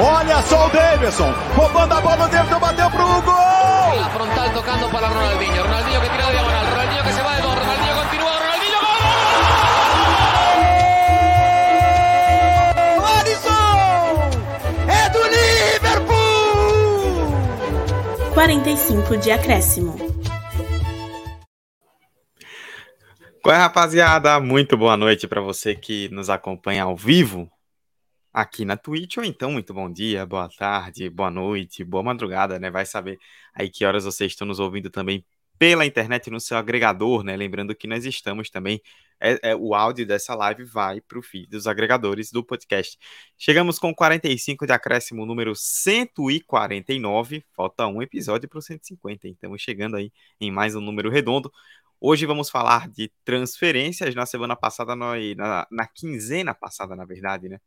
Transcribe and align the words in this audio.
Olha 0.00 0.42
só 0.42 0.66
o 0.66 0.70
Davidson, 0.70 1.32
roubando 1.54 1.92
a 1.94 2.00
bola, 2.00 2.24
o 2.24 2.28
Davidson 2.28 2.58
bateu 2.58 2.90
pro 2.90 3.20
gol! 3.22 4.00
La 4.00 4.08
frontal 4.10 4.50
tocando 4.52 4.88
para 4.90 5.08
Ronaldinho, 5.08 5.62
Ronaldinho 5.62 6.00
que 6.00 6.08
tira 6.08 6.24
de 6.24 6.32
diagonal, 6.32 6.64
Ronaldinho 6.64 7.02
que 7.02 7.12
se 7.12 7.22
va 7.22 7.36
de 7.36 7.42
dos, 7.42 7.54
Ronaldinho 7.54 7.94
continúa, 7.96 8.32
Ronaldinho 8.32 8.78
gol! 12.96 13.06
Alisson! 13.18 14.30
É 14.88 15.10
do 15.10 15.22
Liverpool! 15.84 16.14
45 18.34 19.16
de 19.18 19.30
acréscimo. 19.30 19.96
Qual 23.42 23.54
é, 23.54 23.58
rapaziada? 23.58 24.40
Muito 24.40 24.76
boa 24.76 24.96
noite 24.96 25.28
para 25.28 25.40
você 25.40 25.74
que 25.74 26.08
nos 26.08 26.30
acompanha 26.30 26.84
ao 26.84 26.96
vivo 26.96 27.50
aqui 28.32 28.64
na 28.64 28.76
Twitch, 28.76 29.18
ou 29.18 29.24
então 29.24 29.52
muito 29.52 29.74
bom 29.74 29.92
dia, 29.92 30.24
boa 30.24 30.48
tarde, 30.48 31.10
boa 31.10 31.30
noite, 31.30 31.84
boa 31.84 32.02
madrugada, 32.02 32.58
né? 32.58 32.70
Vai 32.70 32.86
saber 32.86 33.18
aí 33.54 33.68
que 33.70 33.84
horas 33.84 34.04
vocês 34.04 34.32
estão 34.32 34.46
nos 34.46 34.58
ouvindo 34.58 34.90
também 34.90 35.24
pela 35.58 35.86
internet 35.86 36.28
no 36.30 36.40
seu 36.40 36.56
agregador, 36.56 37.22
né? 37.22 37.36
Lembrando 37.36 37.74
que 37.74 37.86
nós 37.86 38.04
estamos 38.04 38.50
também, 38.50 38.80
é, 39.20 39.50
é 39.50 39.56
o 39.56 39.74
áudio 39.74 40.04
dessa 40.04 40.34
live 40.34 40.64
vai 40.64 41.00
para 41.00 41.18
o 41.18 41.22
feed 41.22 41.48
dos 41.48 41.66
agregadores 41.68 42.32
do 42.32 42.42
podcast. 42.42 42.98
Chegamos 43.38 43.78
com 43.78 43.94
45 43.94 44.66
de 44.66 44.72
acréscimo 44.72 45.24
número 45.24 45.54
149, 45.54 47.44
falta 47.54 47.86
um 47.86 48.02
episódio 48.02 48.48
para 48.48 48.58
o 48.58 48.62
150, 48.62 49.28
então 49.28 49.56
chegando 49.56 49.96
aí 49.96 50.10
em 50.40 50.50
mais 50.50 50.74
um 50.74 50.80
número 50.80 51.10
redondo. 51.10 51.52
Hoje 52.04 52.26
vamos 52.26 52.50
falar 52.50 52.88
de 52.88 53.12
transferências. 53.24 54.12
Na 54.16 54.26
semana 54.26 54.56
passada, 54.56 54.96
nós, 54.96 55.36
na, 55.36 55.68
na 55.70 55.86
quinzena 55.86 56.52
passada, 56.52 56.96
na 56.96 57.04
verdade, 57.04 57.48
né? 57.48 57.60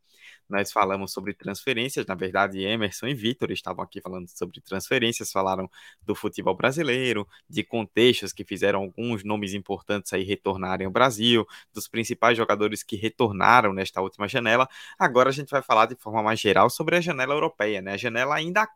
nós 0.49 0.73
falamos 0.73 1.13
sobre 1.13 1.33
transferências. 1.33 2.05
Na 2.05 2.15
verdade, 2.15 2.59
Emerson 2.61 3.07
e 3.07 3.13
Vitor 3.15 3.49
estavam 3.49 3.81
aqui 3.81 4.01
falando 4.01 4.27
sobre 4.27 4.59
transferências, 4.59 5.31
falaram 5.31 5.71
do 6.01 6.13
futebol 6.13 6.53
brasileiro, 6.53 7.25
de 7.49 7.63
contextos 7.63 8.33
que 8.33 8.43
fizeram 8.43 8.81
alguns 8.81 9.23
nomes 9.23 9.53
importantes 9.53 10.11
aí 10.11 10.23
retornarem 10.23 10.85
ao 10.85 10.91
Brasil, 10.91 11.45
dos 11.73 11.87
principais 11.87 12.35
jogadores 12.37 12.83
que 12.83 12.97
retornaram 12.97 13.71
nesta 13.71 14.01
última 14.01 14.27
janela. 14.27 14.67
Agora 14.99 15.29
a 15.29 15.33
gente 15.33 15.49
vai 15.49 15.61
falar 15.61 15.85
de 15.85 15.95
forma 15.95 16.21
mais 16.21 16.41
geral 16.41 16.69
sobre 16.69 16.97
a 16.97 17.01
janela 17.01 17.33
europeia, 17.33 17.81
né? 17.81 17.93
A 17.93 17.97
janela 17.97 18.35
ainda 18.35 18.67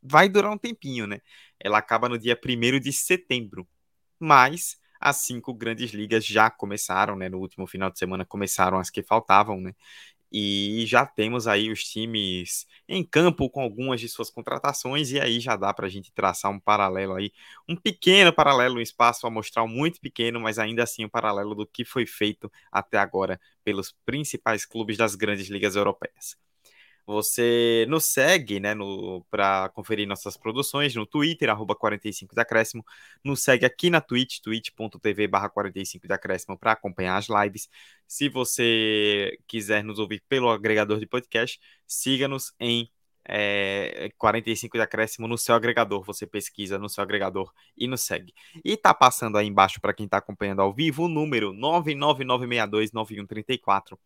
vai 0.00 0.28
durar 0.28 0.52
um 0.52 0.58
tempinho, 0.58 1.08
né? 1.08 1.20
Ela 1.58 1.78
acaba 1.78 2.08
no 2.08 2.16
dia 2.16 2.38
1 2.40 2.78
de 2.78 2.92
setembro. 2.92 3.66
Mas 4.20 4.78
as 5.00 5.16
cinco 5.18 5.54
grandes 5.54 5.92
ligas 5.92 6.24
já 6.26 6.50
começaram, 6.50 7.16
né? 7.16 7.28
No 7.28 7.38
último 7.38 7.66
final 7.66 7.90
de 7.90 7.98
semana 7.98 8.24
começaram 8.24 8.78
as 8.78 8.90
que 8.90 9.02
faltavam, 9.02 9.60
né? 9.60 9.74
E 10.30 10.84
já 10.86 11.06
temos 11.06 11.46
aí 11.48 11.70
os 11.70 11.82
times 11.84 12.66
em 12.86 13.02
campo 13.02 13.48
com 13.48 13.62
algumas 13.62 13.98
de 14.00 14.08
suas 14.10 14.28
contratações, 14.30 15.10
e 15.10 15.18
aí 15.18 15.40
já 15.40 15.56
dá 15.56 15.72
para 15.72 15.86
a 15.86 15.88
gente 15.88 16.12
traçar 16.12 16.50
um 16.50 16.60
paralelo 16.60 17.14
aí, 17.14 17.32
um 17.68 17.74
pequeno 17.74 18.30
paralelo, 18.32 18.76
um 18.76 18.80
espaço 18.80 19.26
amostral 19.26 19.66
muito 19.66 20.00
pequeno, 20.00 20.38
mas 20.40 20.58
ainda 20.58 20.82
assim 20.82 21.04
um 21.04 21.08
paralelo 21.08 21.54
do 21.54 21.66
que 21.66 21.84
foi 21.84 22.06
feito 22.06 22.50
até 22.70 22.98
agora 22.98 23.40
pelos 23.64 23.92
principais 24.04 24.66
clubes 24.66 24.98
das 24.98 25.14
grandes 25.14 25.48
ligas 25.48 25.76
europeias. 25.76 26.36
Você 27.08 27.84
nos 27.88 28.04
segue, 28.04 28.60
né, 28.60 28.74
para 29.30 29.70
conferir 29.70 30.06
nossas 30.06 30.36
produções 30.36 30.94
no 30.94 31.06
Twitter, 31.06 31.48
arroba 31.48 31.74
45 31.74 32.34
de 32.34 32.40
acréscimo. 32.42 32.84
Nos 33.24 33.42
segue 33.42 33.64
aqui 33.64 33.88
na 33.88 33.98
Twitch, 33.98 34.40
twitch.tv 34.40 35.26
barra 35.26 35.48
45 35.48 36.06
de 36.06 36.12
acréscimo 36.12 36.58
para 36.58 36.72
acompanhar 36.72 37.16
as 37.16 37.28
lives. 37.28 37.70
Se 38.06 38.28
você 38.28 39.38
quiser 39.46 39.82
nos 39.82 39.98
ouvir 39.98 40.22
pelo 40.28 40.50
agregador 40.50 41.00
de 41.00 41.06
podcast, 41.06 41.58
siga-nos 41.86 42.52
em 42.60 42.90
é, 43.24 44.10
45 44.18 44.76
de 44.76 44.82
acréscimo 44.82 45.26
no 45.26 45.38
seu 45.38 45.54
agregador. 45.54 46.04
Você 46.04 46.26
pesquisa 46.26 46.78
no 46.78 46.90
seu 46.90 47.02
agregador 47.02 47.54
e 47.74 47.88
nos 47.88 48.02
segue. 48.02 48.34
E 48.62 48.76
tá 48.76 48.92
passando 48.92 49.38
aí 49.38 49.46
embaixo 49.46 49.80
para 49.80 49.94
quem 49.94 50.04
está 50.04 50.18
acompanhando 50.18 50.60
ao 50.60 50.74
vivo 50.74 51.04
o 51.04 51.08
número 51.08 51.54
999629134 51.54 53.96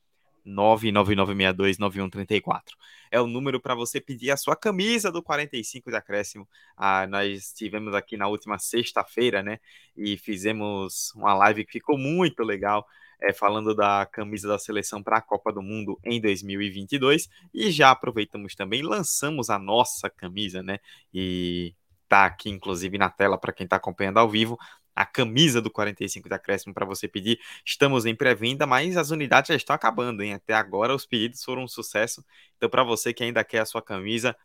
999629134. 0.47 2.63
É 3.11 3.21
o 3.21 3.27
número 3.27 3.61
para 3.61 3.75
você 3.75 4.01
pedir 4.01 4.31
a 4.31 4.37
sua 4.37 4.55
camisa 4.57 5.13
do 5.13 5.23
45 5.23 5.91
de 5.91 5.97
acréscimo. 5.97 6.49
Ah, 6.77 7.07
nós 7.07 7.47
estivemos 7.47 7.95
aqui 7.95 8.17
na 8.17 8.29
última 8.29 8.59
sexta-feira, 8.59 9.43
né? 9.43 9.59
E 9.97 10.17
fizemos 10.17 11.13
uma 11.15 11.35
live 11.35 11.65
que 11.65 11.73
ficou 11.73 11.99
muito 11.99 12.43
legal. 12.43 12.87
É, 13.25 13.33
falando 13.33 13.73
da 13.73 14.05
camisa 14.05 14.49
da 14.49 14.59
seleção 14.59 15.01
para 15.01 15.19
a 15.19 15.23
Copa 15.23 15.53
do 15.53 15.63
Mundo 15.63 15.97
em 16.03 16.21
2022 16.21 17.29
e 17.55 17.71
já 17.71 17.93
aproveitamos 17.93 18.57
também 18.57 18.83
lançamos 18.83 19.49
a 19.49 19.61
nossa 19.61 20.11
camisa, 20.11 20.61
né? 20.61 20.81
E 21.15 21.73
tá 22.09 22.27
aqui 22.27 22.51
inclusive 22.51 22.99
na 22.99 23.09
tela 23.09 23.39
para 23.39 23.53
quem 23.53 23.63
está 23.63 23.77
acompanhando 23.77 24.19
ao 24.19 24.29
vivo 24.29 24.59
a 24.95 25.07
camisa 25.07 25.61
do 25.61 25.71
45 25.71 26.29
de 26.29 26.35
acréscimo 26.35 26.75
para 26.75 26.85
você 26.85 27.09
pedir. 27.09 27.41
Estamos 27.65 28.07
em 28.07 28.15
pré-venda, 28.15 28.67
mas 28.67 28.97
as 28.97 29.11
unidades 29.11 29.49
já 29.49 29.55
estão 29.55 29.75
acabando, 29.75 30.23
hein? 30.23 30.35
Até 30.35 30.55
agora 30.55 30.95
os 30.95 31.07
pedidos 31.07 31.43
foram 31.43 31.65
um 31.65 31.69
sucesso. 31.69 32.25
Então, 32.57 32.69
para 32.69 32.85
você 32.85 33.13
que 33.13 33.25
ainda 33.25 33.43
quer 33.45 33.61
a 33.61 33.67
sua 33.67 33.83
camisa, 33.83 34.37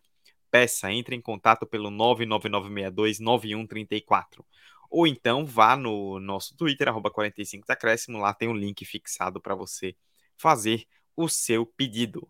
peça, 0.50 0.90
entre 0.92 1.14
em 1.14 1.20
contato 1.20 1.66
pelo 1.66 1.90
999629134. 1.90 4.44
Ou 4.90 5.06
então 5.06 5.44
vá 5.44 5.76
no 5.76 6.18
nosso 6.18 6.56
Twitter, 6.56 6.88
arroba 6.88 7.10
45 7.10 7.66
de 7.66 7.72
acréscimo, 7.72 8.18
lá 8.18 8.32
tem 8.32 8.48
um 8.48 8.56
link 8.56 8.84
fixado 8.84 9.40
para 9.40 9.54
você 9.54 9.94
fazer 10.36 10.86
o 11.14 11.28
seu 11.28 11.66
pedido. 11.66 12.28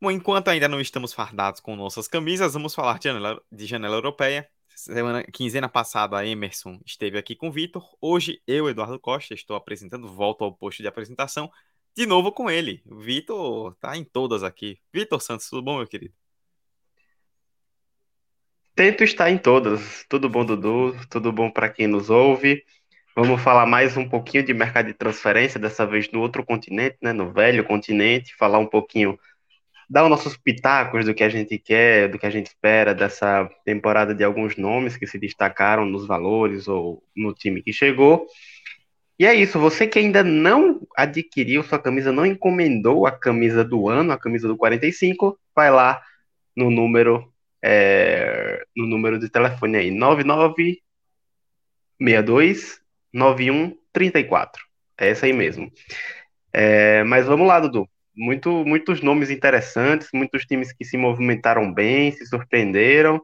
Bom, 0.00 0.10
enquanto 0.10 0.48
ainda 0.48 0.66
não 0.66 0.80
estamos 0.80 1.12
fardados 1.12 1.60
com 1.60 1.76
nossas 1.76 2.08
camisas, 2.08 2.54
vamos 2.54 2.74
falar 2.74 2.98
de 2.98 3.04
janela, 3.04 3.42
de 3.52 3.66
janela 3.66 3.96
europeia. 3.96 4.48
Semana, 4.74 5.22
quinzena 5.24 5.68
passada, 5.68 6.16
a 6.16 6.26
Emerson 6.26 6.80
esteve 6.86 7.18
aqui 7.18 7.36
com 7.36 7.48
o 7.48 7.52
Vitor. 7.52 7.84
Hoje, 8.00 8.40
eu, 8.46 8.68
Eduardo 8.68 8.98
Costa, 8.98 9.34
estou 9.34 9.56
apresentando, 9.56 10.08
volto 10.08 10.42
ao 10.42 10.54
posto 10.54 10.82
de 10.82 10.88
apresentação, 10.88 11.50
de 11.94 12.06
novo 12.06 12.32
com 12.32 12.50
ele. 12.50 12.82
Vitor 12.86 13.74
tá 13.76 13.96
em 13.96 14.04
todas 14.04 14.42
aqui. 14.42 14.80
Vitor 14.92 15.20
Santos, 15.20 15.48
tudo 15.48 15.62
bom, 15.62 15.78
meu 15.78 15.86
querido? 15.86 16.14
Tento 18.74 19.04
estar 19.04 19.30
em 19.30 19.36
todas. 19.36 20.06
Tudo 20.08 20.28
bom, 20.28 20.44
Dudu? 20.44 20.96
Tudo 21.10 21.30
bom 21.30 21.50
para 21.50 21.68
quem 21.68 21.86
nos 21.86 22.08
ouve? 22.08 22.64
Vamos 23.14 23.42
falar 23.42 23.66
mais 23.66 23.96
um 23.96 24.08
pouquinho 24.08 24.44
de 24.44 24.54
mercado 24.54 24.86
de 24.86 24.94
transferência, 24.94 25.60
dessa 25.60 25.84
vez 25.84 26.10
no 26.10 26.20
outro 26.20 26.44
continente, 26.44 26.96
né, 27.02 27.12
no 27.12 27.32
velho 27.32 27.64
continente, 27.64 28.34
falar 28.36 28.58
um 28.58 28.66
pouquinho 28.66 29.18
dar 29.90 30.04
os 30.04 30.10
nossos 30.10 30.36
pitacos 30.36 31.04
do 31.04 31.12
que 31.12 31.24
a 31.24 31.28
gente 31.28 31.58
quer, 31.58 32.08
do 32.08 32.16
que 32.16 32.24
a 32.24 32.30
gente 32.30 32.46
espera 32.46 32.94
dessa 32.94 33.50
temporada 33.64 34.14
de 34.14 34.22
alguns 34.22 34.56
nomes 34.56 34.96
que 34.96 35.04
se 35.04 35.18
destacaram 35.18 35.84
nos 35.84 36.06
valores 36.06 36.68
ou 36.68 37.02
no 37.14 37.34
time 37.34 37.60
que 37.60 37.72
chegou. 37.72 38.24
E 39.18 39.26
é 39.26 39.34
isso, 39.34 39.58
você 39.58 39.88
que 39.88 39.98
ainda 39.98 40.22
não 40.22 40.86
adquiriu 40.96 41.64
sua 41.64 41.80
camisa, 41.80 42.12
não 42.12 42.24
encomendou 42.24 43.04
a 43.04 43.10
camisa 43.10 43.64
do 43.64 43.88
ano, 43.88 44.12
a 44.12 44.18
camisa 44.18 44.46
do 44.46 44.56
45, 44.56 45.36
vai 45.54 45.72
lá 45.72 46.00
no 46.56 46.70
número 46.70 47.28
é, 47.62 48.64
no 48.76 48.86
número 48.86 49.18
de 49.18 49.28
telefone 49.28 49.76
aí, 49.76 49.90
9962 49.90 52.80
9134. 53.12 54.64
É 54.96 55.10
essa 55.10 55.26
aí 55.26 55.32
mesmo. 55.32 55.70
É, 56.52 57.02
mas 57.04 57.26
vamos 57.26 57.46
lá, 57.48 57.58
Dudu 57.58 57.88
muito, 58.20 58.64
muitos 58.66 59.00
nomes 59.00 59.30
interessantes, 59.30 60.10
muitos 60.12 60.44
times 60.44 60.72
que 60.72 60.84
se 60.84 60.98
movimentaram 60.98 61.72
bem, 61.72 62.12
se 62.12 62.26
surpreenderam. 62.26 63.16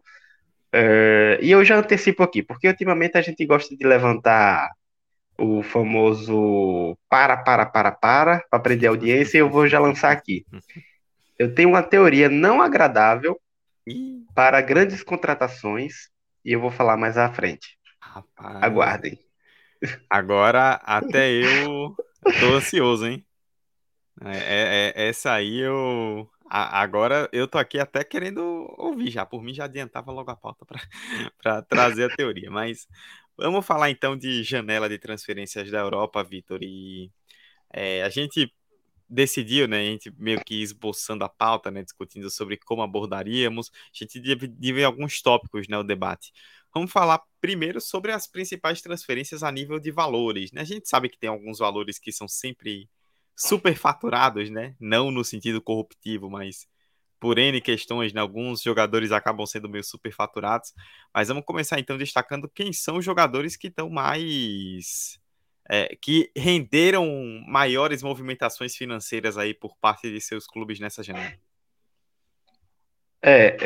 Uh, 0.74 1.36
e 1.42 1.50
eu 1.50 1.62
já 1.64 1.76
antecipo 1.76 2.22
aqui, 2.22 2.42
porque 2.42 2.66
ultimamente 2.66 3.18
a 3.18 3.20
gente 3.20 3.44
gosta 3.44 3.76
de 3.76 3.86
levantar 3.86 4.70
o 5.38 5.62
famoso 5.62 6.96
para, 7.10 7.36
para, 7.36 7.66
para, 7.66 7.92
para, 7.92 8.44
para 8.50 8.60
prender 8.60 8.88
a 8.88 8.92
audiência, 8.92 9.36
e 9.36 9.40
eu 9.40 9.50
vou 9.50 9.68
já 9.68 9.78
lançar 9.78 10.10
aqui. 10.10 10.46
Eu 11.38 11.54
tenho 11.54 11.68
uma 11.68 11.82
teoria 11.82 12.31
não 12.31 12.62
agradável 12.62 13.38
para 14.34 14.62
grandes 14.62 15.02
contratações, 15.02 16.08
e 16.42 16.52
eu 16.52 16.60
vou 16.60 16.70
falar 16.70 16.96
mais 16.96 17.19
à 17.19 17.31
frente. 17.31 17.76
Rapaz. 18.00 18.62
Aguardem. 18.62 19.19
Agora 20.08 20.81
até 20.82 21.31
eu 21.31 21.94
tô 22.40 22.54
ansioso, 22.54 23.06
hein? 23.06 23.25
É, 24.24 24.36
é, 24.38 24.92
é, 24.96 25.08
essa 25.08 25.32
aí 25.32 25.58
eu. 25.58 26.28
A, 26.48 26.80
agora 26.80 27.28
eu 27.32 27.48
tô 27.48 27.58
aqui 27.58 27.78
até 27.78 28.04
querendo 28.04 28.40
ouvir 28.78 29.10
já. 29.10 29.26
Por 29.26 29.42
mim 29.42 29.52
já 29.52 29.64
adiantava 29.64 30.12
logo 30.12 30.30
a 30.30 30.36
pauta 30.36 30.64
para 31.42 31.62
trazer 31.68 32.10
a 32.10 32.16
teoria. 32.16 32.50
Mas 32.50 32.86
vamos 33.36 33.66
falar 33.66 33.90
então 33.90 34.16
de 34.16 34.42
janela 34.42 34.88
de 34.88 34.98
transferências 34.98 35.70
da 35.70 35.78
Europa, 35.80 36.22
Vitor. 36.24 36.60
E 36.62 37.10
é, 37.72 38.02
a 38.02 38.08
gente 38.08 38.52
decidiu, 39.08 39.68
né? 39.68 39.80
A 39.80 39.84
gente 39.84 40.10
meio 40.18 40.42
que 40.44 40.62
esboçando 40.62 41.24
a 41.24 41.28
pauta, 41.28 41.70
né? 41.70 41.82
Discutindo 41.82 42.30
sobre 42.30 42.56
como 42.56 42.82
abordaríamos. 42.82 43.70
A 43.74 44.04
gente 44.04 44.20
dividiu 44.20 44.86
alguns 44.86 45.20
tópicos, 45.22 45.68
né? 45.68 45.78
O 45.78 45.82
debate. 45.82 46.32
Vamos 46.74 46.92
falar 46.92 47.22
primeiro 47.40 47.80
sobre 47.80 48.12
as 48.12 48.26
principais 48.26 48.82
transferências 48.82 49.42
a 49.42 49.50
nível 49.50 49.78
de 49.78 49.90
valores. 49.90 50.52
Né? 50.52 50.60
A 50.60 50.64
gente 50.64 50.88
sabe 50.88 51.08
que 51.08 51.18
tem 51.18 51.30
alguns 51.30 51.58
valores 51.58 51.98
que 51.98 52.12
são 52.12 52.28
sempre 52.28 52.88
superfaturados, 53.37 54.50
né? 54.50 54.75
Não 54.81 55.11
no 55.11 55.23
sentido 55.23 55.61
corruptivo, 55.61 56.31
mas 56.31 56.67
por 57.21 57.38
N 57.38 57.61
questões, 57.61 58.12
né? 58.12 58.21
alguns 58.21 58.62
jogadores 58.62 59.12
acabam 59.12 59.47
sendo 59.47 59.69
meio 59.69 59.85
superfaturados, 59.85 60.73
mas 61.15 61.29
vamos 61.29 61.44
começar 61.44 61.79
então 61.79 61.97
destacando 61.97 62.49
quem 62.49 62.73
são 62.73 62.97
os 62.97 63.05
jogadores 63.05 63.56
que 63.56 63.69
estão 63.69 63.91
mais. 63.91 65.19
É, 65.69 65.97
que 66.00 66.31
renderam 66.37 67.05
maiores 67.49 68.00
movimentações 68.00 68.77
financeiras 68.77 69.37
aí 69.37 69.53
por 69.53 69.77
parte 69.79 70.09
de 70.09 70.21
seus 70.21 70.47
clubes 70.47 70.79
nessa 70.79 71.03
janela. 71.03 71.33
É, 73.21 73.56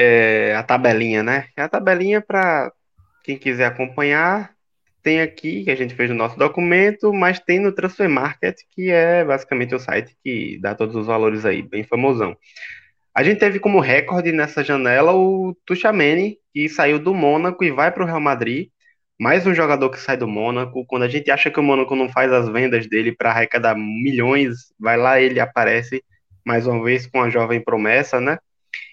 é 0.53 0.57
a 0.57 0.63
tabelinha, 0.63 1.23
né? 1.23 1.51
É 1.55 1.61
a 1.61 1.69
tabelinha 1.69 2.23
para 2.23 2.73
quem 3.23 3.37
quiser 3.37 3.67
acompanhar, 3.67 4.57
tem 5.03 5.21
aqui 5.21 5.65
que 5.65 5.71
a 5.71 5.75
gente 5.75 5.95
fez 5.95 6.11
no 6.11 6.17
nosso 6.17 6.39
documento, 6.39 7.13
mas 7.13 7.39
tem 7.41 7.59
no 7.59 7.73
Transfer 7.73 8.09
Market, 8.09 8.59
que 8.71 8.91
é 8.91 9.25
basicamente 9.25 9.75
o 9.75 9.79
site 9.79 10.17
que 10.23 10.59
dá 10.61 10.75
todos 10.75 10.97
os 10.97 11.07
valores 11.07 11.45
aí, 11.45 11.63
bem 11.63 11.83
famosão. 11.83 12.37
A 13.15 13.23
gente 13.23 13.39
teve 13.39 13.59
como 13.59 13.81
recorde 13.81 14.33
nessa 14.33 14.63
janela 14.63 15.13
o 15.13 15.57
Tuchameni, 15.67 16.39
que 16.53 16.69
saiu 16.69 16.99
do 16.99 17.15
Mônaco 17.15 17.65
e 17.65 17.71
vai 17.71 17.91
para 17.91 18.03
o 18.03 18.07
Real 18.07 18.21
Madrid. 18.21 18.69
Mais 19.19 19.47
um 19.47 19.55
jogador 19.55 19.91
que 19.91 19.99
sai 19.99 20.17
do 20.17 20.29
Mônaco. 20.29 20.87
Quando 20.87 21.03
a 21.03 21.09
gente 21.09 21.31
acha 21.31 21.51
que 21.51 21.61
o 21.61 21.63
Mônaco 21.63 21.95
não 21.95 22.09
faz 22.09 22.33
as 22.33 22.49
vendas 22.49 22.87
dele 22.87 23.13
para 23.13 23.31
arrecadar 23.31 23.75
milhões, 23.77 24.73
vai 24.79 24.97
lá 24.97 25.21
ele 25.21 25.41
aparece 25.41 26.03
mais 26.45 26.67
uma 26.67 26.83
vez 26.83 27.07
com 27.07 27.21
a 27.21 27.29
jovem 27.29 27.63
promessa, 27.63 28.21
né? 28.21 28.39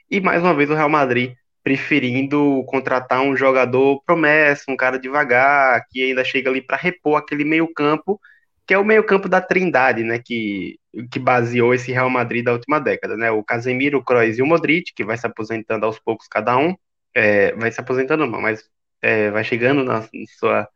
E 0.10 0.20
mais 0.20 0.42
uma 0.42 0.54
vez 0.54 0.70
o 0.70 0.76
Real 0.76 0.90
Madrid 0.90 1.34
preferindo 1.68 2.64
contratar 2.66 3.20
um 3.22 3.36
jogador 3.36 4.02
promessa, 4.06 4.64
um 4.70 4.78
cara 4.78 4.98
devagar, 4.98 5.86
que 5.90 6.02
ainda 6.02 6.24
chega 6.24 6.50
ali 6.50 6.62
para 6.62 6.78
repor 6.78 7.18
aquele 7.18 7.44
meio-campo, 7.44 8.18
que 8.66 8.74
é 8.74 8.78
o 8.78 8.86
meio-campo 8.86 9.28
da 9.28 9.42
Trindade, 9.42 10.02
né, 10.02 10.18
que, 10.18 10.80
que 11.12 11.20
baseou 11.20 11.74
esse 11.74 11.92
Real 11.92 12.10
Madrid 12.10 12.46
da 12.46 12.54
última 12.54 12.80
década, 12.80 13.18
né? 13.18 13.32
O 13.32 13.44
Casemiro, 13.44 13.98
o 13.98 14.04
Kroos 14.04 14.38
e 14.38 14.42
o 14.42 14.46
Modric, 14.46 14.94
que 14.96 15.04
vai 15.04 15.18
se 15.18 15.28
aposentando 15.28 15.86
aos 15.86 16.00
poucos 16.00 16.26
cada 16.30 16.58
um, 16.58 16.74
é, 17.14 17.52
vai 17.56 17.70
se 17.70 17.82
aposentando 17.82 18.26
não, 18.26 18.40
mas 18.40 18.64
é, 19.02 19.30
vai 19.32 19.44
chegando 19.44 19.84
na, 19.84 20.08
sua 20.40 20.70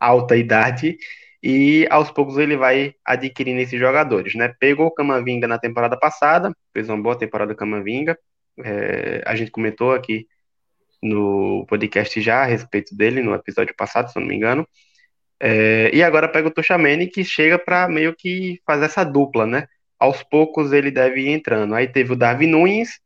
alta 0.00 0.34
idade 0.34 0.96
e 1.42 1.86
aos 1.90 2.10
poucos 2.10 2.38
ele 2.38 2.56
vai 2.56 2.94
adquirindo 3.04 3.60
esses 3.60 3.78
jogadores, 3.78 4.34
né? 4.34 4.48
Pegou 4.58 4.86
o 4.86 4.94
Camavinga 4.94 5.46
na 5.46 5.58
temporada 5.58 5.98
passada, 5.98 6.50
fez 6.72 6.88
uma 6.88 7.02
boa 7.02 7.18
temporada 7.18 7.54
Camavinga, 7.54 8.18
é, 8.64 9.22
a 9.26 9.34
gente 9.36 9.50
comentou 9.50 9.92
aqui 9.92 10.26
no 11.02 11.64
podcast 11.68 12.20
já 12.20 12.42
a 12.42 12.46
respeito 12.46 12.94
dele, 12.96 13.22
no 13.22 13.34
episódio 13.34 13.74
passado, 13.76 14.10
se 14.10 14.18
eu 14.18 14.20
não 14.20 14.28
me 14.28 14.36
engano. 14.36 14.66
É, 15.40 15.90
e 15.94 16.02
agora 16.02 16.28
pega 16.28 16.48
o 16.48 16.50
Tuchamene, 16.50 17.06
que 17.06 17.24
chega 17.24 17.58
para 17.58 17.88
meio 17.88 18.14
que 18.14 18.60
fazer 18.66 18.86
essa 18.86 19.04
dupla, 19.04 19.46
né? 19.46 19.66
Aos 19.98 20.22
poucos 20.22 20.72
ele 20.72 20.90
deve 20.90 21.22
ir 21.22 21.28
entrando. 21.28 21.74
Aí 21.74 21.86
teve 21.86 22.12
o 22.12 22.16
Darwin 22.16 22.48
Nunes, 22.48 23.00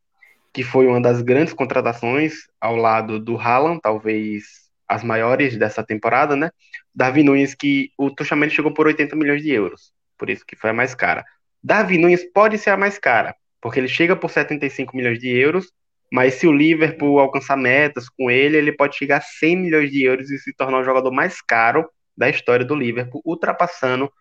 que 0.53 0.63
foi 0.63 0.87
uma 0.87 1.01
das 1.01 1.23
grandes 1.23 1.55
contratações 1.55 2.35
ao 2.61 2.77
lado 2.77 3.19
do 3.19 3.37
Haaland, 3.39 3.81
talvez 3.83 4.45
as 4.89 5.03
maiores 5.03 5.57
dessa 5.57 5.83
temporada, 5.83 6.37
né? 6.37 6.51
Darwin 6.95 7.25
Nunes, 7.25 7.55
que 7.55 7.91
o 7.97 8.11
Tuchamene 8.11 8.53
chegou 8.53 8.73
por 8.73 8.87
80 8.87 9.17
milhões 9.17 9.43
de 9.43 9.51
euros, 9.51 9.93
por 10.19 10.29
isso 10.29 10.45
que 10.47 10.57
foi 10.57 10.71
a 10.71 10.75
mais 10.75 10.95
cara. 10.95 11.25
Darwin 11.63 11.99
Nunes 11.99 12.25
pode 12.33 12.59
ser 12.59 12.71
a 12.71 12.77
mais 12.77 12.99
cara, 12.99 13.35
porque 13.61 13.79
ele 13.81 13.89
chega 13.89 14.15
por 14.15 14.31
75 14.31 14.95
milhões 14.97 15.19
de 15.19 15.29
euros, 15.29 15.73
mas 16.13 16.35
se 16.35 16.47
o 16.47 16.53
Liverpool 16.53 17.19
alcançar 17.19 17.57
metas 17.57 18.07
com 18.07 18.31
ele, 18.31 18.59
ele 18.59 18.71
pode 18.71 18.95
chegar 18.99 19.17
a 19.17 19.23
100 19.23 19.57
milhões 19.57 19.91
de 19.91 20.05
euros 20.05 20.31
e 20.31 20.37
se 20.37 20.53
tornar 20.53 20.81
o 20.81 20.85
jogador 20.85 21.11
mais 21.11 21.41
caro 21.41 21.89
da 22.15 22.29
história 22.29 22.67
do 22.67 22.75
Liverpool, 22.75 23.23
ultrapassando 23.25 24.13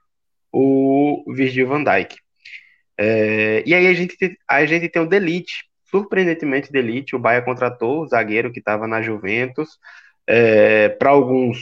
o 0.54 1.22
Virgil 1.28 1.68
van 1.68 1.84
Dijk. 1.84 2.16
É, 2.98 3.62
e 3.66 3.76
aí 3.76 3.88
a 3.88 3.94
gente, 3.94 4.16
a 4.50 4.66
gente 4.66 4.88
tem 4.88 5.02
o 5.02 5.06
Delite, 5.06 5.66
surpreendentemente 5.84 6.72
Delite, 6.72 7.14
o 7.14 7.20
Bahia 7.20 7.42
contratou 7.42 8.04
o 8.04 8.08
zagueiro 8.08 8.54
que 8.54 8.60
estava 8.60 8.88
na 8.88 9.02
Juventus, 9.02 9.78
é, 10.26 10.88
para 10.88 11.10
alguns 11.10 11.60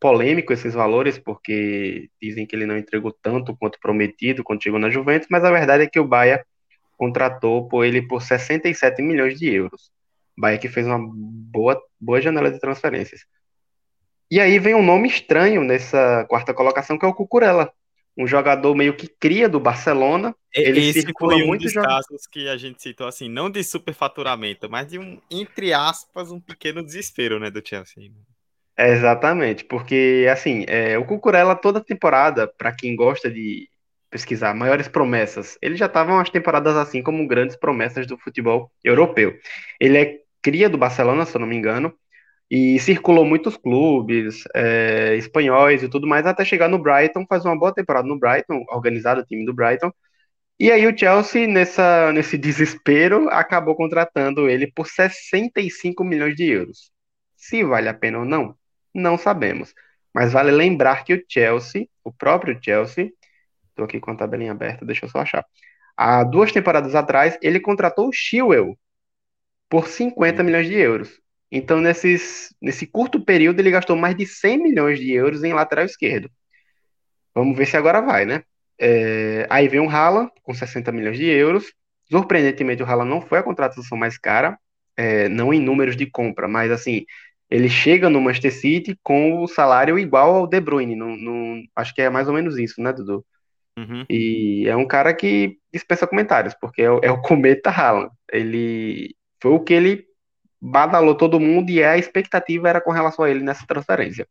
polêmico 0.00 0.52
esses 0.52 0.74
valores, 0.74 1.16
porque 1.16 2.08
dizem 2.20 2.44
que 2.44 2.56
ele 2.56 2.66
não 2.66 2.76
entregou 2.76 3.12
tanto 3.12 3.56
quanto 3.56 3.78
prometido 3.78 4.42
quando 4.42 4.64
chegou 4.64 4.80
na 4.80 4.90
Juventus, 4.90 5.28
mas 5.30 5.44
a 5.44 5.52
verdade 5.52 5.84
é 5.84 5.86
que 5.86 6.00
o 6.00 6.08
Bahia 6.08 6.44
contratou 7.00 7.66
por 7.66 7.82
ele 7.82 8.02
por 8.02 8.20
67 8.20 9.00
milhões 9.00 9.38
de 9.38 9.48
euros. 9.48 9.90
Bahia 10.36 10.58
que 10.58 10.68
fez 10.68 10.86
uma 10.86 10.98
boa, 11.00 11.82
boa 11.98 12.20
janela 12.20 12.50
de 12.50 12.60
transferências. 12.60 13.22
E 14.30 14.38
aí 14.38 14.58
vem 14.58 14.74
um 14.74 14.84
nome 14.84 15.08
estranho 15.08 15.64
nessa 15.64 16.26
quarta 16.28 16.52
colocação, 16.52 16.98
que 16.98 17.06
é 17.06 17.08
o 17.08 17.14
Cucurella. 17.14 17.72
Um 18.18 18.26
jogador 18.26 18.74
meio 18.74 18.94
que 18.94 19.08
cria 19.08 19.48
do 19.48 19.58
Barcelona. 19.58 20.36
Ele 20.54 20.88
Esse 20.90 21.00
circula 21.00 21.32
foi 21.32 21.42
um 21.42 21.46
muito 21.46 21.62
dos 21.62 21.72
casos 21.72 22.26
que 22.30 22.46
a 22.50 22.58
gente 22.58 22.82
citou 22.82 23.06
assim, 23.06 23.30
não 23.30 23.48
de 23.48 23.64
superfaturamento, 23.64 24.68
mas 24.68 24.88
de 24.88 24.98
um, 24.98 25.18
entre 25.30 25.72
aspas, 25.72 26.30
um 26.30 26.38
pequeno 26.38 26.84
desespero, 26.84 27.40
né, 27.40 27.50
do 27.50 27.66
Chelsea. 27.66 28.12
É, 28.76 28.90
exatamente, 28.92 29.64
porque 29.64 30.28
assim, 30.30 30.66
é, 30.68 30.98
o 30.98 31.06
Cucurella 31.06 31.56
toda 31.56 31.82
temporada, 31.82 32.46
para 32.46 32.72
quem 32.72 32.94
gosta 32.94 33.30
de 33.30 33.70
pesquisar 34.10 34.54
maiores 34.54 34.88
promessas. 34.88 35.56
Ele 35.62 35.76
já 35.76 35.86
estava 35.86 36.12
umas 36.12 36.30
temporadas 36.30 36.76
assim 36.76 37.02
como 37.02 37.26
grandes 37.26 37.56
promessas 37.56 38.06
do 38.06 38.18
futebol 38.18 38.70
europeu. 38.84 39.38
Ele 39.80 39.98
é 39.98 40.18
cria 40.42 40.68
do 40.68 40.78
Barcelona, 40.78 41.26
se 41.26 41.36
eu 41.36 41.40
não 41.40 41.46
me 41.46 41.56
engano, 41.56 41.94
e 42.50 42.78
circulou 42.80 43.24
muitos 43.24 43.56
clubes 43.56 44.44
é, 44.54 45.14
espanhóis 45.16 45.82
e 45.82 45.88
tudo 45.88 46.06
mais 46.06 46.26
até 46.26 46.44
chegar 46.44 46.68
no 46.68 46.78
Brighton, 46.78 47.24
faz 47.28 47.44
uma 47.44 47.58
boa 47.58 47.72
temporada 47.72 48.08
no 48.08 48.18
Brighton, 48.18 48.64
organizado 48.70 49.20
o 49.20 49.24
time 49.24 49.44
do 49.46 49.54
Brighton. 49.54 49.92
E 50.58 50.70
aí 50.70 50.86
o 50.86 50.96
Chelsea, 50.96 51.46
nessa, 51.46 52.12
nesse 52.12 52.36
desespero, 52.38 53.28
acabou 53.30 53.74
contratando 53.76 54.48
ele 54.48 54.70
por 54.72 54.86
65 54.88 56.04
milhões 56.04 56.36
de 56.36 56.44
euros. 56.50 56.92
Se 57.36 57.64
vale 57.64 57.88
a 57.88 57.94
pena 57.94 58.18
ou 58.18 58.24
não, 58.24 58.54
não 58.94 59.16
sabemos. 59.16 59.74
Mas 60.14 60.32
vale 60.32 60.50
lembrar 60.50 61.04
que 61.04 61.14
o 61.14 61.24
Chelsea, 61.28 61.86
o 62.04 62.12
próprio 62.12 62.58
Chelsea, 62.62 63.10
Estou 63.80 63.86
aqui 63.86 63.98
com 63.98 64.10
a 64.10 64.14
tabelinha 64.14 64.52
aberta, 64.52 64.84
deixa 64.84 65.06
eu 65.06 65.08
só 65.08 65.20
achar. 65.20 65.42
Há 65.96 66.22
duas 66.22 66.52
temporadas 66.52 66.94
atrás, 66.94 67.38
ele 67.40 67.58
contratou 67.58 68.08
o 68.08 68.12
Chilwell 68.12 68.78
por 69.70 69.88
50 69.88 70.42
milhões 70.42 70.66
de 70.66 70.74
euros. 70.74 71.18
Então, 71.50 71.80
nesses, 71.80 72.54
nesse 72.60 72.86
curto 72.86 73.24
período, 73.24 73.58
ele 73.58 73.70
gastou 73.70 73.96
mais 73.96 74.14
de 74.14 74.26
100 74.26 74.62
milhões 74.62 74.98
de 75.00 75.10
euros 75.12 75.42
em 75.42 75.54
lateral 75.54 75.86
esquerdo. 75.86 76.30
Vamos 77.34 77.56
ver 77.56 77.66
se 77.66 77.76
agora 77.76 78.02
vai, 78.02 78.26
né? 78.26 78.42
É, 78.78 79.46
aí 79.48 79.66
vem 79.66 79.80
o 79.80 79.88
Haaland, 79.88 80.30
com 80.42 80.52
60 80.52 80.92
milhões 80.92 81.16
de 81.16 81.24
euros. 81.24 81.72
Surpreendentemente, 82.10 82.82
o 82.82 82.86
Haaland 82.86 83.08
não 83.08 83.22
foi 83.22 83.38
a 83.38 83.42
contratação 83.42 83.96
mais 83.96 84.18
cara, 84.18 84.58
é, 84.94 85.26
não 85.28 85.54
em 85.54 85.60
números 85.60 85.96
de 85.96 86.04
compra, 86.04 86.46
mas 86.46 86.70
assim, 86.70 87.06
ele 87.48 87.68
chega 87.70 88.10
no 88.10 88.20
Manchester 88.20 88.52
City 88.52 88.98
com 89.02 89.42
o 89.42 89.48
salário 89.48 89.98
igual 89.98 90.34
ao 90.34 90.46
De 90.46 90.60
Bruyne. 90.60 90.94
Não, 90.94 91.16
não, 91.16 91.62
acho 91.74 91.94
que 91.94 92.02
é 92.02 92.10
mais 92.10 92.28
ou 92.28 92.34
menos 92.34 92.58
isso, 92.58 92.82
né, 92.82 92.92
Dudu? 92.92 93.24
Uhum. 93.78 94.04
E 94.08 94.68
é 94.68 94.76
um 94.76 94.86
cara 94.86 95.14
que 95.14 95.58
dispensa 95.72 96.06
comentários, 96.06 96.54
porque 96.60 96.82
é 96.82 96.90
o, 96.90 97.00
é 97.02 97.10
o 97.10 97.20
Cometa 97.20 97.70
Haaland. 97.70 98.10
Ele 98.32 99.14
foi 99.40 99.52
o 99.52 99.60
que 99.60 99.72
ele 99.72 100.04
badalou 100.60 101.14
todo 101.14 101.40
mundo 101.40 101.70
e 101.70 101.82
a 101.82 101.96
expectativa 101.96 102.68
era 102.68 102.80
com 102.80 102.90
relação 102.90 103.24
a 103.24 103.30
ele 103.30 103.42
nessa 103.42 103.66
transferência. 103.66 104.26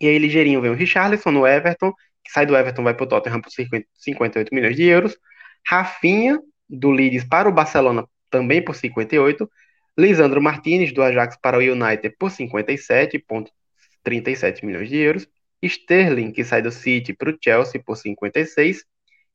E 0.00 0.06
aí, 0.06 0.18
ligeirinho, 0.18 0.60
vem 0.60 0.70
o 0.70 0.74
Richarlison 0.74 1.32
no 1.32 1.46
Everton, 1.46 1.92
que 2.24 2.30
sai 2.30 2.46
do 2.46 2.56
Everton, 2.56 2.84
vai 2.84 2.94
para 2.94 3.04
o 3.04 3.08
Tottenham 3.08 3.40
por 3.40 3.50
50, 3.50 3.86
58 3.94 4.54
milhões 4.54 4.76
de 4.76 4.84
euros. 4.84 5.18
Rafinha, 5.66 6.38
do 6.68 6.90
Leeds 6.90 7.24
para 7.24 7.48
o 7.48 7.52
Barcelona, 7.52 8.06
também 8.30 8.64
por 8.64 8.76
58. 8.76 9.50
Lisandro 9.98 10.40
Martinez, 10.40 10.92
do 10.92 11.02
Ajax 11.02 11.36
para 11.42 11.58
o 11.58 11.60
United, 11.60 12.14
por 12.18 12.30
57,37 12.30 14.64
milhões 14.64 14.88
de 14.88 14.98
euros. 14.98 15.26
Sterling, 15.62 16.32
que 16.32 16.44
sai 16.44 16.62
do 16.62 16.70
City 16.70 17.12
para 17.12 17.30
o 17.30 17.38
Chelsea 17.40 17.82
por 17.84 17.96
56, 17.96 18.84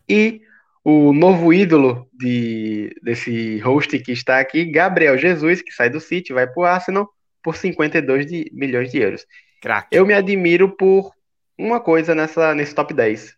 e 0.08 0.42
o 0.84 1.14
novo 1.14 1.54
ídolo 1.54 2.10
de, 2.14 2.94
desse 3.02 3.58
host 3.60 3.98
que 4.00 4.12
está 4.12 4.40
aqui, 4.40 4.66
Gabriel 4.66 5.18
Jesus, 5.18 5.62
que 5.62 5.72
sai 5.72 5.90
do 5.90 6.00
City, 6.00 6.34
vai 6.34 6.46
para 6.46 6.62
o 6.62 6.66
Arsenal 6.66 7.10
por 7.42 7.56
52 7.56 8.26
de, 8.26 8.50
milhões 8.54 8.92
de 8.92 9.00
euros. 9.00 9.26
Crack. 9.62 9.88
Eu 9.92 10.06
me 10.06 10.14
admiro 10.14 10.76
por 10.76 11.12
uma 11.58 11.80
coisa 11.80 12.14
nessa, 12.14 12.54
nesse 12.54 12.76
top 12.76 12.94
10. 12.94 13.36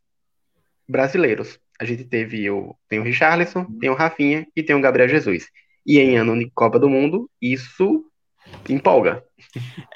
Brasileiros. 0.88 1.60
A 1.80 1.86
gente 1.86 2.04
teve 2.06 2.50
o, 2.50 2.76
tem 2.88 3.00
o 3.00 3.04
Richarlison, 3.04 3.66
tem 3.80 3.90
o 3.90 3.96
Rafinha 3.96 4.48
e 4.56 4.64
tem 4.64 4.76
o 4.76 4.82
Gabriel 4.82 5.10
Jesus. 5.10 5.48
E 5.86 6.00
em 6.00 6.18
ano 6.18 6.38
de 6.38 6.50
Copa 6.52 6.80
do 6.80 6.90
Mundo, 6.90 7.30
isso 7.42 8.06
empolga. 8.70 9.24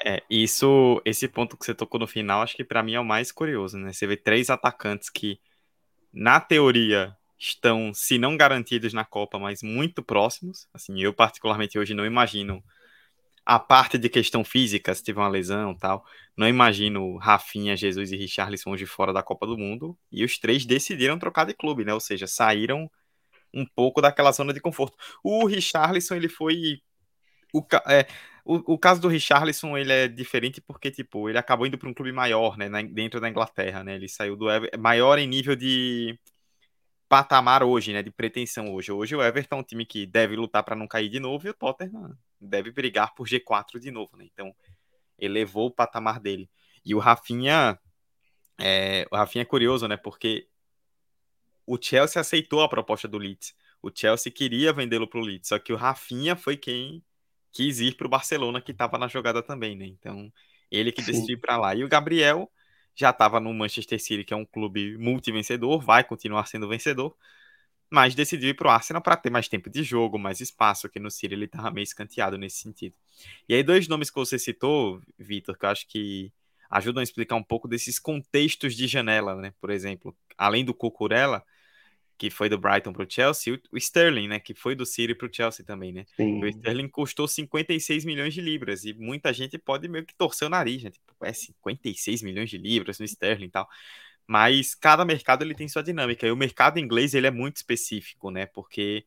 É, 0.04 0.22
isso, 0.30 1.00
esse 1.04 1.28
ponto 1.28 1.56
que 1.56 1.64
você 1.64 1.74
tocou 1.74 2.00
no 2.00 2.06
final, 2.06 2.42
acho 2.42 2.56
que 2.56 2.64
para 2.64 2.82
mim 2.82 2.94
é 2.94 3.00
o 3.00 3.04
mais 3.04 3.30
curioso, 3.32 3.78
né? 3.78 3.92
Você 3.92 4.06
vê 4.06 4.16
três 4.16 4.50
atacantes 4.50 5.10
que, 5.10 5.38
na 6.12 6.40
teoria, 6.40 7.14
estão, 7.38 7.92
se 7.94 8.18
não 8.18 8.36
garantidos 8.36 8.92
na 8.92 9.04
Copa, 9.04 9.38
mas 9.38 9.62
muito 9.62 10.02
próximos. 10.02 10.68
Assim, 10.74 11.00
eu 11.00 11.12
particularmente 11.12 11.78
hoje 11.78 11.94
não 11.94 12.04
imagino 12.04 12.62
a 13.44 13.58
parte 13.58 13.98
de 13.98 14.08
questão 14.08 14.44
física, 14.44 14.94
se 14.94 15.02
tiver 15.02 15.20
uma 15.20 15.28
lesão 15.28 15.74
tal, 15.74 16.04
não 16.36 16.46
imagino 16.46 17.16
Rafinha, 17.16 17.76
Jesus 17.76 18.12
e 18.12 18.16
Richarlison 18.16 18.70
hoje 18.70 18.86
fora 18.86 19.12
da 19.12 19.22
Copa 19.22 19.46
do 19.46 19.56
Mundo. 19.56 19.98
E 20.12 20.24
os 20.24 20.38
três 20.38 20.64
decidiram 20.64 21.18
trocar 21.18 21.44
de 21.44 21.54
clube, 21.54 21.84
né? 21.84 21.92
Ou 21.92 22.00
seja, 22.00 22.26
saíram 22.26 22.90
um 23.52 23.66
pouco 23.66 24.00
daquela 24.00 24.30
zona 24.30 24.52
de 24.52 24.60
conforto. 24.60 24.96
O 25.24 25.46
Richarlison, 25.46 26.14
ele 26.14 26.28
foi 26.28 26.80
o, 27.52 27.64
é, 27.88 28.06
o, 28.44 28.74
o, 28.74 28.78
caso 28.78 29.00
do 29.00 29.08
Richarlison, 29.08 29.76
ele 29.76 29.92
é 29.92 30.08
diferente 30.08 30.60
porque, 30.60 30.90
tipo, 30.90 31.28
ele 31.28 31.38
acabou 31.38 31.66
indo 31.66 31.78
para 31.78 31.88
um 31.88 31.94
clube 31.94 32.12
maior, 32.12 32.56
né, 32.56 32.68
na, 32.68 32.82
dentro 32.82 33.20
da 33.20 33.28
Inglaterra, 33.28 33.84
né, 33.84 33.94
ele 33.94 34.08
saiu 34.08 34.36
do 34.36 34.50
Ever, 34.50 34.70
maior 34.78 35.18
em 35.18 35.26
nível 35.26 35.56
de 35.56 36.18
patamar 37.08 37.62
hoje, 37.62 37.92
né, 37.92 38.02
de 38.02 38.10
pretensão 38.10 38.72
hoje. 38.72 38.92
Hoje 38.92 39.16
o 39.16 39.22
Everton 39.22 39.56
é 39.56 39.58
um 39.60 39.62
time 39.62 39.84
que 39.84 40.06
deve 40.06 40.36
lutar 40.36 40.62
para 40.62 40.76
não 40.76 40.86
cair 40.86 41.08
de 41.08 41.20
novo 41.20 41.46
e 41.46 41.50
o 41.50 41.54
Tottenham 41.54 42.16
deve 42.40 42.70
brigar 42.70 43.14
por 43.14 43.26
G4 43.26 43.78
de 43.80 43.90
novo, 43.90 44.16
né, 44.16 44.26
então 44.32 44.54
elevou 45.18 45.66
o 45.66 45.70
patamar 45.70 46.20
dele. 46.20 46.48
E 46.84 46.94
o 46.94 46.98
Rafinha, 46.98 47.78
é, 48.58 49.06
o 49.10 49.16
Rafinha 49.16 49.42
é 49.42 49.46
curioso, 49.46 49.86
né, 49.86 49.96
porque 49.96 50.48
o 51.66 51.78
Chelsea 51.80 52.20
aceitou 52.20 52.62
a 52.62 52.68
proposta 52.68 53.06
do 53.06 53.18
Leeds. 53.18 53.54
O 53.82 53.90
Chelsea 53.94 54.32
queria 54.32 54.72
vendê-lo 54.72 55.06
para 55.06 55.20
o 55.20 55.22
Leeds, 55.22 55.48
só 55.48 55.58
que 55.58 55.72
o 55.72 55.76
Rafinha 55.76 56.36
foi 56.36 56.56
quem 56.56 57.02
quis 57.52 57.80
ir 57.80 57.96
para 57.96 58.06
o 58.06 58.10
Barcelona, 58.10 58.60
que 58.60 58.72
estava 58.72 58.98
na 58.98 59.08
jogada 59.08 59.42
também, 59.42 59.76
né? 59.76 59.86
Então, 59.86 60.32
ele 60.70 60.92
que 60.92 61.02
decidiu 61.02 61.36
ir 61.36 61.40
para 61.40 61.56
lá. 61.56 61.74
E 61.74 61.84
o 61.84 61.88
Gabriel 61.88 62.50
já 62.94 63.10
estava 63.10 63.40
no 63.40 63.52
Manchester 63.52 64.00
City, 64.00 64.24
que 64.24 64.34
é 64.34 64.36
um 64.36 64.44
clube 64.44 64.96
multivencedor, 64.98 65.80
vai 65.80 66.04
continuar 66.04 66.46
sendo 66.46 66.68
vencedor, 66.68 67.16
mas 67.90 68.14
decidiu 68.14 68.50
ir 68.50 68.54
para 68.54 68.68
o 68.68 68.70
Arsenal 68.70 69.02
para 69.02 69.16
ter 69.16 69.30
mais 69.30 69.48
tempo 69.48 69.68
de 69.68 69.82
jogo, 69.82 70.18
mais 70.18 70.40
espaço, 70.40 70.88
que 70.88 71.00
no 71.00 71.10
City 71.10 71.34
ele 71.34 71.46
estava 71.46 71.70
meio 71.70 71.82
escanteado 71.82 72.38
nesse 72.38 72.58
sentido. 72.58 72.94
E 73.48 73.54
aí, 73.54 73.62
dois 73.62 73.88
nomes 73.88 74.10
que 74.10 74.16
você 74.16 74.38
citou, 74.38 75.00
Vitor, 75.18 75.58
que 75.58 75.64
eu 75.64 75.70
acho 75.70 75.86
que 75.88 76.32
ajudam 76.70 77.00
a 77.00 77.04
explicar 77.04 77.34
um 77.34 77.42
pouco 77.42 77.66
desses 77.66 77.98
contextos 77.98 78.76
de 78.76 78.86
janela, 78.86 79.34
né? 79.34 79.52
Por 79.60 79.70
exemplo, 79.70 80.16
além 80.38 80.64
do 80.64 80.72
Cucurella, 80.72 81.44
que 82.20 82.28
foi 82.28 82.50
do 82.50 82.58
Brighton 82.58 82.92
para 82.92 83.02
o 83.02 83.06
Chelsea, 83.08 83.58
o 83.72 83.78
Sterling, 83.78 84.28
né, 84.28 84.38
que 84.38 84.52
foi 84.52 84.74
do 84.74 84.84
City 84.84 85.14
para 85.14 85.26
o 85.26 85.32
Chelsea 85.32 85.64
também, 85.64 85.90
né? 85.90 86.04
Sim. 86.14 86.38
O 86.42 86.46
Sterling 86.46 86.86
custou 86.86 87.26
56 87.26 88.04
milhões 88.04 88.34
de 88.34 88.42
libras 88.42 88.84
e 88.84 88.92
muita 88.92 89.32
gente 89.32 89.56
pode 89.56 89.88
meio 89.88 90.04
que 90.04 90.14
torcer 90.14 90.46
o 90.46 90.50
nariz, 90.50 90.82
né? 90.82 90.90
Tipo, 90.90 91.14
é 91.22 91.32
56 91.32 92.20
milhões 92.20 92.50
de 92.50 92.58
libras 92.58 92.98
no 92.98 93.06
Sterling 93.06 93.46
e 93.46 93.50
tal. 93.50 93.66
Mas 94.26 94.74
cada 94.74 95.02
mercado 95.02 95.42
ele 95.42 95.54
tem 95.54 95.66
sua 95.66 95.82
dinâmica. 95.82 96.26
E 96.26 96.30
o 96.30 96.36
mercado 96.36 96.78
inglês 96.78 97.14
ele 97.14 97.26
é 97.26 97.30
muito 97.30 97.56
específico, 97.56 98.30
né? 98.30 98.44
Porque 98.44 99.06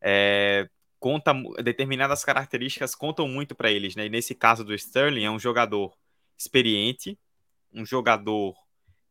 é, 0.00 0.68
conta 1.00 1.34
determinadas 1.60 2.24
características 2.24 2.94
contam 2.94 3.26
muito 3.26 3.56
para 3.56 3.72
eles, 3.72 3.96
né? 3.96 4.06
E 4.06 4.08
nesse 4.08 4.32
caso 4.32 4.64
do 4.64 4.72
Sterling 4.72 5.24
é 5.24 5.30
um 5.30 5.40
jogador 5.40 5.92
experiente, 6.38 7.18
um 7.72 7.84
jogador 7.84 8.54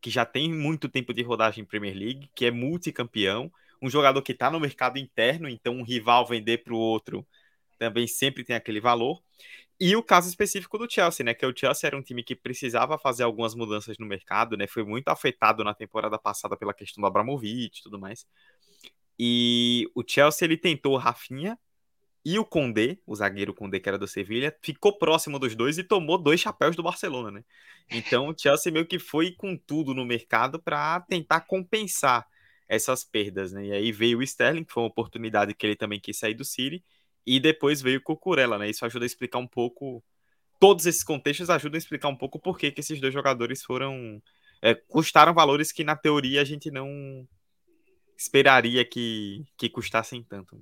que 0.04 0.10
já 0.10 0.26
tem 0.26 0.52
muito 0.52 0.86
tempo 0.86 1.14
de 1.14 1.22
rodagem 1.22 1.62
em 1.62 1.66
Premier 1.66 1.96
League, 1.96 2.28
que 2.34 2.44
é 2.44 2.50
multicampeão, 2.50 3.50
um 3.80 3.88
jogador 3.88 4.20
que 4.20 4.32
está 4.32 4.50
no 4.50 4.60
mercado 4.60 4.98
interno, 4.98 5.48
então 5.48 5.76
um 5.76 5.82
rival 5.82 6.26
vender 6.26 6.58
para 6.58 6.74
o 6.74 6.76
outro 6.76 7.26
também 7.78 8.06
sempre 8.06 8.44
tem 8.44 8.54
aquele 8.54 8.82
valor. 8.82 9.22
E 9.80 9.96
o 9.96 10.02
caso 10.02 10.28
específico 10.28 10.76
do 10.76 10.86
Chelsea, 10.90 11.24
né? 11.24 11.32
Que 11.32 11.46
o 11.46 11.56
Chelsea 11.56 11.86
era 11.86 11.96
um 11.96 12.02
time 12.02 12.22
que 12.22 12.36
precisava 12.36 12.98
fazer 12.98 13.22
algumas 13.22 13.54
mudanças 13.54 13.96
no 13.96 14.04
mercado, 14.04 14.58
né? 14.58 14.66
Foi 14.66 14.84
muito 14.84 15.08
afetado 15.08 15.64
na 15.64 15.72
temporada 15.72 16.18
passada 16.18 16.54
pela 16.54 16.74
questão 16.74 17.00
do 17.00 17.06
Abramovich 17.06 17.80
e 17.80 17.82
tudo 17.82 17.98
mais. 17.98 18.26
E 19.18 19.90
o 19.94 20.04
Chelsea 20.06 20.44
ele 20.44 20.58
tentou 20.58 20.98
Rafinha 20.98 21.58
e 22.24 22.38
o 22.38 22.44
Condé, 22.44 22.98
o 23.06 23.14
zagueiro 23.14 23.52
Condé, 23.52 23.78
que 23.78 23.88
era 23.88 23.98
do 23.98 24.08
Sevilha, 24.08 24.56
ficou 24.62 24.96
próximo 24.96 25.38
dos 25.38 25.54
dois 25.54 25.76
e 25.76 25.84
tomou 25.84 26.16
dois 26.16 26.40
chapéus 26.40 26.74
do 26.74 26.82
Barcelona, 26.82 27.30
né? 27.30 27.44
Então 27.90 28.28
o 28.28 28.34
Chelsea 28.36 28.72
meio 28.72 28.86
que 28.86 28.98
foi 28.98 29.32
com 29.32 29.56
tudo 29.56 29.92
no 29.92 30.06
mercado 30.06 30.58
para 30.58 31.00
tentar 31.02 31.40
compensar 31.42 32.26
essas 32.66 33.04
perdas, 33.04 33.52
né? 33.52 33.66
E 33.66 33.72
aí 33.72 33.92
veio 33.92 34.18
o 34.18 34.22
Sterling, 34.22 34.64
que 34.64 34.72
foi 34.72 34.82
uma 34.82 34.88
oportunidade 34.88 35.54
que 35.54 35.66
ele 35.66 35.76
também 35.76 36.00
quis 36.00 36.18
sair 36.18 36.34
do 36.34 36.44
City, 36.44 36.82
e 37.26 37.38
depois 37.38 37.82
veio 37.82 37.98
o 37.98 38.02
Cucurella, 38.02 38.58
né? 38.58 38.70
Isso 38.70 38.84
ajuda 38.86 39.04
a 39.04 39.06
explicar 39.06 39.38
um 39.38 39.46
pouco. 39.46 40.02
Todos 40.58 40.86
esses 40.86 41.04
contextos 41.04 41.50
ajudam 41.50 41.76
a 41.76 41.78
explicar 41.78 42.08
um 42.08 42.16
pouco 42.16 42.38
por 42.38 42.58
que, 42.58 42.72
esses 42.76 43.00
dois 43.00 43.12
jogadores 43.12 43.62
foram. 43.62 44.22
É, 44.62 44.74
custaram 44.74 45.34
valores 45.34 45.72
que 45.72 45.84
na 45.84 45.94
teoria 45.94 46.40
a 46.40 46.44
gente 46.44 46.70
não 46.70 47.28
esperaria 48.16 48.82
que, 48.84 49.44
que 49.58 49.68
custassem 49.68 50.22
tanto. 50.22 50.58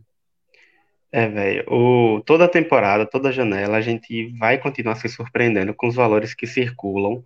É, 1.12 1.28
velho, 1.28 2.22
toda 2.24 2.48
temporada, 2.48 3.04
toda 3.04 3.30
janela, 3.30 3.76
a 3.76 3.82
gente 3.82 4.32
vai 4.38 4.56
continuar 4.56 4.94
se 4.94 5.10
surpreendendo 5.10 5.74
com 5.74 5.86
os 5.86 5.94
valores 5.94 6.34
que 6.34 6.46
circulam, 6.46 7.22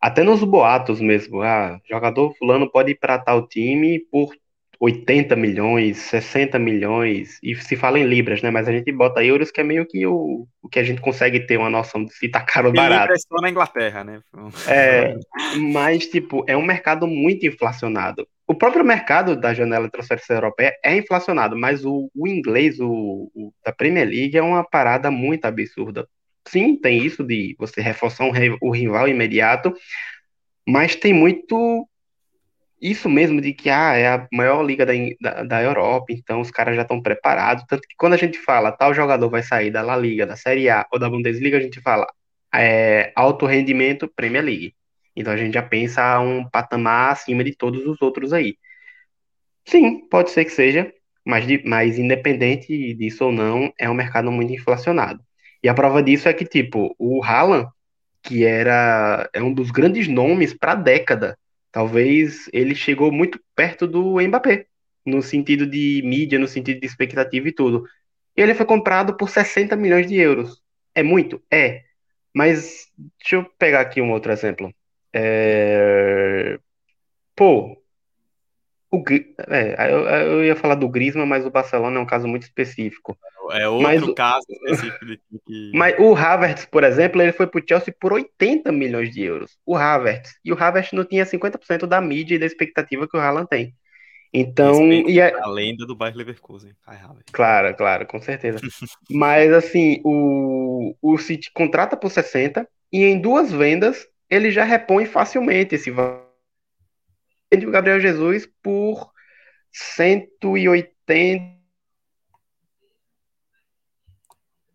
até 0.00 0.24
nos 0.24 0.42
boatos 0.42 1.00
mesmo. 1.00 1.40
Ah, 1.42 1.80
jogador 1.88 2.34
fulano 2.34 2.68
pode 2.68 2.90
ir 2.90 2.96
para 2.96 3.16
tal 3.16 3.46
time 3.46 4.00
por 4.10 4.34
80 4.80 5.36
milhões, 5.36 5.98
60 5.98 6.58
milhões, 6.58 7.38
e 7.40 7.54
se 7.54 7.76
fala 7.76 8.00
em 8.00 8.04
libras, 8.04 8.42
né? 8.42 8.50
Mas 8.50 8.66
a 8.66 8.72
gente 8.72 8.90
bota 8.90 9.24
euros, 9.24 9.52
que 9.52 9.60
é 9.60 9.64
meio 9.64 9.86
que 9.86 10.04
o, 10.04 10.46
o 10.60 10.68
que 10.68 10.80
a 10.80 10.84
gente 10.84 11.00
consegue 11.00 11.40
ter 11.40 11.56
uma 11.56 11.70
noção 11.70 12.04
de 12.04 12.12
se 12.14 12.28
tá 12.28 12.40
caro 12.40 12.68
ou 12.68 12.74
barato. 12.74 13.12
É 13.12 13.16
só 13.18 13.40
na 13.40 13.50
Inglaterra, 13.50 14.02
né? 14.02 14.20
É, 14.68 15.14
mas, 15.72 16.06
tipo, 16.06 16.44
é 16.48 16.56
um 16.56 16.64
mercado 16.64 17.06
muito 17.06 17.46
inflacionado 17.46 18.26
o 18.48 18.54
próprio 18.54 18.84
mercado 18.84 19.36
da 19.36 19.52
janela 19.52 19.84
de 19.84 19.92
transferência 19.92 20.32
europeia 20.32 20.74
é 20.82 20.96
inflacionado, 20.96 21.54
mas 21.56 21.84
o, 21.84 22.10
o 22.14 22.26
inglês, 22.26 22.80
o, 22.80 23.30
o, 23.34 23.52
da 23.62 23.72
Premier 23.72 24.08
League, 24.08 24.38
é 24.38 24.42
uma 24.42 24.64
parada 24.64 25.10
muito 25.10 25.44
absurda. 25.44 26.08
Sim, 26.46 26.74
tem 26.76 27.04
isso 27.04 27.22
de 27.22 27.54
você 27.58 27.82
reforçar 27.82 28.24
um, 28.24 28.32
o 28.62 28.70
rival 28.70 29.06
imediato, 29.06 29.74
mas 30.66 30.96
tem 30.96 31.12
muito 31.12 31.86
isso 32.80 33.08
mesmo 33.08 33.40
de 33.40 33.52
que 33.52 33.68
ah, 33.68 33.94
é 33.94 34.08
a 34.08 34.26
maior 34.32 34.62
liga 34.62 34.86
da, 34.86 34.92
da, 35.20 35.42
da 35.42 35.62
Europa, 35.62 36.06
então 36.10 36.40
os 36.40 36.50
caras 36.50 36.74
já 36.74 36.82
estão 36.82 37.02
preparados. 37.02 37.64
Tanto 37.68 37.82
que 37.86 37.96
quando 37.98 38.14
a 38.14 38.16
gente 38.16 38.38
fala 38.38 38.72
tal 38.72 38.94
jogador 38.94 39.28
vai 39.28 39.42
sair 39.42 39.70
da 39.70 39.82
La 39.82 39.96
Liga, 39.96 40.24
da 40.26 40.36
Série 40.36 40.70
A 40.70 40.86
ou 40.92 40.98
da 40.98 41.10
Bundesliga, 41.10 41.58
a 41.58 41.60
gente 41.60 41.80
fala 41.82 42.06
é, 42.54 43.12
alto 43.14 43.44
rendimento 43.46 44.10
Premier 44.16 44.44
League. 44.44 44.74
Então 45.18 45.32
a 45.32 45.36
gente 45.36 45.54
já 45.54 45.62
pensa 45.62 46.20
um 46.20 46.48
patamar 46.48 47.12
acima 47.12 47.42
de 47.44 47.54
todos 47.56 47.84
os 47.86 48.00
outros 48.00 48.32
aí. 48.32 48.56
Sim, 49.66 50.08
pode 50.08 50.30
ser 50.30 50.44
que 50.44 50.50
seja, 50.50 50.92
mas, 51.26 51.44
mas 51.64 51.98
independente 51.98 52.94
disso 52.94 53.26
ou 53.26 53.32
não, 53.32 53.72
é 53.78 53.88
um 53.90 53.94
mercado 53.94 54.30
muito 54.32 54.52
inflacionado. 54.52 55.22
E 55.62 55.68
a 55.68 55.74
prova 55.74 56.02
disso 56.02 56.28
é 56.28 56.32
que, 56.32 56.44
tipo, 56.44 56.94
o 56.98 57.22
Haaland, 57.22 57.68
que 58.22 58.44
era 58.44 59.28
é 59.32 59.42
um 59.42 59.52
dos 59.52 59.70
grandes 59.70 60.08
nomes 60.08 60.54
para 60.54 60.72
a 60.72 60.74
década, 60.76 61.38
talvez 61.72 62.48
ele 62.52 62.74
chegou 62.74 63.12
muito 63.12 63.40
perto 63.54 63.86
do 63.86 64.20
Mbappé, 64.20 64.66
no 65.04 65.22
sentido 65.22 65.66
de 65.66 66.02
mídia, 66.04 66.38
no 66.38 66.48
sentido 66.48 66.80
de 66.80 66.86
expectativa 66.86 67.48
e 67.48 67.52
tudo. 67.52 67.84
E 68.36 68.40
ele 68.42 68.54
foi 68.54 68.66
comprado 68.66 69.16
por 69.16 69.28
60 69.30 69.76
milhões 69.76 70.06
de 70.06 70.16
euros. 70.16 70.62
É 70.94 71.02
muito? 71.02 71.42
É. 71.52 71.82
Mas 72.34 72.86
deixa 73.20 73.36
eu 73.36 73.44
pegar 73.58 73.80
aqui 73.80 74.00
um 74.00 74.12
outro 74.12 74.32
exemplo. 74.32 74.72
É... 75.12 76.58
Pô, 77.34 77.76
o, 78.90 79.04
é, 79.48 79.92
eu, 79.92 79.98
eu, 80.08 80.44
ia 80.44 80.56
falar 80.56 80.74
do 80.74 80.88
Griezmann, 80.88 81.26
mas 81.26 81.44
o 81.44 81.50
Barcelona 81.50 81.98
é 81.98 82.02
um 82.02 82.06
caso 82.06 82.26
muito 82.26 82.44
específico. 82.44 83.18
É 83.52 83.68
outro 83.68 83.82
mas, 83.82 84.14
caso 84.14 84.46
específico. 84.48 85.40
Que... 85.46 85.72
Mas 85.74 85.94
o 85.98 86.14
Havertz, 86.14 86.64
por 86.66 86.84
exemplo, 86.84 87.20
ele 87.20 87.32
foi 87.32 87.46
pro 87.46 87.62
Chelsea 87.66 87.94
por 87.98 88.14
80 88.14 88.72
milhões 88.72 89.10
de 89.10 89.22
euros. 89.22 89.58
O 89.64 89.76
Havertz. 89.76 90.38
E 90.42 90.52
o 90.52 90.62
Havertz 90.62 90.92
não 90.92 91.04
tinha 91.04 91.26
50% 91.26 91.86
da 91.86 92.00
mídia 92.00 92.36
e 92.36 92.38
da 92.38 92.46
expectativa 92.46 93.06
que 93.06 93.16
o 93.16 93.20
Haaland 93.20 93.48
tem. 93.48 93.74
Então, 94.32 94.90
e 94.92 95.20
a... 95.20 95.36
a 95.42 95.48
lenda 95.48 95.86
do 95.86 95.94
Bayer 95.94 96.16
Leverkusen, 96.16 96.72
Claro, 97.32 97.74
claro, 97.74 98.06
com 98.06 98.20
certeza. 98.20 98.58
Mas 99.10 99.52
assim, 99.52 100.00
o, 100.04 100.94
o 101.00 101.18
City 101.18 101.50
contrata 101.52 101.96
por 101.96 102.10
60 102.10 102.66
e 102.92 103.04
em 103.04 103.20
duas 103.20 103.50
vendas 103.50 104.06
ele 104.28 104.50
já 104.50 104.64
repõe 104.64 105.06
facilmente 105.06 105.74
esse 105.74 105.90
valor. 105.90 106.26
O 107.52 107.70
Gabriel 107.70 108.00
Jesus 108.00 108.46
por 108.62 109.10
180. 109.72 111.58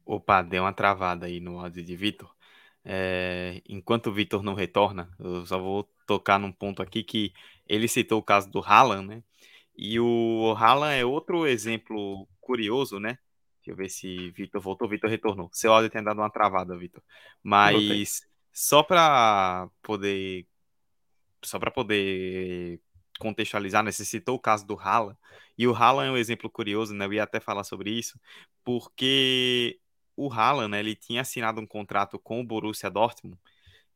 Opa, 0.05 0.41
deu 0.41 0.63
uma 0.63 0.74
travada 0.74 1.27
aí 1.27 1.39
no 1.39 1.60
áudio 1.60 1.83
de 1.83 1.95
Vitor. 1.95 2.33
É, 2.83 3.62
enquanto 3.67 4.07
o 4.07 4.13
Vitor 4.13 4.43
não 4.43 4.53
retorna, 4.53 5.10
eu 5.19 5.45
só 5.45 5.57
vou 5.57 5.89
tocar 6.05 6.38
num 6.38 6.51
ponto 6.51 6.81
aqui 6.81 7.03
que 7.03 7.33
ele 7.67 7.88
citou 7.88 8.19
o 8.19 8.24
caso 8.24 8.51
do 8.51 8.60
Haaland, 8.60 9.07
né? 9.07 9.24
E 9.75 10.00
o 10.00 10.53
Haaland 10.57 11.00
é 11.00 11.05
outro 11.05 11.48
exemplo 11.48 12.27
curioso, 12.41 13.00
né? 13.00 13.17
Deixa 13.60 13.72
eu 13.72 13.75
ver 13.75 13.89
se 13.89 14.31
Vitor 14.31 14.62
voltou. 14.62 14.89
Vitor 14.89 15.10
retornou. 15.10 15.50
Seu 15.53 15.72
áudio 15.72 15.89
tem 15.89 16.03
dado 16.03 16.17
uma 16.19 16.29
travada, 16.29 16.77
Vitor. 16.77 17.01
Mas 17.41 18.22
só 18.53 18.83
para 18.83 19.69
poder 19.81 20.48
só 21.43 21.60
para 21.60 21.72
poder 21.72 22.79
contextualizar, 23.19 23.83
né, 23.83 23.91
o 24.29 24.39
caso 24.39 24.65
do 24.65 24.77
Haaland, 24.79 25.17
e 25.57 25.67
o 25.67 25.74
Haaland 25.75 26.10
é 26.10 26.12
um 26.12 26.17
exemplo 26.17 26.50
curioso, 26.50 26.93
né? 26.93 27.05
Eu 27.05 27.13
ia 27.13 27.24
até 27.24 27.39
falar 27.39 27.63
sobre 27.63 27.91
isso, 27.91 28.19
porque 28.63 29.79
o 30.15 30.31
Haaland, 30.31 30.72
né, 30.72 30.79
ele 30.79 30.95
tinha 30.95 31.22
assinado 31.22 31.62
um 31.62 31.67
contrato 31.67 32.19
com 32.19 32.41
o 32.41 32.43
Borussia 32.45 32.89
Dortmund, 32.89 33.38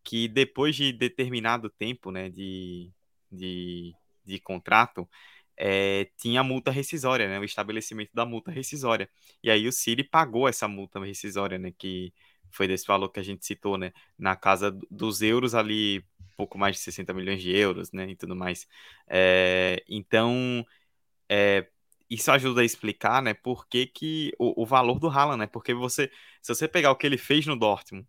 que 0.04 0.28
depois 0.28 0.76
de 0.76 0.94
determinado 0.94 1.70
tempo, 1.70 2.12
né, 2.12 2.30
de, 2.30 2.92
de, 3.32 3.94
de 4.26 4.40
contrato, 4.40 5.10
é, 5.58 6.06
tinha 6.18 6.44
multa 6.44 6.72
rescisória, 6.72 7.28
né? 7.28 7.40
O 7.40 7.44
estabelecimento 7.44 8.12
da 8.14 8.26
multa 8.26 8.52
rescisória. 8.52 9.10
E 9.44 9.50
aí 9.50 9.68
o 9.68 9.72
City 9.72 10.04
pagou 10.04 10.48
essa 10.48 10.68
multa 10.68 11.00
rescisória, 11.04 11.58
né? 11.58 11.74
Que 11.78 12.14
foi 12.52 12.68
desse 12.68 12.86
valor 12.86 13.10
que 13.10 13.20
a 13.20 13.24
gente 13.24 13.46
citou, 13.46 13.78
né? 13.78 13.94
Na 14.18 14.36
casa 14.36 14.72
dos 14.90 15.22
euros 15.22 15.56
ali, 15.56 16.04
pouco 16.36 16.58
mais 16.58 16.76
de 16.76 16.82
60 16.84 17.14
milhões 17.14 17.42
de 17.42 17.56
euros, 17.56 17.92
né? 17.92 18.10
E 18.10 18.16
tudo 18.16 18.36
mais. 18.36 18.68
É, 19.08 19.84
então, 19.88 20.66
é, 21.30 21.68
isso 22.10 22.32
ajuda 22.32 22.62
a 22.62 22.66
explicar, 22.66 23.22
né? 23.22 23.34
Por 23.34 23.68
que, 23.68 23.88
que 23.88 24.34
o, 24.40 24.64
o, 24.64 24.66
valor 24.66 25.00
do 25.00 25.10
Haaland, 25.10 25.40
né? 25.40 25.48
Porque 25.48 25.74
você, 25.74 26.12
se 26.42 26.54
você 26.54 26.68
pegar 26.68 26.92
o 26.92 26.96
que 26.96 27.06
ele 27.08 27.18
fez 27.18 27.46
no 27.46 27.58
Dortmund 27.58 28.08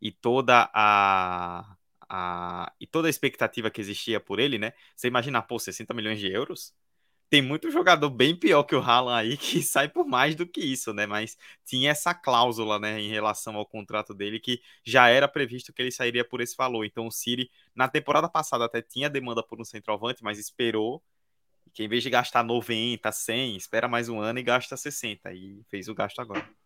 e 0.00 0.12
toda 0.12 0.70
a, 0.72 1.76
a 2.08 2.72
e 2.80 2.86
toda 2.86 3.08
a 3.08 3.10
expectativa 3.10 3.70
que 3.70 3.80
existia 3.80 4.20
por 4.20 4.38
ele, 4.38 4.58
né? 4.58 4.72
Você 4.96 5.08
imagina, 5.08 5.42
pô, 5.42 5.58
60 5.58 5.92
milhões 5.94 6.18
de 6.20 6.28
euros? 6.30 6.74
Tem 7.30 7.42
muito 7.42 7.70
jogador 7.70 8.10
bem 8.10 8.34
pior 8.38 8.64
que 8.64 8.74
o 8.74 8.80
Haaland 8.80 9.28
aí 9.30 9.36
que 9.36 9.62
sai 9.62 9.88
por 9.88 10.06
mais 10.06 10.34
do 10.34 10.46
que 10.46 10.60
isso, 10.60 10.92
né? 10.94 11.06
Mas 11.06 11.36
tinha 11.64 11.90
essa 11.90 12.14
cláusula, 12.14 12.78
né, 12.78 13.00
em 13.00 13.08
relação 13.08 13.56
ao 13.56 13.66
contrato 13.66 14.14
dele 14.14 14.40
que 14.40 14.60
já 14.84 15.08
era 15.08 15.28
previsto 15.28 15.72
que 15.72 15.82
ele 15.82 15.92
sairia 15.92 16.24
por 16.24 16.40
esse 16.40 16.56
valor. 16.56 16.84
Então 16.84 17.06
o 17.06 17.10
City 17.10 17.50
na 17.74 17.88
temporada 17.88 18.28
passada 18.28 18.64
até 18.64 18.82
tinha 18.82 19.10
demanda 19.10 19.42
por 19.42 19.60
um 19.60 19.64
centroavante, 19.64 20.22
mas 20.22 20.38
esperou 20.38 21.02
que 21.74 21.84
em 21.84 21.88
vez 21.88 22.02
de 22.02 22.10
gastar 22.10 22.42
90, 22.44 23.12
100, 23.12 23.56
espera 23.56 23.88
mais 23.88 24.08
um 24.08 24.20
ano 24.20 24.38
e 24.38 24.42
gasta 24.42 24.76
60 24.76 25.32
e 25.32 25.62
fez 25.70 25.88
o 25.88 25.94
gasto 25.94 26.20
agora. 26.20 26.57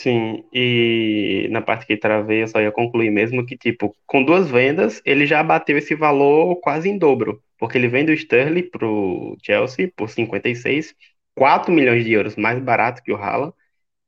Sim, 0.00 0.44
e 0.52 1.48
na 1.50 1.60
parte 1.60 1.84
que 1.86 1.96
travei, 1.96 2.42
eu 2.42 2.48
só 2.48 2.60
ia 2.60 2.70
concluir 2.70 3.10
mesmo 3.10 3.44
que, 3.44 3.56
tipo, 3.56 3.92
com 4.06 4.22
duas 4.24 4.48
vendas, 4.48 5.02
ele 5.04 5.26
já 5.26 5.42
bateu 5.42 5.76
esse 5.76 5.94
valor 5.96 6.54
quase 6.60 6.88
em 6.88 6.96
dobro, 6.96 7.42
porque 7.58 7.76
ele 7.76 7.88
vende 7.88 8.12
o 8.12 8.14
Sterling 8.14 8.70
pro 8.70 9.36
Chelsea 9.42 9.90
por 9.96 10.08
56, 10.08 10.94
4 11.34 11.72
milhões 11.72 12.04
de 12.04 12.12
euros 12.12 12.36
mais 12.36 12.60
barato 12.60 13.02
que 13.02 13.10
o 13.12 13.16
Haaland, 13.16 13.52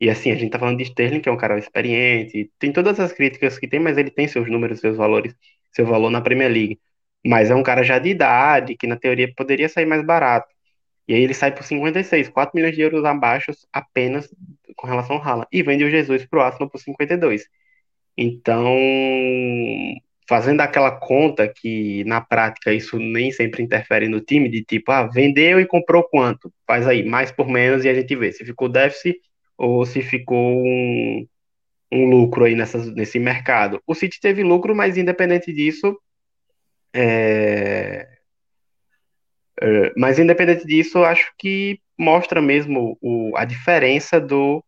e 0.01 0.11
assim, 0.11 0.33
a 0.33 0.37
gente 0.37 0.51
tá 0.53 0.59
falando 0.61 0.79
de 0.79 0.85
Sterling, 0.85 1.21
que 1.23 1.29
é 1.31 1.33
um 1.33 1.37
cara 1.39 1.59
experiente, 1.59 2.53
tem 2.59 2.73
todas 2.73 3.01
as 3.01 3.13
críticas 3.13 3.59
que 3.59 3.69
tem, 3.69 3.81
mas 3.81 3.99
ele 3.99 4.11
tem 4.11 4.29
seus 4.29 4.51
números, 4.51 4.81
seus 4.81 4.97
valores, 4.99 5.35
seu 5.73 5.87
valor 5.87 6.11
na 6.11 6.21
Premier 6.21 6.51
League, 6.53 6.81
mas 7.27 7.51
é 7.51 7.55
um 7.57 7.63
cara 7.65 7.83
já 7.85 7.99
de 7.99 8.11
idade, 8.11 8.77
que 8.77 8.87
na 8.87 8.97
teoria 8.99 9.33
poderia 9.35 9.69
sair 9.69 9.87
mais 9.87 10.05
barato. 10.05 10.49
E 11.11 11.15
aí 11.15 11.25
ele 11.25 11.35
sai 11.35 11.53
por 11.53 11.65
56, 11.65 12.29
4 12.29 12.53
milhões 12.55 12.77
de 12.77 12.83
euros 12.83 13.05
abaixo 13.05 13.51
apenas 13.73 14.33
com 14.77 14.87
relação 14.87 15.17
ao 15.17 15.23
Haaland. 15.23 15.49
E 15.51 15.61
vende 15.61 15.83
o 15.83 15.91
Jesus 15.91 16.25
para 16.25 16.39
o 16.39 16.43
Arsenal 16.43 16.71
por 16.71 16.79
52. 16.79 17.49
Então, 18.17 18.73
fazendo 20.29 20.61
aquela 20.61 20.93
conta 20.93 21.49
que 21.49 22.05
na 22.05 22.21
prática 22.21 22.73
isso 22.73 22.97
nem 22.97 23.33
sempre 23.33 23.61
interfere 23.61 24.07
no 24.07 24.21
time, 24.21 24.49
de 24.49 24.63
tipo, 24.63 24.93
ah, 24.93 25.09
vendeu 25.09 25.59
e 25.59 25.67
comprou 25.67 26.05
quanto? 26.05 26.53
Faz 26.65 26.87
aí, 26.87 27.05
mais 27.05 27.33
por 27.33 27.49
menos 27.49 27.85
e 27.85 27.89
a 27.89 27.95
gente 27.95 28.15
vê 28.15 28.31
se 28.31 28.45
ficou 28.45 28.69
déficit 28.69 29.19
ou 29.59 29.85
se 29.85 30.03
ficou 30.03 30.65
um, 30.65 31.27
um 31.91 32.09
lucro 32.09 32.45
aí 32.45 32.55
nesse 32.55 33.19
mercado. 33.19 33.83
O 33.85 33.97
City 33.97 34.21
teve 34.21 34.45
lucro, 34.45 34.77
mas 34.77 34.97
independente 34.97 35.53
disso, 35.53 35.99
é, 36.95 38.07
é, 39.61 39.93
mas 39.97 40.19
independente 40.19 40.67
disso, 40.67 41.05
acho 41.05 41.33
que 41.39 41.81
mostra 41.99 42.41
mesmo 42.41 42.99
o, 43.01 43.37
a 43.37 43.45
diferença 43.45 44.21
do, 44.21 44.65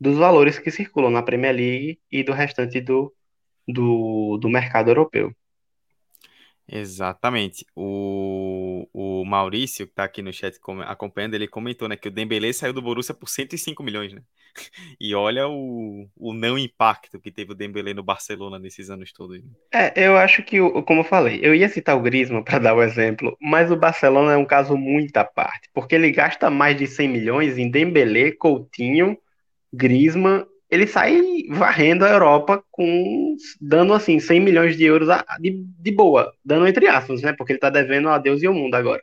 dos 0.00 0.16
valores 0.18 0.58
que 0.58 0.70
circulam 0.70 1.10
na 1.10 1.22
Premier 1.22 1.54
League 1.54 2.00
e 2.10 2.22
do 2.22 2.32
restante 2.32 2.80
do, 2.80 3.12
do, 3.66 4.38
do 4.38 4.48
mercado 4.48 4.90
europeu. 4.90 5.32
Exatamente. 6.68 7.66
O, 7.74 8.88
o 8.92 9.24
Maurício, 9.24 9.86
que 9.86 9.92
está 9.92 10.04
aqui 10.04 10.22
no 10.22 10.32
chat 10.32 10.58
acompanhando, 10.86 11.34
ele 11.34 11.48
comentou 11.48 11.88
né, 11.88 11.96
que 11.96 12.08
o 12.08 12.10
Dembélé 12.10 12.52
saiu 12.52 12.72
do 12.72 12.80
Borussia 12.80 13.14
por 13.14 13.28
105 13.28 13.82
milhões, 13.82 14.12
né? 14.12 14.22
E 15.00 15.14
olha 15.14 15.48
o, 15.48 16.08
o 16.16 16.32
não 16.32 16.58
impacto 16.58 17.18
que 17.18 17.32
teve 17.32 17.52
o 17.52 17.54
Dembélé 17.54 17.94
no 17.94 18.02
Barcelona 18.02 18.58
nesses 18.58 18.90
anos 18.90 19.12
todos. 19.12 19.42
Né? 19.42 19.50
É, 19.72 20.06
eu 20.06 20.16
acho 20.16 20.42
que, 20.42 20.58
como 20.82 21.00
eu 21.00 21.04
falei, 21.04 21.40
eu 21.42 21.54
ia 21.54 21.68
citar 21.68 21.96
o 21.96 22.02
Griezmann 22.02 22.44
para 22.44 22.58
dar 22.58 22.74
o 22.74 22.82
exemplo, 22.82 23.36
mas 23.40 23.70
o 23.70 23.76
Barcelona 23.76 24.32
é 24.32 24.36
um 24.36 24.44
caso 24.44 24.76
muito 24.76 25.16
à 25.16 25.24
parte, 25.24 25.68
porque 25.72 25.94
ele 25.94 26.12
gasta 26.12 26.50
mais 26.50 26.76
de 26.76 26.86
100 26.86 27.08
milhões 27.08 27.58
em 27.58 27.70
Dembélé, 27.70 28.32
Coutinho, 28.32 29.18
Griezmann 29.72 30.44
ele 30.72 30.86
sai 30.86 31.20
varrendo 31.50 32.02
a 32.02 32.08
Europa 32.08 32.64
com 32.70 33.36
dando 33.60 33.92
assim 33.92 34.18
100 34.18 34.40
milhões 34.40 34.74
de 34.74 34.84
euros 34.84 35.06
de, 35.38 35.62
de 35.78 35.92
boa, 35.92 36.32
dando 36.42 36.66
entre 36.66 36.88
aspas, 36.88 37.20
né? 37.20 37.34
Porque 37.34 37.52
ele 37.52 37.60
tá 37.60 37.68
devendo 37.68 38.08
a 38.08 38.16
Deus 38.16 38.42
e 38.42 38.46
ao 38.46 38.54
mundo 38.54 38.74
agora. 38.74 39.02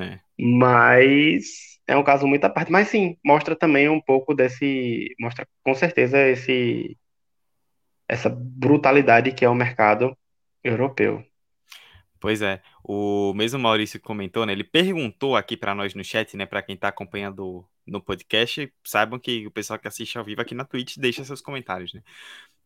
É. 0.00 0.18
Mas 0.38 1.78
é 1.86 1.94
um 1.94 2.02
caso 2.02 2.26
muito 2.26 2.44
à 2.46 2.48
parte. 2.48 2.72
Mas 2.72 2.88
sim, 2.88 3.18
mostra 3.22 3.54
também 3.54 3.90
um 3.90 4.00
pouco 4.00 4.32
desse. 4.34 5.14
Mostra 5.20 5.46
com 5.62 5.74
certeza 5.74 6.18
esse 6.28 6.96
essa 8.08 8.30
brutalidade 8.30 9.32
que 9.32 9.44
é 9.44 9.48
o 9.50 9.54
mercado 9.54 10.16
europeu. 10.64 11.22
Pois 12.22 12.40
é, 12.40 12.62
o 12.84 13.34
mesmo 13.34 13.58
Maurício 13.58 14.00
comentou, 14.00 14.46
né? 14.46 14.52
Ele 14.52 14.62
perguntou 14.62 15.34
aqui 15.34 15.56
para 15.56 15.74
nós 15.74 15.92
no 15.92 16.04
chat, 16.04 16.36
né? 16.36 16.46
Para 16.46 16.62
quem 16.62 16.76
está 16.76 16.86
acompanhando 16.86 17.66
no 17.84 18.00
podcast, 18.00 18.72
saibam 18.84 19.18
que 19.18 19.44
o 19.44 19.50
pessoal 19.50 19.76
que 19.76 19.88
assiste 19.88 20.16
ao 20.16 20.24
vivo 20.24 20.40
aqui 20.40 20.54
na 20.54 20.64
Twitch 20.64 20.98
deixa 20.98 21.24
seus 21.24 21.40
comentários, 21.40 21.92
né? 21.92 22.00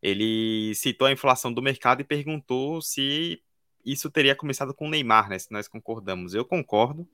Ele 0.02 0.74
citou 0.74 1.08
a 1.08 1.12
inflação 1.12 1.50
do 1.50 1.62
mercado 1.62 2.02
e 2.02 2.04
perguntou 2.04 2.82
se 2.82 3.42
isso 3.82 4.10
teria 4.10 4.36
começado 4.36 4.74
com 4.74 4.88
o 4.88 4.90
Neymar, 4.90 5.30
né? 5.30 5.38
Se 5.38 5.50
nós 5.50 5.66
concordamos. 5.66 6.34
Eu 6.34 6.44
concordo 6.44 7.08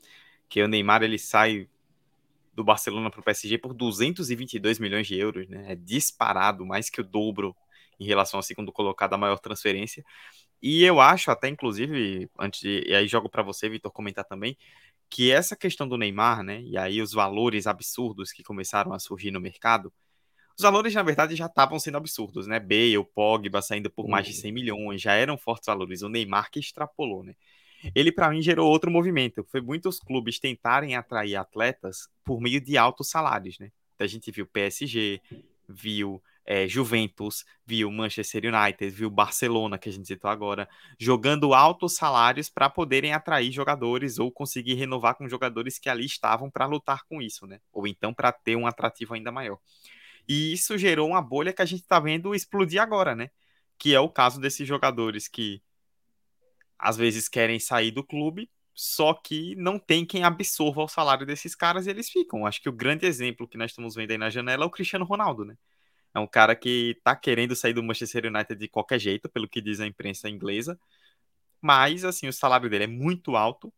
que 0.48 0.60
o 0.60 0.66
Neymar 0.66 1.04
ele 1.04 1.20
sai 1.20 1.68
do 2.52 2.64
Barcelona 2.64 3.08
para 3.08 3.20
o 3.20 3.22
PSG 3.22 3.56
por 3.56 3.72
222 3.72 4.80
milhões 4.80 5.06
de 5.06 5.16
euros, 5.16 5.48
né? 5.48 5.74
É 5.74 5.76
disparado, 5.76 6.66
mais 6.66 6.90
que 6.90 7.00
o 7.00 7.04
dobro 7.04 7.54
em 8.00 8.04
relação 8.04 8.38
ao 8.38 8.42
segundo 8.42 8.72
colocado, 8.72 9.14
a 9.14 9.18
maior 9.18 9.38
transferência. 9.38 10.04
E 10.62 10.84
eu 10.84 11.00
acho 11.00 11.30
até, 11.30 11.48
inclusive, 11.48 12.30
antes 12.38 12.60
de, 12.60 12.84
e 12.86 12.94
aí 12.94 13.08
jogo 13.08 13.28
para 13.28 13.42
você, 13.42 13.68
Vitor, 13.68 13.90
comentar 13.90 14.24
também, 14.24 14.56
que 15.10 15.30
essa 15.30 15.56
questão 15.56 15.88
do 15.88 15.98
Neymar, 15.98 16.42
né, 16.42 16.62
e 16.62 16.78
aí 16.78 17.02
os 17.02 17.12
valores 17.12 17.66
absurdos 17.66 18.32
que 18.32 18.42
começaram 18.42 18.92
a 18.92 18.98
surgir 18.98 19.30
no 19.30 19.40
mercado, 19.40 19.92
os 20.56 20.62
valores, 20.62 20.94
na 20.94 21.02
verdade, 21.02 21.34
já 21.34 21.46
estavam 21.46 21.78
sendo 21.78 21.96
absurdos, 21.96 22.46
né? 22.46 22.60
Bale, 22.60 23.02
Pogba 23.14 23.62
saindo 23.62 23.90
por 23.90 24.06
mais 24.06 24.26
de 24.26 24.34
100 24.34 24.50
uhum. 24.50 24.54
milhões, 24.54 25.00
já 25.00 25.14
eram 25.14 25.38
fortes 25.38 25.66
valores. 25.66 26.02
O 26.02 26.08
Neymar 26.08 26.50
que 26.50 26.60
extrapolou, 26.60 27.24
né? 27.24 27.34
Ele, 27.94 28.12
para 28.12 28.30
mim, 28.30 28.40
gerou 28.40 28.70
outro 28.70 28.90
movimento. 28.90 29.44
Foi 29.50 29.60
muitos 29.60 29.98
clubes 29.98 30.38
tentarem 30.38 30.94
atrair 30.94 31.36
atletas 31.36 32.08
por 32.24 32.40
meio 32.40 32.60
de 32.60 32.76
altos 32.78 33.08
salários, 33.08 33.58
né? 33.58 33.72
Então, 33.94 34.04
a 34.04 34.08
gente 34.08 34.30
viu 34.30 34.46
PSG, 34.46 35.20
viu 35.68 36.22
é, 36.44 36.66
Juventus, 36.66 37.44
viu 37.64 37.90
Manchester 37.90 38.44
United, 38.52 38.90
viu 38.90 39.08
Barcelona, 39.08 39.78
que 39.78 39.88
a 39.88 39.92
gente 39.92 40.06
citou 40.06 40.30
agora, 40.30 40.68
jogando 40.98 41.54
altos 41.54 41.94
salários 41.94 42.50
para 42.50 42.68
poderem 42.68 43.12
atrair 43.12 43.52
jogadores 43.52 44.18
ou 44.18 44.30
conseguir 44.30 44.74
renovar 44.74 45.14
com 45.14 45.28
jogadores 45.28 45.78
que 45.78 45.88
ali 45.88 46.04
estavam 46.04 46.50
para 46.50 46.66
lutar 46.66 47.04
com 47.04 47.22
isso, 47.22 47.46
né? 47.46 47.60
Ou 47.72 47.86
então 47.86 48.12
para 48.12 48.32
ter 48.32 48.56
um 48.56 48.66
atrativo 48.66 49.14
ainda 49.14 49.30
maior. 49.30 49.58
E 50.28 50.52
isso 50.52 50.76
gerou 50.78 51.08
uma 51.08 51.22
bolha 51.22 51.52
que 51.52 51.62
a 51.62 51.66
gente 51.66 51.82
está 51.82 52.00
vendo 52.00 52.34
explodir 52.34 52.80
agora, 52.80 53.14
né? 53.14 53.30
Que 53.78 53.94
é 53.94 54.00
o 54.00 54.08
caso 54.08 54.40
desses 54.40 54.66
jogadores 54.66 55.28
que 55.28 55.62
às 56.78 56.96
vezes 56.96 57.28
querem 57.28 57.60
sair 57.60 57.92
do 57.92 58.04
clube, 58.04 58.50
só 58.74 59.14
que 59.14 59.54
não 59.56 59.78
tem 59.78 60.04
quem 60.04 60.24
absorva 60.24 60.82
o 60.82 60.88
salário 60.88 61.26
desses 61.26 61.54
caras 61.54 61.86
e 61.86 61.90
eles 61.90 62.10
ficam. 62.10 62.46
Acho 62.46 62.60
que 62.60 62.68
o 62.68 62.72
grande 62.72 63.06
exemplo 63.06 63.46
que 63.46 63.56
nós 63.56 63.70
estamos 63.70 63.94
vendo 63.94 64.10
aí 64.10 64.18
na 64.18 64.30
janela 64.30 64.64
é 64.64 64.66
o 64.66 64.70
Cristiano 64.70 65.04
Ronaldo, 65.04 65.44
né? 65.44 65.56
É 66.14 66.18
um 66.18 66.26
cara 66.26 66.54
que 66.54 66.98
tá 67.02 67.16
querendo 67.16 67.56
sair 67.56 67.72
do 67.72 67.82
Manchester 67.82 68.26
United 68.26 68.54
de 68.58 68.68
qualquer 68.68 68.98
jeito, 68.98 69.28
pelo 69.28 69.48
que 69.48 69.60
diz 69.60 69.80
a 69.80 69.86
imprensa 69.86 70.28
inglesa. 70.28 70.78
Mas, 71.60 72.04
assim, 72.04 72.28
o 72.28 72.32
salário 72.32 72.68
dele 72.68 72.84
é 72.84 72.88
muito 72.88 73.36
alto. 73.36 73.72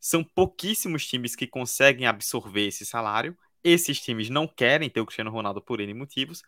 São 0.00 0.24
pouquíssimos 0.24 1.06
times 1.06 1.34
que 1.36 1.46
conseguem 1.46 2.06
absorver 2.06 2.66
esse 2.68 2.86
salário. 2.86 3.36
Esses 3.62 4.00
times 4.00 4.30
não 4.30 4.46
querem 4.46 4.88
ter 4.88 5.00
o 5.00 5.06
Cristiano 5.06 5.30
Ronaldo 5.30 5.60
por 5.60 5.80
N 5.80 5.92
motivos. 5.92 6.42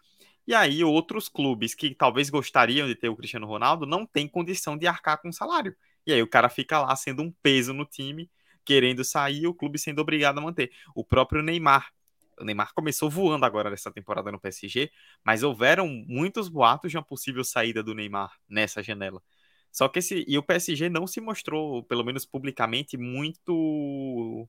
E 0.47 0.55
aí, 0.55 0.83
outros 0.83 1.29
clubes 1.29 1.75
que 1.75 1.95
talvez 1.95 2.31
gostariam 2.31 2.87
de 2.87 2.95
ter 2.95 3.09
o 3.09 3.17
Cristiano 3.17 3.47
Ronaldo 3.47 3.85
não 3.85 4.07
têm 4.07 4.27
condição 4.27 4.79
de 4.79 4.87
arcar 4.87 5.21
com 5.21 5.29
o 5.29 5.33
salário. 5.33 5.77
E 6.07 6.13
aí, 6.13 6.23
o 6.23 6.29
cara 6.29 6.49
fica 6.49 6.81
lá 6.81 6.97
sendo 6.97 7.23
um 7.23 7.31
peso 7.43 7.75
no 7.75 7.85
time, 7.85 8.31
querendo 8.65 9.05
sair, 9.05 9.47
o 9.47 9.53
clube 9.53 9.79
sendo 9.79 10.01
obrigado 10.01 10.39
a 10.39 10.41
manter. 10.41 10.71
O 10.95 11.05
próprio 11.05 11.43
Neymar 11.43 11.93
o 12.41 12.45
Neymar 12.45 12.73
começou 12.75 13.11
voando 13.11 13.45
agora 13.45 13.71
nessa 13.71 13.91
temporada 13.91 14.33
no 14.33 14.41
PSG, 14.41 14.91
mas 15.25 15.43
houveram 15.43 15.89
muitos 15.89 16.49
boatos 16.49 16.91
de 16.91 16.97
uma 16.97 17.05
possível 17.05 17.45
saída 17.45 17.83
do 17.83 17.95
Neymar 17.95 18.33
nessa 18.49 18.83
janela. 18.83 19.23
Só 19.71 19.89
que 19.89 19.99
esse 19.99 20.25
e 20.27 20.39
o 20.39 20.43
PSG 20.43 20.89
não 20.89 21.07
se 21.07 21.21
mostrou, 21.21 21.83
pelo 21.85 22.05
menos 22.05 22.25
publicamente, 22.25 22.97
muito 22.97 24.49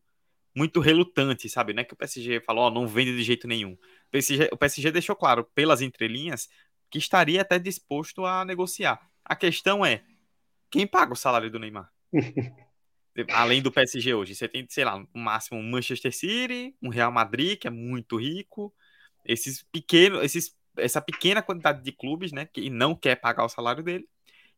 muito 0.55 0.79
relutante, 0.79 1.47
sabe? 1.47 1.73
Não 1.73 1.81
é 1.81 1.83
que 1.83 1.93
o 1.93 1.97
PSG 1.97 2.41
falou, 2.41 2.67
oh, 2.67 2.69
não 2.71 2.87
vende 2.87 3.15
de 3.15 3.23
jeito 3.23 3.47
nenhum. 3.47 3.73
O 3.73 4.11
PSG, 4.11 4.49
o 4.51 4.57
PSG 4.57 4.91
deixou 4.91 5.15
claro 5.15 5.43
pelas 5.55 5.81
entrelinhas 5.81 6.49
que 6.89 6.97
estaria 6.97 7.41
até 7.41 7.59
disposto 7.59 8.25
a 8.25 8.43
negociar. 8.43 8.99
A 9.23 9.35
questão 9.35 9.85
é 9.85 10.03
quem 10.69 10.87
paga 10.87 11.13
o 11.13 11.15
salário 11.15 11.51
do 11.51 11.59
Neymar? 11.59 11.91
além 13.31 13.61
do 13.61 13.71
PSG 13.71 14.13
hoje, 14.13 14.35
você 14.35 14.47
tem, 14.47 14.65
sei 14.69 14.85
lá, 14.85 14.97
no 14.97 15.07
máximo 15.13 15.59
um 15.59 15.69
Manchester 15.69 16.13
City, 16.13 16.75
um 16.81 16.89
Real 16.89 17.11
Madrid, 17.11 17.57
que 17.57 17.67
é 17.67 17.71
muito 17.71 18.17
rico, 18.17 18.73
esses 19.25 19.63
pequenos, 19.63 20.23
esses, 20.23 20.55
essa 20.77 21.01
pequena 21.01 21.41
quantidade 21.41 21.83
de 21.83 21.91
clubes, 21.91 22.31
né, 22.31 22.45
que 22.45 22.69
não 22.69 22.95
quer 22.95 23.15
pagar 23.15 23.45
o 23.45 23.49
salário 23.49 23.83
dele. 23.83 24.07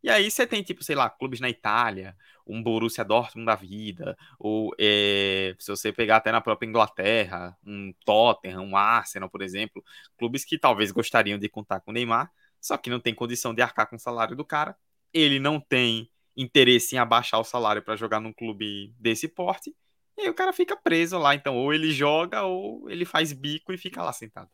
E 0.04 0.10
aí 0.10 0.32
você 0.32 0.48
tem, 0.48 0.64
tipo, 0.64 0.84
sei 0.84 0.96
lá, 0.96 1.10
clubes 1.10 1.40
na 1.40 1.50
Itália, 1.50 2.16
um 2.46 2.62
Borussia 2.62 3.06
Dortmund 3.06 3.46
da 3.46 3.56
vida, 3.56 4.18
ou 4.40 4.74
é, 4.80 5.56
se 5.60 5.70
você 5.70 5.94
pegar 5.94 6.18
até 6.18 6.32
na 6.32 6.42
própria 6.42 6.68
Inglaterra, 6.68 7.56
um 7.66 7.94
Tottenham, 8.04 8.64
um 8.64 8.76
Arsenal, 8.76 9.30
por 9.30 9.42
exemplo, 9.44 9.84
clubes 10.18 10.44
que 10.44 10.58
talvez 10.58 10.92
gostariam 10.92 11.38
de 11.38 11.48
contar 11.48 11.82
com 11.82 11.92
o 11.92 11.94
Neymar, 11.94 12.32
só 12.60 12.78
que 12.78 12.90
não 12.90 13.00
tem 13.00 13.14
condição 13.14 13.54
de 13.54 13.62
arcar 13.62 13.88
com 13.88 13.96
o 13.96 14.00
salário 14.00 14.36
do 14.36 14.46
cara. 14.46 14.76
Ele 15.14 15.40
não 15.40 15.60
tem 15.60 16.10
interesse 16.36 16.96
em 16.96 17.00
abaixar 17.00 17.40
o 17.40 17.44
salário 17.44 17.82
para 17.82 17.96
jogar 17.96 18.20
num 18.20 18.34
clube 18.34 18.94
desse 19.00 19.28
porte. 19.28 19.76
E 20.18 20.22
aí 20.22 20.30
o 20.30 20.34
cara 20.34 20.54
fica 20.54 20.76
preso 20.76 21.18
lá. 21.18 21.36
Então, 21.36 21.56
ou 21.58 21.74
ele 21.74 21.92
joga, 21.92 22.44
ou 22.44 22.90
ele 22.90 23.06
faz 23.06 23.34
bico 23.34 23.74
e 23.74 23.78
fica 23.78 24.02
lá 24.04 24.14
sentado. 24.14 24.50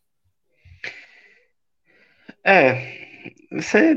É, 2.44 3.08
você 3.52 3.96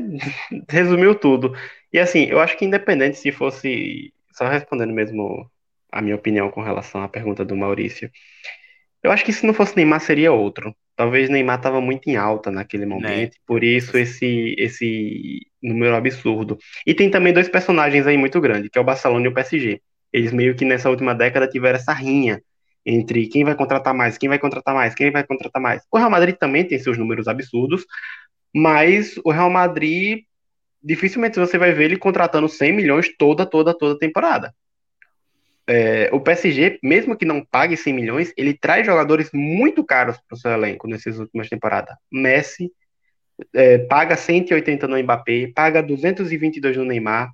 resumiu 0.69 1.15
tudo. 1.15 1.53
E 1.93 1.99
assim, 1.99 2.25
eu 2.25 2.39
acho 2.39 2.57
que 2.57 2.65
independente 2.65 3.17
se 3.17 3.31
fosse. 3.31 4.13
Só 4.33 4.47
respondendo 4.47 4.93
mesmo 4.93 5.49
a 5.91 6.01
minha 6.01 6.15
opinião 6.15 6.49
com 6.49 6.61
relação 6.61 7.03
à 7.03 7.07
pergunta 7.07 7.43
do 7.43 7.55
Maurício. 7.55 8.09
Eu 9.03 9.11
acho 9.11 9.25
que 9.25 9.33
se 9.33 9.45
não 9.45 9.53
fosse 9.53 9.75
Neymar, 9.75 9.99
seria 9.99 10.31
outro. 10.31 10.75
Talvez 10.95 11.29
Neymar 11.29 11.57
estava 11.57 11.81
muito 11.81 12.09
em 12.09 12.15
alta 12.15 12.51
naquele 12.51 12.85
né? 12.85 12.93
momento, 12.93 13.31
né? 13.33 13.39
por 13.45 13.63
isso 13.63 13.97
esse, 13.97 14.55
esse 14.57 15.47
número 15.61 15.95
absurdo. 15.95 16.57
E 16.85 16.93
tem 16.93 17.09
também 17.09 17.33
dois 17.33 17.49
personagens 17.49 18.05
aí 18.05 18.17
muito 18.17 18.39
grandes, 18.39 18.69
que 18.69 18.77
é 18.77 18.81
o 18.81 18.85
Barcelona 18.85 19.25
e 19.25 19.29
o 19.29 19.33
PSG. 19.33 19.81
Eles 20.13 20.31
meio 20.31 20.55
que 20.55 20.65
nessa 20.65 20.89
última 20.89 21.15
década 21.15 21.47
tiveram 21.47 21.77
essa 21.77 21.93
rinha 21.93 22.41
entre 22.85 23.27
quem 23.27 23.43
vai 23.43 23.55
contratar 23.55 23.93
mais, 23.93 24.17
quem 24.17 24.29
vai 24.29 24.39
contratar 24.39 24.73
mais, 24.73 24.93
quem 24.93 25.11
vai 25.11 25.23
contratar 25.23 25.61
mais. 25.61 25.83
O 25.91 25.97
Real 25.97 26.09
Madrid 26.09 26.35
também 26.35 26.67
tem 26.67 26.79
seus 26.79 26.97
números 26.97 27.27
absurdos, 27.27 27.85
mas 28.53 29.19
o 29.23 29.31
Real 29.31 29.49
Madrid 29.49 30.23
dificilmente 30.83 31.39
você 31.39 31.57
vai 31.57 31.71
ver 31.71 31.85
ele 31.85 31.97
contratando 31.97 32.49
100 32.49 32.73
milhões 32.73 33.15
toda, 33.17 33.45
toda, 33.45 33.73
toda 33.73 33.99
temporada. 33.99 34.53
É, 35.73 36.09
o 36.11 36.19
PSG, 36.19 36.79
mesmo 36.83 37.15
que 37.15 37.23
não 37.23 37.45
pague 37.45 37.77
100 37.77 37.93
milhões, 37.93 38.33
ele 38.35 38.53
traz 38.53 38.85
jogadores 38.85 39.29
muito 39.33 39.85
caros 39.85 40.17
para 40.27 40.35
o 40.35 40.37
seu 40.37 40.51
elenco 40.51 40.85
nessas 40.85 41.17
últimas 41.17 41.47
temporadas. 41.47 41.95
Messi 42.11 42.69
é, 43.53 43.77
paga 43.77 44.17
180 44.17 44.85
no 44.85 45.01
Mbappé, 45.01 45.49
paga 45.55 45.81
222 45.81 46.75
no 46.75 46.83
Neymar, 46.83 47.31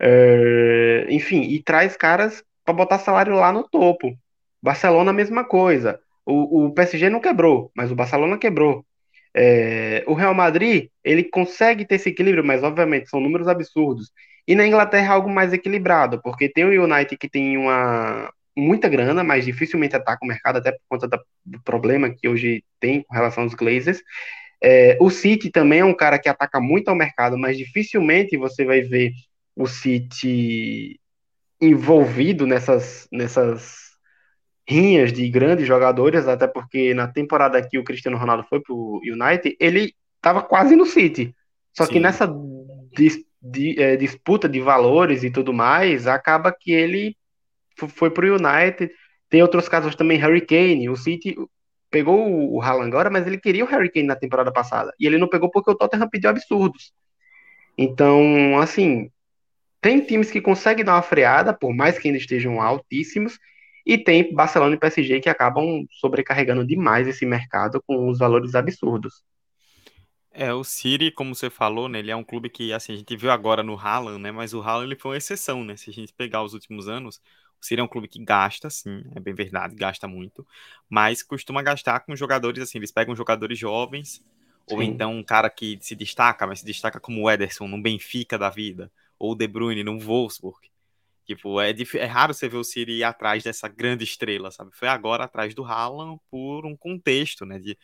é, 0.00 1.06
enfim, 1.08 1.42
e 1.42 1.62
traz 1.62 1.96
caras 1.96 2.42
para 2.64 2.74
botar 2.74 2.98
salário 2.98 3.34
lá 3.36 3.52
no 3.52 3.62
topo. 3.68 4.12
Barcelona, 4.60 5.12
a 5.12 5.14
mesma 5.14 5.44
coisa. 5.44 6.00
O, 6.26 6.66
o 6.66 6.74
PSG 6.74 7.08
não 7.08 7.20
quebrou, 7.20 7.70
mas 7.76 7.92
o 7.92 7.94
Barcelona 7.94 8.36
quebrou. 8.38 8.84
É, 9.32 10.02
o 10.08 10.14
Real 10.14 10.34
Madrid, 10.34 10.88
ele 11.04 11.22
consegue 11.22 11.84
ter 11.84 11.94
esse 11.94 12.08
equilíbrio, 12.08 12.44
mas 12.44 12.64
obviamente 12.64 13.08
são 13.08 13.20
números 13.20 13.46
absurdos. 13.46 14.10
E 14.48 14.54
na 14.54 14.66
Inglaterra 14.66 15.12
é 15.12 15.14
algo 15.14 15.28
mais 15.28 15.52
equilibrado, 15.52 16.22
porque 16.22 16.48
tem 16.48 16.64
o 16.64 16.84
United 16.84 17.18
que 17.18 17.28
tem 17.28 17.58
uma 17.58 18.32
muita 18.56 18.88
grana, 18.88 19.22
mas 19.22 19.44
dificilmente 19.44 19.94
ataca 19.94 20.24
o 20.24 20.26
mercado, 20.26 20.56
até 20.56 20.72
por 20.72 20.80
conta 20.88 21.06
da, 21.06 21.20
do 21.44 21.62
problema 21.62 22.08
que 22.08 22.26
hoje 22.26 22.64
tem 22.80 23.02
com 23.02 23.14
relação 23.14 23.44
aos 23.44 23.52
Glazers. 23.52 24.02
É, 24.64 24.96
o 25.00 25.10
City 25.10 25.50
também 25.50 25.80
é 25.80 25.84
um 25.84 25.94
cara 25.94 26.18
que 26.18 26.30
ataca 26.30 26.58
muito 26.60 26.88
ao 26.88 26.96
mercado, 26.96 27.36
mas 27.36 27.58
dificilmente 27.58 28.38
você 28.38 28.64
vai 28.64 28.80
ver 28.80 29.12
o 29.54 29.66
City 29.66 30.98
envolvido 31.60 32.46
nessas, 32.46 33.06
nessas 33.12 33.76
rinhas 34.66 35.12
de 35.12 35.28
grandes 35.28 35.66
jogadores, 35.66 36.26
até 36.26 36.46
porque 36.46 36.94
na 36.94 37.06
temporada 37.06 37.60
que 37.60 37.78
o 37.78 37.84
Cristiano 37.84 38.16
Ronaldo 38.16 38.46
foi 38.48 38.60
pro 38.60 39.00
United, 39.04 39.56
ele 39.60 39.94
estava 40.16 40.42
quase 40.42 40.74
no 40.74 40.86
City. 40.86 41.34
Só 41.76 41.84
Sim. 41.84 41.92
que 41.92 42.00
nessa 42.00 42.26
dis, 42.96 43.18
di, 43.40 43.80
é, 43.80 43.96
disputa 43.96 44.48
de 44.48 44.60
valores 44.60 45.22
e 45.22 45.30
tudo 45.30 45.52
mais, 45.52 46.06
acaba 46.06 46.52
que 46.52 46.72
ele 46.72 47.16
foi 47.76 48.10
pro 48.10 48.34
United. 48.34 48.92
Tem 49.28 49.42
outros 49.42 49.68
casos 49.68 49.94
também, 49.94 50.18
Harry 50.18 50.44
Kane, 50.44 50.88
o 50.88 50.96
City 50.96 51.36
pegou 51.90 52.52
o 52.52 52.60
Haaland 52.60 52.88
agora, 52.88 53.10
mas 53.10 53.26
ele 53.26 53.38
queria 53.38 53.64
o 53.64 53.68
Harry 53.68 53.90
Kane 53.90 54.06
na 54.06 54.16
temporada 54.16 54.52
passada. 54.52 54.92
E 54.98 55.06
ele 55.06 55.18
não 55.18 55.28
pegou 55.28 55.50
porque 55.50 55.70
o 55.70 55.74
Tottenham 55.74 56.08
pediu 56.08 56.30
absurdos. 56.30 56.92
Então, 57.76 58.58
assim, 58.58 59.10
tem 59.80 60.00
times 60.00 60.30
que 60.30 60.40
conseguem 60.40 60.84
dar 60.84 60.94
uma 60.94 61.02
freada, 61.02 61.54
por 61.54 61.74
mais 61.74 61.98
que 61.98 62.08
ainda 62.08 62.18
estejam 62.18 62.60
altíssimos, 62.60 63.38
e 63.86 63.96
tem 63.96 64.34
Barcelona 64.34 64.74
e 64.74 64.78
PSG 64.78 65.20
que 65.20 65.30
acabam 65.30 65.86
sobrecarregando 65.92 66.66
demais 66.66 67.08
esse 67.08 67.24
mercado 67.24 67.82
com 67.86 68.08
os 68.08 68.18
valores 68.18 68.54
absurdos. 68.54 69.22
É, 70.40 70.52
o 70.54 70.62
City, 70.62 71.10
como 71.10 71.34
você 71.34 71.50
falou, 71.50 71.88
né, 71.88 71.98
ele 71.98 72.12
é 72.12 72.16
um 72.16 72.22
clube 72.22 72.48
que, 72.48 72.72
assim, 72.72 72.92
a 72.92 72.96
gente 72.96 73.16
viu 73.16 73.28
agora 73.30 73.60
no 73.60 73.76
Haaland, 73.76 74.20
né, 74.22 74.30
mas 74.30 74.54
o 74.54 74.60
Haaland 74.62 74.86
ele 74.86 75.00
foi 75.00 75.10
uma 75.12 75.16
exceção, 75.16 75.64
né, 75.64 75.76
se 75.76 75.90
a 75.90 75.92
gente 75.92 76.12
pegar 76.12 76.44
os 76.44 76.54
últimos 76.54 76.86
anos, 76.88 77.20
o 77.60 77.64
City 77.66 77.80
é 77.80 77.82
um 77.82 77.88
clube 77.88 78.06
que 78.06 78.24
gasta, 78.24 78.70
sim, 78.70 79.02
é 79.16 79.20
bem 79.20 79.34
verdade, 79.34 79.74
gasta 79.74 80.06
muito, 80.06 80.46
mas 80.88 81.24
costuma 81.24 81.60
gastar 81.60 82.00
com 82.00 82.14
jogadores, 82.14 82.62
assim, 82.62 82.78
eles 82.78 82.92
pegam 82.92 83.16
jogadores 83.16 83.58
jovens, 83.58 84.24
sim. 84.68 84.76
ou 84.76 84.80
então 84.80 85.12
um 85.12 85.24
cara 85.24 85.50
que 85.50 85.76
se 85.80 85.96
destaca, 85.96 86.46
mas 86.46 86.60
se 86.60 86.64
destaca 86.64 87.00
como 87.00 87.22
o 87.22 87.30
Ederson 87.30 87.66
no 87.66 87.82
Benfica 87.82 88.38
da 88.38 88.48
vida, 88.48 88.92
ou 89.18 89.32
o 89.32 89.34
De 89.34 89.48
Bruyne 89.48 89.82
no 89.82 89.98
Wolfsburg, 89.98 90.70
Tipo, 91.24 91.60
é, 91.60 91.74
é 91.96 92.04
raro 92.06 92.32
você 92.32 92.48
ver 92.48 92.56
o 92.56 92.64
City 92.64 92.92
ir 92.92 93.04
atrás 93.04 93.42
dessa 93.44 93.68
grande 93.68 94.02
estrela, 94.02 94.50
sabe? 94.50 94.70
Foi 94.72 94.88
agora 94.88 95.24
atrás 95.24 95.54
do 95.54 95.62
Haaland 95.62 96.18
por 96.30 96.64
um 96.64 96.74
contexto, 96.74 97.44
né? 97.44 97.58
De, 97.58 97.76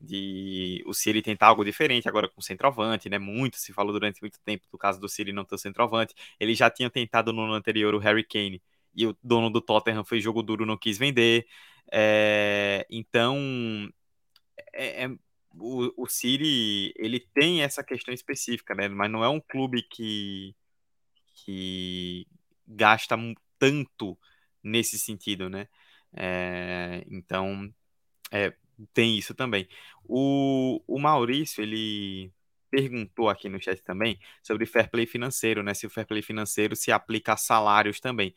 de 0.00 0.82
o 0.86 0.94
City 0.94 1.20
tentar 1.22 1.48
algo 1.48 1.64
diferente 1.64 2.08
agora 2.08 2.28
com 2.28 2.40
o 2.40 2.42
centroavante, 2.42 3.08
né? 3.08 3.18
Muito 3.18 3.56
se 3.58 3.72
falou 3.72 3.92
durante 3.92 4.20
muito 4.22 4.40
tempo 4.40 4.66
do 4.72 4.78
caso 4.78 5.00
do 5.00 5.08
City 5.08 5.32
não 5.32 5.44
ter 5.44 5.58
centroavante. 5.58 6.14
Ele 6.38 6.54
já 6.54 6.70
tinha 6.70 6.88
tentado 6.90 7.32
no 7.32 7.42
ano 7.42 7.54
anterior 7.54 7.94
o 7.94 7.98
Harry 7.98 8.24
Kane 8.24 8.62
e 8.94 9.06
o 9.06 9.16
dono 9.22 9.50
do 9.50 9.60
Tottenham 9.60 10.04
foi 10.04 10.20
jogo 10.20 10.42
duro, 10.42 10.66
não 10.66 10.76
quis 10.78 10.98
vender. 10.98 11.46
É, 11.92 12.86
então, 12.90 13.36
é, 14.72 15.04
é, 15.04 15.08
o, 15.58 16.04
o 16.04 16.06
ele 16.96 17.20
tem 17.34 17.62
essa 17.62 17.82
questão 17.84 18.14
específica, 18.14 18.74
né? 18.74 18.88
Mas 18.88 19.10
não 19.10 19.24
é 19.24 19.28
um 19.28 19.40
clube 19.40 19.82
que 19.82 20.54
que 21.34 22.26
gasta 22.66 23.16
tanto 23.58 24.18
nesse 24.62 24.98
sentido, 24.98 25.48
né? 25.48 25.68
É, 26.12 27.04
então, 27.08 27.72
é, 28.30 28.54
tem 28.92 29.16
isso 29.18 29.34
também. 29.34 29.68
O, 30.04 30.82
o 30.86 30.98
Maurício, 30.98 31.62
ele 31.62 32.32
perguntou 32.70 33.28
aqui 33.28 33.48
no 33.48 33.60
chat 33.60 33.82
também 33.82 34.18
sobre 34.42 34.64
fair 34.66 34.88
play 34.90 35.06
financeiro, 35.06 35.62
né? 35.62 35.74
Se 35.74 35.86
o 35.86 35.90
fair 35.90 36.06
play 36.06 36.22
financeiro 36.22 36.76
se 36.76 36.92
aplica 36.92 37.32
a 37.34 37.36
salários 37.36 38.00
também. 38.00 38.34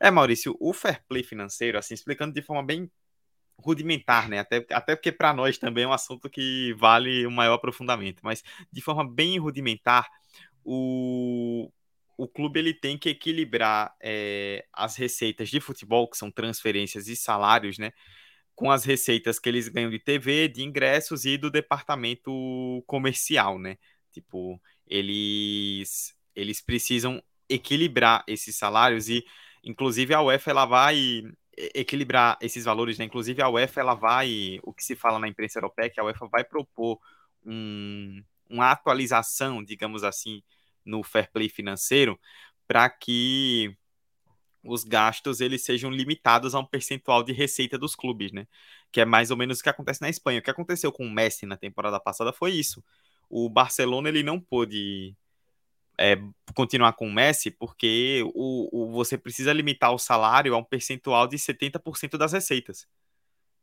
É, 0.00 0.10
Maurício, 0.10 0.56
o 0.60 0.72
fair 0.72 1.02
play 1.08 1.22
financeiro, 1.22 1.78
assim, 1.78 1.94
explicando 1.94 2.34
de 2.34 2.42
forma 2.42 2.62
bem 2.62 2.90
rudimentar, 3.58 4.28
né? 4.28 4.40
Até, 4.40 4.66
até 4.70 4.96
porque 4.96 5.12
para 5.12 5.32
nós 5.32 5.58
também 5.58 5.84
é 5.84 5.88
um 5.88 5.92
assunto 5.92 6.28
que 6.30 6.74
vale 6.74 7.26
um 7.26 7.30
maior 7.30 7.54
aprofundamento, 7.54 8.20
mas 8.22 8.42
de 8.72 8.80
forma 8.80 9.08
bem 9.08 9.38
rudimentar, 9.38 10.08
o, 10.64 11.70
o 12.16 12.28
clube 12.28 12.58
ele 12.58 12.74
tem 12.74 12.98
que 12.98 13.08
equilibrar 13.10 13.94
é, 14.02 14.66
as 14.72 14.96
receitas 14.96 15.48
de 15.48 15.60
futebol, 15.60 16.08
que 16.08 16.16
são 16.16 16.30
transferências 16.30 17.08
e 17.08 17.16
salários, 17.16 17.78
né? 17.78 17.92
Com 18.54 18.70
as 18.70 18.84
receitas 18.84 19.38
que 19.38 19.48
eles 19.48 19.68
ganham 19.68 19.90
de 19.90 19.98
TV, 19.98 20.48
de 20.48 20.62
ingressos 20.62 21.24
e 21.24 21.36
do 21.36 21.50
departamento 21.50 22.82
comercial, 22.86 23.58
né? 23.58 23.76
Tipo, 24.12 24.60
eles, 24.86 26.14
eles 26.34 26.60
precisam 26.60 27.22
equilibrar 27.48 28.24
esses 28.28 28.56
salários 28.56 29.08
e, 29.08 29.24
inclusive, 29.62 30.14
a 30.14 30.22
UEFA 30.22 30.50
ela 30.50 30.66
vai 30.66 31.22
equilibrar 31.74 32.38
esses 32.40 32.64
valores, 32.64 32.98
né? 32.98 33.04
Inclusive, 33.04 33.42
a 33.42 33.48
UEFA 33.48 33.80
ela 33.80 33.94
vai, 33.94 34.58
o 34.62 34.72
que 34.72 34.84
se 34.84 34.94
fala 34.96 35.18
na 35.18 35.28
imprensa 35.28 35.58
europeia, 35.58 35.86
é 35.86 35.90
que 35.90 36.00
a 36.00 36.04
UEFA 36.04 36.28
vai 36.28 36.44
propor 36.44 36.98
um, 37.44 38.22
uma 38.48 38.70
atualização, 38.70 39.62
digamos 39.62 40.04
assim, 40.04 40.42
no 40.84 41.02
fair 41.02 41.30
play 41.32 41.48
financeiro 41.48 42.18
para 42.66 42.88
que 42.90 43.76
os 44.64 44.84
gastos 44.84 45.40
eles 45.40 45.62
sejam 45.62 45.90
limitados 45.90 46.54
a 46.54 46.60
um 46.60 46.64
percentual 46.64 47.22
de 47.22 47.32
receita 47.32 47.78
dos 47.78 47.94
clubes, 47.94 48.32
né? 48.32 48.46
Que 48.92 49.00
é 49.00 49.04
mais 49.04 49.30
ou 49.30 49.36
menos 49.36 49.60
o 49.60 49.62
que 49.62 49.68
acontece 49.68 50.00
na 50.02 50.08
Espanha. 50.08 50.40
O 50.40 50.42
que 50.42 50.50
aconteceu 50.50 50.90
com 50.92 51.04
o 51.06 51.10
Messi 51.10 51.46
na 51.46 51.56
temporada 51.56 52.00
passada 52.00 52.32
foi 52.32 52.52
isso. 52.52 52.82
O 53.28 53.48
Barcelona 53.48 54.08
ele 54.08 54.22
não 54.22 54.40
pôde 54.40 55.14
é, 55.98 56.16
continuar 56.54 56.92
com 56.94 57.08
o 57.08 57.12
Messi 57.12 57.50
porque 57.50 58.22
o, 58.34 58.68
o, 58.72 58.92
você 58.92 59.16
precisa 59.18 59.52
limitar 59.52 59.92
o 59.92 59.98
salário 59.98 60.54
a 60.54 60.58
um 60.58 60.64
percentual 60.64 61.26
de 61.26 61.38
70% 61.38 62.16
das 62.18 62.32
receitas. 62.32 62.86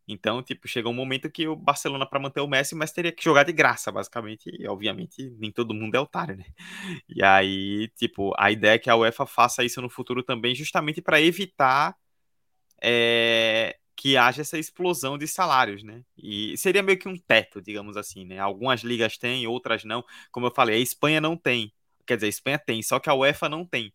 Então, 0.08 0.42
tipo, 0.44 0.68
chegou 0.68 0.92
um 0.92 0.96
momento 0.96 1.30
que 1.30 1.48
o 1.48 1.56
Barcelona, 1.56 2.06
para 2.06 2.20
manter 2.20 2.42
o 2.42 2.48
Messi, 2.48 2.76
mas 2.76 2.92
teria 2.92 3.12
que 3.12 3.24
jogar 3.24 3.44
de 3.44 3.54
graça, 3.54 3.92
basicamente. 3.92 4.50
E, 4.60 4.68
obviamente, 4.68 5.30
nem 5.40 5.52
todo 5.52 5.74
mundo 5.74 5.96
é 5.96 6.00
otário, 6.00 6.36
né? 6.38 6.46
E 7.10 7.24
aí, 7.24 7.90
tipo, 7.96 8.34
a 8.38 8.52
ideia 8.52 8.74
é 8.76 8.80
que 8.80 8.90
a 8.90 8.96
UEFA 8.96 9.26
faça 9.26 9.64
isso 9.64 9.82
no 9.82 9.90
futuro 9.90 10.24
também, 10.24 10.56
justamente 10.56 11.02
para 11.02 11.22
evitar 11.22 11.96
é, 12.82 13.78
que 13.96 14.18
haja 14.18 14.42
essa 14.42 14.58
explosão 14.58 15.18
de 15.18 15.28
salários, 15.28 15.84
né? 15.84 16.04
E 16.18 16.58
seria 16.58 16.84
meio 16.84 16.98
que 16.98 17.08
um 17.08 17.18
teto, 17.18 17.62
digamos 17.62 17.98
assim, 17.98 18.26
né? 18.26 18.40
Algumas 18.40 18.82
ligas 18.82 19.18
têm, 19.18 19.48
outras 19.48 19.84
não. 19.84 20.04
Como 20.32 20.48
eu 20.48 20.52
falei, 20.52 20.78
a 20.78 20.80
Espanha 20.80 21.22
não 21.22 21.38
tem. 21.38 21.74
Quer 22.06 22.16
dizer, 22.16 22.28
a 22.28 22.30
Espanha 22.30 22.60
tem, 22.60 22.82
só 22.84 23.00
que 23.00 23.10
a 23.10 23.14
UEFA 23.16 23.48
não 23.50 23.66
tem. 23.66 23.94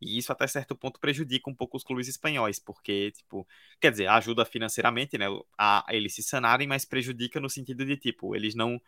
E 0.00 0.18
isso 0.18 0.32
até 0.32 0.46
certo 0.46 0.76
ponto 0.76 1.00
prejudica 1.00 1.50
um 1.50 1.54
pouco 1.54 1.76
os 1.76 1.84
clubes 1.84 2.08
espanhóis, 2.08 2.58
porque, 2.58 3.12
tipo, 3.12 3.46
quer 3.80 3.90
dizer, 3.90 4.08
ajuda 4.08 4.44
financeiramente, 4.44 5.16
né, 5.16 5.26
a, 5.56 5.88
a 5.90 5.94
eles 5.94 6.14
se 6.14 6.22
sanarem, 6.22 6.66
mas 6.66 6.84
prejudica 6.84 7.40
no 7.40 7.48
sentido 7.48 7.84
de, 7.84 7.96
tipo, 7.96 8.34
eles 8.34 8.54
não 8.54 8.80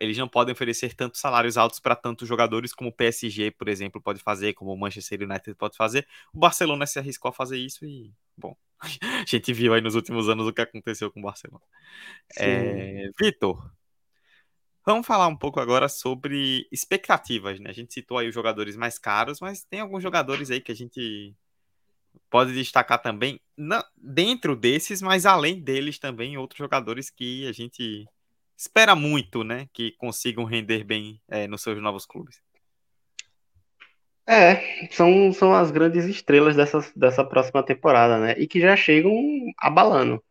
eles 0.00 0.16
não 0.18 0.28
podem 0.28 0.52
oferecer 0.52 0.94
tantos 0.94 1.20
salários 1.20 1.56
altos 1.56 1.80
para 1.80 1.96
tantos 1.96 2.28
jogadores 2.28 2.72
como 2.72 2.90
o 2.90 2.92
PSG, 2.92 3.50
por 3.52 3.68
exemplo, 3.68 4.00
pode 4.00 4.20
fazer, 4.20 4.52
como 4.52 4.72
o 4.72 4.76
Manchester 4.78 5.22
United 5.22 5.54
pode 5.54 5.76
fazer. 5.76 6.06
O 6.32 6.38
Barcelona 6.38 6.86
se 6.86 6.98
arriscou 6.98 7.30
a 7.30 7.32
fazer 7.32 7.56
isso 7.58 7.84
e, 7.84 8.12
bom, 8.36 8.56
a 8.80 9.24
gente 9.26 9.52
viu 9.52 9.72
aí 9.72 9.80
nos 9.80 9.94
últimos 9.94 10.28
anos 10.28 10.46
o 10.46 10.52
que 10.52 10.60
aconteceu 10.60 11.10
com 11.10 11.20
o 11.20 11.22
Barcelona. 11.22 11.64
É, 12.38 13.08
Vitor, 13.18 13.70
Vamos 14.86 15.04
falar 15.04 15.26
um 15.26 15.36
pouco 15.36 15.58
agora 15.58 15.88
sobre 15.88 16.68
expectativas, 16.70 17.58
né? 17.58 17.70
A 17.70 17.72
gente 17.72 17.92
citou 17.92 18.18
aí 18.18 18.28
os 18.28 18.34
jogadores 18.34 18.76
mais 18.76 19.00
caros, 19.00 19.40
mas 19.40 19.64
tem 19.64 19.80
alguns 19.80 20.00
jogadores 20.00 20.48
aí 20.48 20.60
que 20.60 20.70
a 20.70 20.76
gente 20.76 21.34
pode 22.30 22.52
destacar 22.52 23.02
também, 23.02 23.40
não, 23.56 23.82
dentro 23.96 24.54
desses, 24.54 25.02
mas 25.02 25.26
além 25.26 25.60
deles 25.60 25.98
também, 25.98 26.38
outros 26.38 26.58
jogadores 26.58 27.10
que 27.10 27.48
a 27.48 27.52
gente 27.52 28.06
espera 28.56 28.94
muito, 28.94 29.42
né? 29.42 29.68
Que 29.72 29.90
consigam 29.98 30.44
render 30.44 30.84
bem 30.84 31.20
é, 31.28 31.48
nos 31.48 31.62
seus 31.62 31.82
novos 31.82 32.06
clubes. 32.06 32.40
É, 34.24 34.86
são, 34.92 35.32
são 35.32 35.52
as 35.52 35.72
grandes 35.72 36.04
estrelas 36.04 36.54
dessa, 36.54 36.80
dessa 36.94 37.24
próxima 37.24 37.60
temporada, 37.60 38.20
né? 38.20 38.34
E 38.38 38.46
que 38.46 38.60
já 38.60 38.76
chegam 38.76 39.12
abalando. 39.58 40.22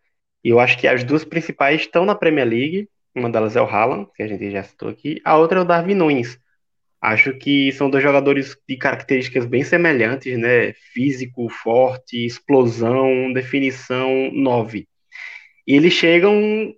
E 0.41 0.49
eu 0.49 0.61
acho 0.61 0.77
que 0.77 0.87
as 0.87 1.03
duas 1.03 1.25
principais 1.25 1.81
estão 1.81 2.05
na 2.05 2.15
Premier 2.15 2.47
League, 2.47 2.89
uma 3.15 3.30
delas 3.30 3.56
é 3.56 3.62
o 3.62 3.65
Haaland, 3.65 4.10
que 4.13 4.21
a 4.23 4.28
gente 4.28 4.51
já 4.51 4.62
citou 4.63 4.89
aqui. 4.89 5.21
A 5.23 5.38
outra 5.38 5.60
é 5.60 5.62
o 5.62 5.65
Darwin 5.65 5.95
Nunes. 5.95 6.38
Acho 7.01 7.38
que 7.38 7.71
são 7.73 7.89
dois 7.89 8.04
jogadores 8.04 8.58
de 8.67 8.78
características 8.78 9.45
bem 9.45 9.63
semelhantes, 9.63 10.38
né? 10.38 10.73
Físico, 10.73 11.47
forte, 11.49 12.25
explosão, 12.25 13.32
definição 13.34 14.32
9. 14.34 14.88
E 15.67 15.75
eles 15.75 15.93
chegam. 15.93 16.73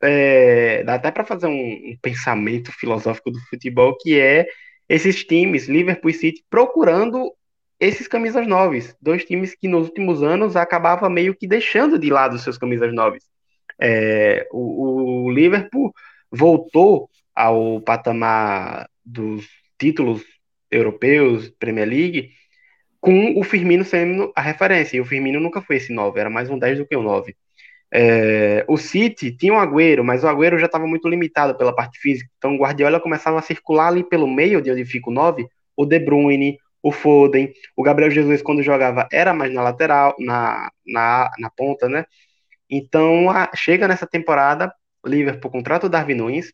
É, 0.00 0.84
dá 0.84 0.94
até 0.94 1.10
para 1.10 1.24
fazer 1.24 1.48
um, 1.48 1.52
um, 1.52 1.96
pensamento 2.00 2.70
filosófico 2.72 3.32
do 3.32 3.40
futebol 3.48 3.96
que 3.98 4.18
é 4.18 4.46
esses 4.88 5.24
times, 5.24 5.68
Liverpool 5.68 6.10
e 6.10 6.14
City, 6.14 6.44
procurando 6.48 7.32
esses 7.80 8.06
camisas 8.08 8.46
novas. 8.46 8.96
Dois 9.00 9.24
times 9.24 9.54
que 9.54 9.68
nos 9.68 9.88
últimos 9.88 10.22
anos 10.22 10.56
acabava 10.56 11.10
meio 11.10 11.34
que 11.34 11.46
deixando 11.46 11.98
de 11.98 12.10
lado 12.10 12.38
seus 12.38 12.58
camisas 12.58 12.92
novas. 12.94 13.24
É, 13.80 14.46
o, 14.50 15.26
o, 15.26 15.30
Liverpool 15.30 15.92
voltou 16.30 17.08
ao 17.34 17.80
patamar 17.80 18.88
dos 19.04 19.46
títulos 19.78 20.22
europeus, 20.70 21.48
Premier 21.58 21.88
League, 21.88 22.30
com 23.00 23.38
o 23.38 23.44
Firmino 23.44 23.84
sendo 23.84 24.32
a 24.34 24.40
referência. 24.40 24.96
E 24.96 25.00
o 25.00 25.04
Firmino 25.04 25.40
nunca 25.40 25.62
foi 25.62 25.76
esse 25.76 25.92
9, 25.92 26.18
era 26.18 26.30
mais 26.30 26.50
um 26.50 26.58
10 26.58 26.78
do 26.78 26.86
que 26.86 26.96
um 26.96 27.02
9. 27.02 27.34
É, 27.90 28.64
o 28.68 28.76
City 28.76 29.32
tinha 29.32 29.52
um 29.54 29.58
Agüero, 29.58 30.04
mas 30.04 30.22
o 30.22 30.28
Agüero 30.28 30.58
já 30.58 30.66
estava 30.66 30.86
muito 30.86 31.08
limitado 31.08 31.56
pela 31.56 31.74
parte 31.74 31.98
física. 31.98 32.30
Então 32.36 32.54
o 32.54 32.58
Guardiola 32.58 33.00
começava 33.00 33.38
a 33.38 33.42
circular 33.42 33.88
ali 33.88 34.04
pelo 34.04 34.26
meio 34.26 34.60
de 34.60 34.70
onde 34.70 34.84
fica 34.84 35.10
o 35.10 35.12
9, 35.12 35.46
o 35.76 35.86
De 35.86 35.98
Bruyne, 35.98 36.58
o 36.82 36.92
Foden, 36.92 37.52
o 37.76 37.82
Gabriel 37.82 38.10
Jesus 38.10 38.42
quando 38.42 38.62
jogava 38.62 39.08
era 39.12 39.32
mais 39.32 39.52
na 39.52 39.62
lateral, 39.62 40.14
na, 40.18 40.70
na, 40.86 41.30
na 41.38 41.50
ponta, 41.50 41.88
né? 41.88 42.04
Então, 42.70 43.30
a, 43.30 43.50
chega 43.54 43.88
nessa 43.88 44.06
temporada, 44.06 44.72
Liverpool 45.06 45.50
contrata 45.50 45.86
o 45.86 45.88
Darwin 45.88 46.14
Nunes, 46.14 46.52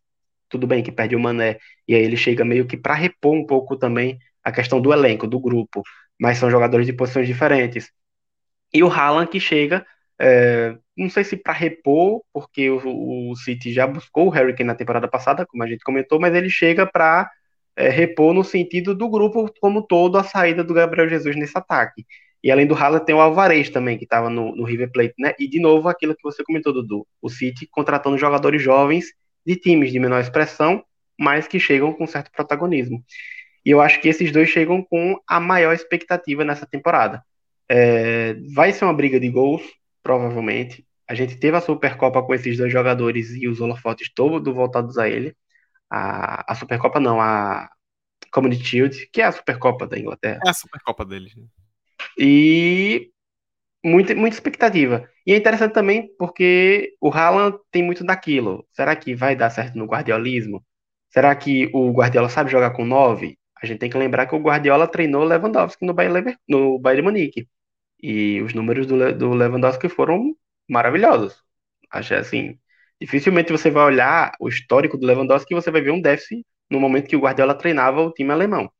tudo 0.48 0.66
bem 0.66 0.82
que 0.82 0.92
perde 0.92 1.16
o 1.16 1.20
Mané, 1.20 1.58
e 1.88 1.94
aí 1.94 2.02
ele 2.02 2.16
chega 2.16 2.44
meio 2.44 2.66
que 2.66 2.76
para 2.76 2.94
repor 2.94 3.34
um 3.34 3.46
pouco 3.46 3.76
também 3.76 4.18
a 4.42 4.52
questão 4.52 4.80
do 4.80 4.92
elenco, 4.92 5.26
do 5.26 5.40
grupo, 5.40 5.82
mas 6.20 6.38
são 6.38 6.50
jogadores 6.50 6.86
de 6.86 6.92
posições 6.92 7.26
diferentes. 7.26 7.90
E 8.72 8.82
o 8.82 8.88
Haaland 8.88 9.30
que 9.30 9.40
chega, 9.40 9.86
é, 10.18 10.76
não 10.96 11.08
sei 11.08 11.24
se 11.24 11.36
para 11.36 11.52
repor, 11.52 12.22
porque 12.32 12.70
o, 12.70 13.30
o, 13.30 13.36
City 13.36 13.72
já 13.72 13.86
buscou 13.86 14.26
o 14.26 14.30
Harry 14.30 14.54
Kane 14.54 14.68
na 14.68 14.74
temporada 14.74 15.08
passada, 15.08 15.46
como 15.46 15.62
a 15.62 15.66
gente 15.66 15.82
comentou, 15.84 16.20
mas 16.20 16.34
ele 16.34 16.50
chega 16.50 16.86
para 16.86 17.30
é, 17.76 17.88
repor 17.88 18.34
no 18.34 18.44
sentido 18.44 18.94
do 18.94 19.08
grupo 19.08 19.52
como 19.60 19.82
todo 19.86 20.18
a 20.18 20.24
saída 20.24 20.62
do 20.62 20.74
Gabriel 20.74 21.08
Jesus 21.08 21.36
nesse 21.36 21.56
ataque. 21.56 22.04
E 22.44 22.50
além 22.50 22.66
do 22.66 22.74
Haaland 22.74 23.06
tem 23.06 23.14
o 23.14 23.20
Alvarez 23.22 23.70
também, 23.70 23.96
que 23.96 24.04
estava 24.04 24.28
no, 24.28 24.54
no, 24.54 24.64
River 24.64 24.92
Plate, 24.92 25.14
né? 25.18 25.32
E 25.38 25.48
de 25.48 25.58
novo 25.58 25.88
aquilo 25.88 26.14
que 26.14 26.22
você 26.22 26.44
comentou, 26.44 26.74
Dudu, 26.74 27.06
o 27.22 27.30
City 27.30 27.66
contratando 27.66 28.18
jogadores 28.18 28.60
jovens 28.60 29.06
de 29.46 29.56
times 29.56 29.90
de 29.90 29.98
menor 29.98 30.20
expressão, 30.20 30.84
mas 31.18 31.48
que 31.48 31.58
chegam 31.58 31.90
com 31.94 32.06
certo 32.06 32.30
protagonismo. 32.30 33.02
E 33.64 33.70
eu 33.70 33.80
acho 33.80 33.98
que 33.98 34.08
esses 34.08 34.30
dois 34.30 34.50
chegam 34.50 34.82
com 34.82 35.18
a 35.26 35.40
maior 35.40 35.72
expectativa 35.72 36.44
nessa 36.44 36.66
temporada. 36.66 37.24
É, 37.66 38.34
vai 38.54 38.72
ser 38.72 38.84
uma 38.84 38.92
briga 38.92 39.18
de 39.18 39.30
gols, 39.30 39.62
provavelmente. 40.02 40.86
A 41.08 41.14
gente 41.14 41.36
teve 41.36 41.56
a 41.56 41.62
Supercopa 41.62 42.22
com 42.22 42.34
esses 42.34 42.58
dois 42.58 42.70
jogadores 42.70 43.30
e 43.30 43.48
os 43.48 43.58
holofotes 43.58 44.12
todos 44.14 44.54
voltados 44.54 44.98
a 44.98 45.08
ele. 45.08 45.34
A, 45.90 46.52
a 46.52 46.54
Supercopa 46.54 47.00
não, 47.00 47.22
a 47.22 47.70
Community 48.30 48.64
Shield, 48.64 49.08
que 49.10 49.22
é 49.22 49.24
a 49.24 49.32
Supercopa 49.32 49.86
da 49.86 49.98
Inglaterra. 49.98 50.40
É 50.44 50.50
a 50.50 50.54
Supercopa 50.54 51.06
deles, 51.06 51.34
né? 51.34 51.44
E 52.18 53.10
muita, 53.84 54.14
muita 54.14 54.36
expectativa. 54.36 55.08
E 55.26 55.32
é 55.32 55.36
interessante 55.36 55.72
também 55.74 56.08
porque 56.18 56.94
o 57.00 57.10
Haaland 57.10 57.58
tem 57.70 57.82
muito 57.82 58.04
daquilo. 58.04 58.66
Será 58.72 58.96
que 58.96 59.14
vai 59.14 59.36
dar 59.36 59.50
certo 59.50 59.76
no 59.78 59.86
guardiolismo? 59.86 60.64
Será 61.10 61.34
que 61.36 61.70
o 61.72 61.92
Guardiola 61.92 62.28
sabe 62.28 62.50
jogar 62.50 62.72
com 62.72 62.84
9? 62.84 63.38
A 63.62 63.66
gente 63.66 63.78
tem 63.78 63.90
que 63.90 63.98
lembrar 63.98 64.26
que 64.26 64.34
o 64.34 64.40
Guardiola 64.40 64.88
treinou 64.88 65.24
Lewandowski 65.24 65.86
no 65.86 65.94
Bayern, 65.94 66.36
no 66.48 66.78
Bayern 66.78 67.02
de 67.02 67.04
Munique. 67.06 67.48
E 68.02 68.42
os 68.42 68.54
números 68.54 68.86
do, 68.86 69.14
do 69.14 69.30
Lewandowski 69.34 69.88
foram 69.88 70.34
maravilhosos. 70.68 71.42
Acho 71.90 72.14
assim, 72.14 72.58
dificilmente 73.00 73.52
você 73.52 73.70
vai 73.70 73.84
olhar 73.84 74.32
o 74.40 74.48
histórico 74.48 74.98
do 74.98 75.06
Lewandowski 75.06 75.54
e 75.54 75.56
você 75.56 75.70
vai 75.70 75.80
ver 75.82 75.92
um 75.92 76.00
déficit 76.00 76.44
no 76.70 76.80
momento 76.80 77.08
que 77.08 77.16
o 77.16 77.20
Guardiola 77.20 77.54
treinava 77.54 78.02
o 78.02 78.12
time 78.12 78.32
alemão. 78.32 78.70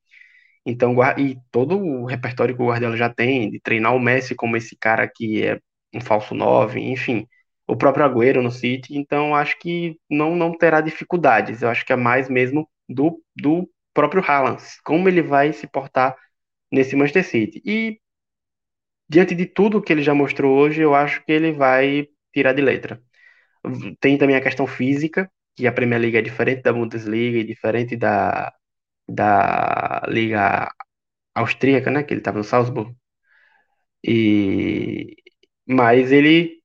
Então, 0.67 0.95
e 1.19 1.37
todo 1.51 1.79
o 1.79 2.05
repertório 2.07 2.57
que 2.57 2.63
o 2.63 2.67
Guardiola 2.69 2.97
já 2.97 3.11
tem, 3.13 3.51
de 3.51 3.61
treinar 3.61 3.95
o 3.95 4.01
Messi 4.01 4.35
como 4.35 4.57
esse 4.57 4.77
cara 4.77 5.07
que 5.09 5.45
é 5.47 5.61
um 5.95 6.01
falso 6.01 6.35
9, 6.35 6.81
enfim, 6.81 7.27
o 7.67 7.77
próprio 7.77 8.05
Agüero 8.05 8.43
no 8.43 8.51
City, 8.51 8.97
então 8.97 9.35
acho 9.35 9.59
que 9.59 9.99
não, 10.11 10.35
não 10.37 10.57
terá 10.57 10.81
dificuldades, 10.81 11.63
eu 11.63 11.69
acho 11.69 11.85
que 11.85 11.93
é 11.93 11.97
mais 11.97 12.29
mesmo 12.29 12.69
do, 12.89 13.23
do 13.37 13.69
próprio 13.93 14.23
Haaland, 14.27 14.63
como 14.85 15.09
ele 15.09 15.23
vai 15.23 15.53
se 15.53 15.67
portar 15.67 16.17
nesse 16.73 16.97
Manchester 16.97 17.25
City. 17.27 17.63
E 17.65 18.01
diante 19.09 19.35
de 19.35 19.47
tudo 19.47 19.83
que 19.83 19.93
ele 19.93 20.03
já 20.03 20.15
mostrou 20.15 20.57
hoje, 20.57 20.81
eu 20.83 20.95
acho 20.95 21.25
que 21.25 21.33
ele 21.33 21.53
vai 21.53 22.09
tirar 22.33 22.53
de 22.53 22.63
letra. 22.63 23.01
Tem 24.01 24.19
também 24.19 24.37
a 24.37 24.41
questão 24.43 24.67
física, 24.67 25.31
que 25.57 25.67
a 25.67 25.73
Premier 25.73 26.01
League 26.01 26.17
é 26.17 26.23
diferente 26.23 26.63
da 26.63 26.73
Bundesliga 26.73 27.39
e 27.39 27.45
diferente 27.45 27.97
da, 27.97 28.53
da 29.09 30.03
Liga 30.09 30.71
Austríaca, 31.35 31.91
né? 31.91 32.03
Que 32.03 32.15
ele 32.15 32.21
estava 32.21 32.39
no 32.39 32.45
Salzburg. 32.45 32.95
E 34.03 35.17
mas 35.67 36.13
ele, 36.13 36.59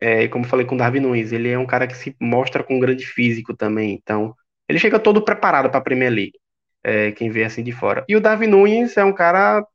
é, 0.00 0.28
como 0.28 0.44
falei 0.46 0.66
com 0.66 0.74
o 0.76 0.78
Darwin 0.78 1.00
Nunes, 1.00 1.32
ele 1.32 1.50
é 1.50 1.58
um 1.58 1.66
cara 1.66 1.86
que 1.86 1.96
se 1.96 2.16
mostra 2.20 2.64
com 2.64 2.76
um 2.76 2.80
grande 2.80 3.06
físico 3.06 3.56
também. 3.56 3.94
Então, 3.94 4.34
ele 4.68 4.78
chega 4.78 4.98
todo 5.00 5.24
preparado 5.24 5.70
para 5.70 5.78
a 5.80 5.82
Premier 5.82 6.12
League. 6.12 6.40
É, 6.84 7.12
quem 7.12 7.30
vê 7.30 7.44
assim 7.44 7.62
de 7.64 7.72
fora. 7.72 8.04
E 8.08 8.16
o 8.16 8.20
Darwin 8.20 8.48
Nunes 8.48 8.96
é 8.96 9.04
um 9.04 9.14
cara 9.14 9.66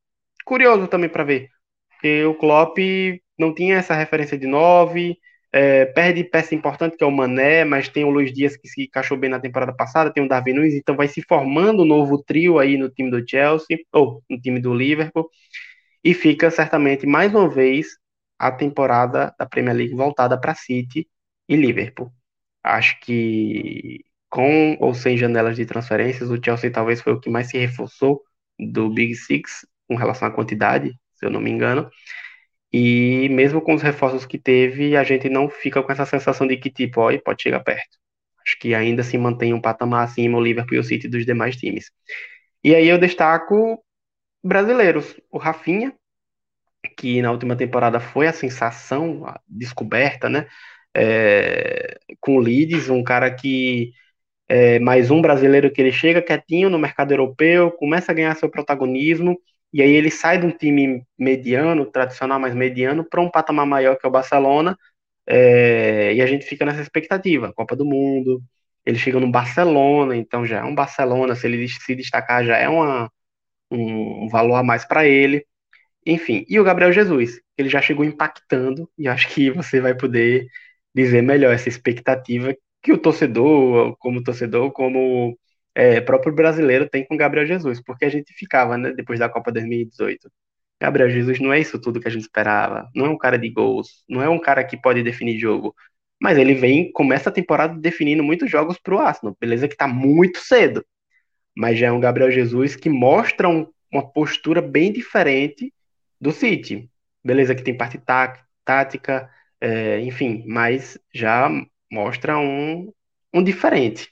curioso 0.45 0.87
também 0.87 1.09
para 1.09 1.23
ver. 1.23 1.49
Porque 1.91 2.25
o 2.25 2.35
Klopp 2.35 2.77
não 3.39 3.53
tinha 3.53 3.77
essa 3.77 3.95
referência 3.95 4.37
de 4.37 4.47
nove, 4.47 5.17
é, 5.51 5.85
perde 5.85 6.23
peça 6.23 6.53
importante 6.53 6.95
que 6.95 7.03
é 7.03 7.07
o 7.07 7.11
Mané, 7.11 7.65
mas 7.65 7.89
tem 7.89 8.03
o 8.03 8.09
Luiz 8.09 8.31
Dias 8.33 8.55
que 8.55 8.67
se 8.67 8.83
encaixou 8.83 9.17
bem 9.17 9.29
na 9.29 9.39
temporada 9.39 9.73
passada, 9.75 10.11
tem 10.13 10.23
o 10.23 10.27
Darwin 10.27 10.53
Nunes, 10.53 10.75
então 10.75 10.95
vai 10.95 11.07
se 11.07 11.21
formando 11.21 11.83
um 11.83 11.85
novo 11.85 12.21
trio 12.23 12.59
aí 12.59 12.77
no 12.77 12.89
time 12.89 13.09
do 13.09 13.27
Chelsea, 13.27 13.79
ou 13.91 14.23
no 14.29 14.39
time 14.39 14.59
do 14.59 14.73
Liverpool, 14.73 15.29
e 16.03 16.13
fica 16.13 16.51
certamente 16.51 17.05
mais 17.07 17.33
uma 17.33 17.49
vez 17.49 17.87
a 18.37 18.51
temporada 18.51 19.33
da 19.37 19.45
Premier 19.45 19.75
League 19.75 19.95
voltada 19.95 20.39
para 20.39 20.55
City 20.55 21.07
e 21.47 21.55
Liverpool. 21.55 22.11
Acho 22.63 22.99
que 23.01 24.03
com 24.29 24.77
ou 24.79 24.93
sem 24.93 25.17
janelas 25.17 25.55
de 25.55 25.65
transferências, 25.65 26.29
o 26.29 26.39
Chelsea 26.43 26.71
talvez 26.71 27.01
foi 27.01 27.13
o 27.13 27.19
que 27.19 27.29
mais 27.29 27.49
se 27.49 27.57
reforçou 27.57 28.21
do 28.59 28.89
Big 28.89 29.15
Six 29.15 29.65
com 29.87 29.95
relação 29.95 30.27
à 30.27 30.31
quantidade, 30.31 30.93
se 31.15 31.25
eu 31.25 31.31
não 31.31 31.41
me 31.41 31.49
engano. 31.49 31.89
E 32.71 33.29
mesmo 33.29 33.61
com 33.61 33.73
os 33.73 33.81
reforços 33.81 34.25
que 34.25 34.37
teve, 34.37 34.95
a 34.95 35.03
gente 35.03 35.29
não 35.29 35.49
fica 35.49 35.81
com 35.81 35.91
essa 35.91 36.05
sensação 36.05 36.47
de 36.47 36.57
que, 36.57 36.69
tipo, 36.69 37.01
ó, 37.01 37.17
pode 37.19 37.41
chegar 37.43 37.61
perto. 37.61 37.97
Acho 38.45 38.57
que 38.59 38.73
ainda 38.75 39.03
se 39.03 39.17
mantém 39.17 39.53
um 39.53 39.61
patamar 39.61 40.05
acima 40.05 40.37
o 40.37 40.41
Liverpool 40.41 40.75
e 40.77 40.79
o 40.79 40.83
City 40.83 41.07
dos 41.07 41.25
demais 41.25 41.55
times. 41.55 41.91
E 42.63 42.75
aí 42.75 42.87
eu 42.87 42.97
destaco 42.99 43.83
brasileiros. 44.43 45.15
O 45.31 45.37
Rafinha, 45.37 45.93
que 46.97 47.21
na 47.21 47.31
última 47.31 47.55
temporada 47.55 47.99
foi 47.99 48.27
a 48.27 48.33
sensação, 48.33 49.25
a 49.25 49.39
descoberta, 49.47 50.29
né? 50.29 50.47
É, 50.95 51.97
com 52.19 52.37
o 52.37 52.39
Leeds, 52.39 52.89
um 52.89 53.03
cara 53.03 53.33
que 53.33 53.91
é 54.47 54.79
mais 54.79 55.11
um 55.11 55.21
brasileiro 55.21 55.71
que 55.71 55.81
ele 55.81 55.91
chega 55.91 56.21
quietinho 56.21 56.69
no 56.69 56.79
mercado 56.79 57.11
europeu, 57.11 57.71
começa 57.71 58.11
a 58.11 58.15
ganhar 58.15 58.35
seu 58.35 58.49
protagonismo, 58.49 59.39
e 59.73 59.81
aí 59.81 59.91
ele 59.91 60.11
sai 60.11 60.39
de 60.39 60.45
um 60.45 60.51
time 60.51 61.03
mediano, 61.17 61.85
tradicional, 61.85 62.39
mas 62.39 62.55
mediano, 62.55 63.03
para 63.03 63.21
um 63.21 63.29
patamar 63.29 63.65
maior 63.65 63.95
que 63.97 64.05
é 64.05 64.09
o 64.09 64.11
Barcelona, 64.11 64.77
é, 65.27 66.13
e 66.13 66.21
a 66.21 66.25
gente 66.25 66.45
fica 66.45 66.65
nessa 66.65 66.81
expectativa, 66.81 67.53
Copa 67.53 67.75
do 67.75 67.85
Mundo, 67.85 68.41
ele 68.85 68.97
chega 68.97 69.19
no 69.19 69.31
Barcelona, 69.31 70.15
então 70.15 70.45
já 70.45 70.59
é 70.59 70.63
um 70.63 70.75
Barcelona, 70.75 71.35
se 71.35 71.47
ele 71.47 71.67
se 71.67 71.95
destacar 71.95 72.43
já 72.45 72.57
é 72.57 72.67
uma, 72.69 73.11
um, 73.71 74.27
valor 74.29 74.55
a 74.55 74.63
mais 74.63 74.85
para 74.85 75.05
ele, 75.07 75.45
enfim, 76.05 76.45
e 76.49 76.59
o 76.59 76.63
Gabriel 76.63 76.91
Jesus, 76.93 77.41
ele 77.57 77.69
já 77.69 77.81
chegou 77.81 78.05
impactando, 78.05 78.89
e 78.97 79.07
acho 79.07 79.29
que 79.29 79.51
você 79.51 79.81
vai 79.81 79.95
poder 79.95 80.47
dizer 80.95 81.21
melhor 81.21 81.53
essa 81.53 81.69
expectativa 81.69 82.55
que 82.81 82.91
o 82.93 82.97
torcedor, 82.97 83.95
como 83.99 84.23
torcedor, 84.23 84.71
como 84.71 85.37
é, 85.79 86.01
próprio 86.01 86.33
brasileiro 86.35 86.89
tem 86.89 87.05
com 87.05 87.15
Gabriel 87.15 87.45
Jesus, 87.45 87.81
porque 87.81 88.03
a 88.03 88.09
gente 88.09 88.33
ficava, 88.33 88.77
né, 88.77 88.91
depois 88.91 89.17
da 89.17 89.29
Copa 89.29 89.49
2018. 89.49 90.29
Gabriel 90.81 91.09
Jesus 91.09 91.39
não 91.39 91.53
é 91.53 91.59
isso 91.59 91.79
tudo 91.79 92.01
que 92.01 92.07
a 92.07 92.11
gente 92.11 92.23
esperava, 92.23 92.89
não 92.93 93.05
é 93.05 93.09
um 93.09 93.17
cara 93.17 93.37
de 93.37 93.49
gols, 93.49 94.03
não 94.07 94.21
é 94.21 94.27
um 94.27 94.39
cara 94.39 94.61
que 94.63 94.75
pode 94.75 95.01
definir 95.03 95.39
jogo, 95.39 95.73
mas 96.21 96.37
ele 96.37 96.53
vem, 96.53 96.91
começa 96.91 97.29
a 97.29 97.33
temporada 97.33 97.79
definindo 97.79 98.21
muitos 98.21 98.51
jogos 98.51 98.77
para 98.77 98.93
o 98.93 98.99
Arsenal, 98.99 99.37
beleza 99.39 99.69
que 99.69 99.73
está 99.73 99.87
muito 99.87 100.39
cedo, 100.39 100.85
mas 101.55 101.79
já 101.79 101.87
é 101.87 101.91
um 101.91 101.99
Gabriel 101.99 102.31
Jesus 102.31 102.75
que 102.75 102.89
mostra 102.89 103.47
um, 103.47 103.65
uma 103.91 104.05
postura 104.05 104.61
bem 104.61 104.91
diferente 104.91 105.73
do 106.19 106.31
City, 106.33 106.89
beleza 107.23 107.55
que 107.55 107.63
tem 107.63 107.75
parte 107.75 107.97
tá, 107.97 108.37
tática, 108.65 109.29
é, 109.61 110.01
enfim, 110.01 110.43
mas 110.45 110.99
já 111.13 111.49
mostra 111.89 112.37
um, 112.37 112.91
um 113.33 113.41
diferente. 113.41 114.09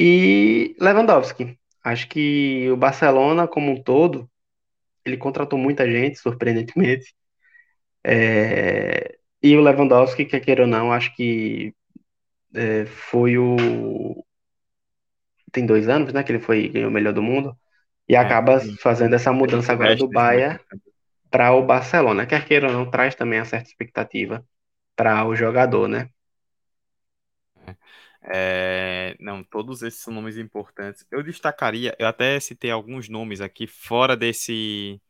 E 0.00 0.76
Lewandowski, 0.80 1.58
acho 1.82 2.08
que 2.08 2.70
o 2.70 2.76
Barcelona 2.76 3.48
como 3.48 3.72
um 3.72 3.82
todo, 3.82 4.30
ele 5.04 5.16
contratou 5.16 5.58
muita 5.58 5.90
gente, 5.90 6.20
surpreendentemente, 6.20 7.12
é, 8.04 9.18
e 9.42 9.56
o 9.56 9.60
Lewandowski, 9.60 10.24
quer 10.24 10.38
queira 10.40 10.62
ou 10.62 10.68
não, 10.68 10.92
acho 10.92 11.14
que 11.16 11.74
é, 12.54 12.86
foi 12.86 13.36
o. 13.38 14.24
Tem 15.50 15.66
dois 15.66 15.88
anos, 15.88 16.12
né? 16.12 16.22
Que 16.22 16.32
ele 16.32 16.40
foi 16.40 16.68
ganhou 16.68 16.90
o 16.90 16.92
melhor 16.92 17.12
do 17.12 17.22
mundo. 17.22 17.56
E 18.08 18.14
é, 18.14 18.18
acaba 18.18 18.60
fazendo 18.80 19.14
essa 19.14 19.32
mudança 19.32 19.72
agora 19.72 19.96
do 19.96 20.08
Bahia 20.08 20.60
para 21.30 21.52
o 21.52 21.64
Barcelona. 21.64 22.24
Quer 22.24 22.46
queira 22.46 22.68
ou 22.68 22.72
não, 22.72 22.90
traz 22.90 23.14
também 23.14 23.38
a 23.38 23.44
certa 23.44 23.68
expectativa 23.68 24.44
para 24.96 25.26
o 25.26 25.34
jogador, 25.34 25.88
né? 25.88 26.08
É, 28.30 29.16
não, 29.20 29.42
todos 29.42 29.82
esses 29.82 30.00
são 30.00 30.12
nomes 30.12 30.36
importantes. 30.36 31.06
Eu 31.10 31.22
destacaria, 31.22 31.96
eu 31.98 32.06
até 32.06 32.38
citei 32.40 32.70
alguns 32.70 33.08
nomes 33.08 33.40
aqui 33.40 33.66
fora 33.66 34.16
desse 34.16 35.00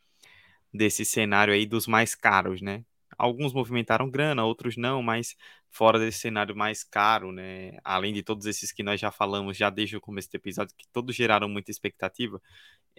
desse 0.72 1.04
cenário 1.04 1.52
aí 1.54 1.66
dos 1.66 1.86
mais 1.86 2.14
caros, 2.14 2.60
né? 2.62 2.84
Alguns 3.18 3.52
movimentaram 3.52 4.10
grana, 4.10 4.44
outros 4.44 4.76
não, 4.76 5.02
mas 5.02 5.34
fora 5.70 5.98
desse 5.98 6.18
cenário 6.20 6.54
mais 6.56 6.84
caro, 6.84 7.32
né? 7.32 7.78
Além 7.84 8.12
de 8.12 8.22
todos 8.22 8.46
esses 8.46 8.70
que 8.72 8.82
nós 8.82 9.00
já 9.00 9.10
falamos 9.10 9.56
já 9.56 9.70
desde 9.70 9.96
o 9.96 10.00
começo 10.00 10.30
do 10.30 10.36
episódio, 10.36 10.74
que 10.76 10.86
todos 10.92 11.16
geraram 11.16 11.48
muita 11.48 11.70
expectativa, 11.70 12.40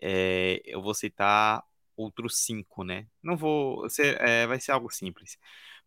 é, 0.02 0.62
eu 0.66 0.82
vou 0.82 0.94
citar 0.94 1.64
outros 1.96 2.40
cinco, 2.44 2.84
né? 2.84 3.08
Não 3.24 3.38
vou, 3.38 3.90
ser, 3.90 4.20
é, 4.22 4.48
vai 4.48 4.60
ser 4.60 4.72
algo 4.72 4.90
simples. 4.90 5.38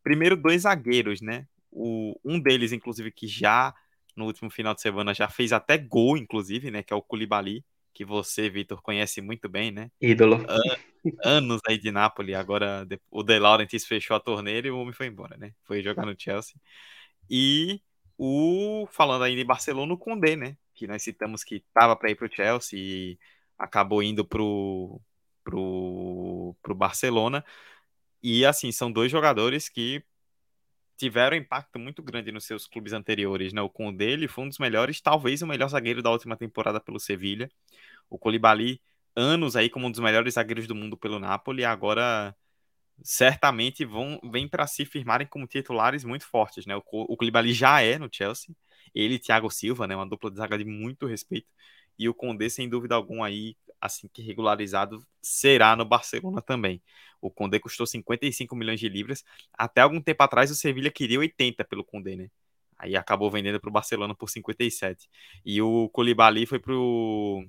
Primeiro, 0.02 0.36
dois 0.36 0.62
zagueiros, 0.62 1.20
né? 1.20 1.46
O, 1.70 2.18
um 2.24 2.40
deles, 2.40 2.72
inclusive, 2.72 3.10
que 3.12 3.26
já 3.26 3.74
no 4.16 4.26
último 4.26 4.50
final 4.50 4.74
de 4.74 4.80
semana 4.80 5.14
já 5.14 5.28
fez 5.28 5.52
até 5.52 5.78
gol, 5.78 6.16
inclusive, 6.16 6.70
né? 6.70 6.82
Que 6.82 6.92
é 6.92 6.96
o 6.96 7.02
Koulibaly, 7.02 7.64
que 7.92 8.04
você, 8.04 8.48
Vitor, 8.48 8.80
conhece 8.82 9.20
muito 9.20 9.48
bem, 9.48 9.70
né? 9.70 9.90
Ídolo. 10.00 10.44
An 10.48 10.92
anos 11.24 11.60
aí 11.68 11.78
de 11.78 11.90
Nápoles, 11.90 12.36
agora 12.36 12.86
o 13.10 13.22
De 13.24 13.38
Laurentiis 13.38 13.84
fechou 13.84 14.16
a 14.16 14.20
torneira 14.20 14.68
e 14.68 14.70
o 14.70 14.78
homem 14.78 14.92
foi 14.92 15.06
embora, 15.06 15.36
né? 15.36 15.52
Foi 15.64 15.82
jogar 15.82 16.06
no 16.06 16.14
Chelsea. 16.16 16.54
E 17.28 17.80
o, 18.16 18.86
falando 18.90 19.24
aí 19.24 19.34
de 19.34 19.44
Barcelona, 19.44 19.92
o 19.92 19.98
Condé, 19.98 20.36
né? 20.36 20.56
Que 20.74 20.86
nós 20.86 21.02
citamos 21.02 21.42
que 21.42 21.56
estava 21.56 21.96
para 21.96 22.10
ir 22.10 22.14
para 22.14 22.26
o 22.26 22.32
Chelsea 22.32 22.78
e 22.78 23.18
acabou 23.58 24.02
indo 24.02 24.24
pro, 24.24 25.00
pro, 25.42 26.54
pro 26.62 26.74
Barcelona. 26.74 27.44
E 28.22 28.46
assim, 28.46 28.70
são 28.70 28.92
dois 28.92 29.10
jogadores 29.10 29.68
que 29.68 30.04
tiveram 31.02 31.36
impacto 31.36 31.80
muito 31.80 32.00
grande 32.00 32.30
nos 32.30 32.44
seus 32.44 32.64
clubes 32.68 32.92
anteriores, 32.92 33.52
né? 33.52 33.60
O 33.60 33.68
Condé 33.68 34.10
ele 34.12 34.28
foi 34.28 34.44
um 34.44 34.48
dos 34.48 34.58
melhores, 34.58 35.00
talvez 35.00 35.42
o 35.42 35.46
melhor 35.48 35.68
zagueiro 35.68 36.00
da 36.00 36.10
última 36.10 36.36
temporada 36.36 36.80
pelo 36.80 37.00
Sevilha. 37.00 37.50
O 38.10 38.18
Koulibaly, 38.18 38.80
anos 39.16 39.56
aí 39.56 39.70
como 39.70 39.88
um 39.88 39.90
dos 39.90 40.00
melhores 40.00 40.34
zagueiros 40.34 40.68
do 40.68 40.74
mundo 40.76 40.96
pelo 40.96 41.18
Napoli, 41.18 41.64
agora 41.64 42.36
certamente 43.02 43.84
vão 43.84 44.20
vem 44.30 44.48
para 44.48 44.66
se 44.66 44.84
firmarem 44.86 45.26
como 45.26 45.46
titulares 45.46 46.04
muito 46.04 46.26
fortes, 46.26 46.66
né? 46.66 46.76
O, 46.76 46.82
o 46.92 47.16
já 47.52 47.82
é 47.82 47.98
no 47.98 48.08
Chelsea, 48.12 48.54
ele 48.94 49.16
e 49.16 49.18
Thiago 49.18 49.50
Silva, 49.50 49.86
né? 49.88 49.96
Uma 49.96 50.06
dupla 50.08 50.30
de 50.30 50.36
zaga 50.38 50.58
de 50.58 50.64
muito 50.64 51.06
respeito. 51.06 51.48
E 52.02 52.08
o 52.08 52.14
Condé, 52.14 52.48
sem 52.48 52.68
dúvida 52.68 52.94
alguma, 52.94 53.26
aí, 53.26 53.56
assim 53.80 54.08
que 54.12 54.22
regularizado, 54.22 55.06
será 55.20 55.76
no 55.76 55.84
Barcelona 55.84 56.42
também. 56.42 56.82
O 57.20 57.30
Condé 57.30 57.58
custou 57.60 57.86
55 57.86 58.56
milhões 58.56 58.80
de 58.80 58.88
libras. 58.88 59.24
Até 59.52 59.80
algum 59.80 60.00
tempo 60.00 60.22
atrás 60.22 60.50
o 60.50 60.54
Sevilha 60.56 60.90
queria 60.90 61.20
80 61.20 61.64
pelo 61.64 61.84
Condé, 61.84 62.16
né? 62.16 62.30
Aí 62.76 62.96
acabou 62.96 63.30
vendendo 63.30 63.60
para 63.60 63.70
o 63.70 63.72
Barcelona 63.72 64.14
por 64.14 64.28
57. 64.28 65.08
E 65.44 65.62
o 65.62 65.88
Koulibaly 65.90 66.46
foi 66.46 66.58
pro 66.58 67.46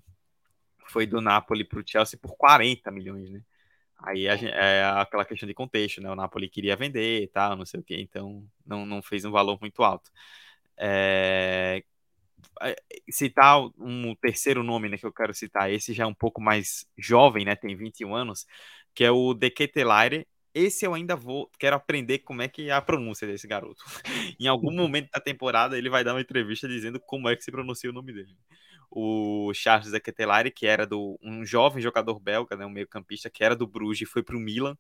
foi 0.90 1.08
do 1.08 1.20
Napoli 1.22 1.64
para 1.64 1.80
o 1.80 1.84
Chelsea 1.86 2.20
por 2.22 2.36
40 2.38 2.92
milhões, 2.92 3.32
né? 3.32 3.42
Aí 3.98 4.26
gente, 4.38 4.52
é 4.54 4.84
aquela 4.86 5.26
questão 5.26 5.48
de 5.48 5.54
contexto, 5.56 6.02
né? 6.02 6.12
O 6.12 6.16
Napoli 6.16 6.50
queria 6.50 6.76
vender 6.76 7.24
e 7.24 7.28
tal, 7.28 7.56
não 7.56 7.66
sei 7.66 7.80
o 7.80 7.84
que, 7.84 7.96
então 8.00 8.46
não, 8.66 8.86
não 8.86 9.02
fez 9.02 9.26
um 9.26 9.32
valor 9.32 9.58
muito 9.60 9.82
alto. 9.84 10.12
É... 10.78 11.84
citar 13.10 13.60
um 13.78 14.16
terceiro 14.16 14.64
nome 14.64 14.90
né, 14.90 14.98
que 14.98 15.06
eu 15.06 15.14
quero 15.14 15.34
citar, 15.34 15.72
esse 15.72 15.94
já 15.94 16.04
é 16.04 16.08
um 16.08 16.14
pouco 16.14 16.42
mais 16.42 16.86
jovem, 16.98 17.46
né? 17.46 17.56
Tem 17.56 17.76
21 17.76 18.16
anos, 18.16 18.46
que 18.94 19.04
é 19.04 19.12
o 19.12 19.34
Dequetelaire. 19.34 20.28
Esse 20.54 20.86
eu 20.86 20.94
ainda 20.94 21.16
vou, 21.16 21.50
quero 21.60 21.76
aprender 21.76 22.20
como 22.20 22.42
é 22.42 22.48
que 22.48 22.70
é 22.70 22.72
a 22.72 22.82
pronúncia 22.82 23.28
desse 23.28 23.48
garoto. 23.48 23.84
em 24.40 24.48
algum 24.48 24.72
momento 24.76 25.10
da 25.12 25.20
temporada 25.20 25.78
ele 25.78 25.90
vai 25.90 26.04
dar 26.04 26.14
uma 26.14 26.22
entrevista 26.22 26.68
dizendo 26.68 27.00
como 27.00 27.28
é 27.28 27.36
que 27.36 27.44
se 27.44 27.52
pronuncia 27.52 27.90
o 27.90 27.94
nome 27.94 28.14
dele. 28.14 28.36
O 28.90 29.52
Charles 29.56 29.92
Dequetelaire, 29.92 30.52
que 30.52 30.68
era 30.68 30.86
do 30.86 31.18
um 31.24 31.44
jovem 31.44 31.82
jogador 31.82 32.20
belga, 32.20 32.56
né, 32.56 32.66
um 32.66 32.70
meio-campista 32.70 33.30
que 33.30 33.44
era 33.44 33.56
do 33.56 33.66
Bruges 33.66 34.08
e 34.08 34.12
foi 34.12 34.22
para 34.22 34.38
o 34.38 34.40
Milan. 34.40 34.78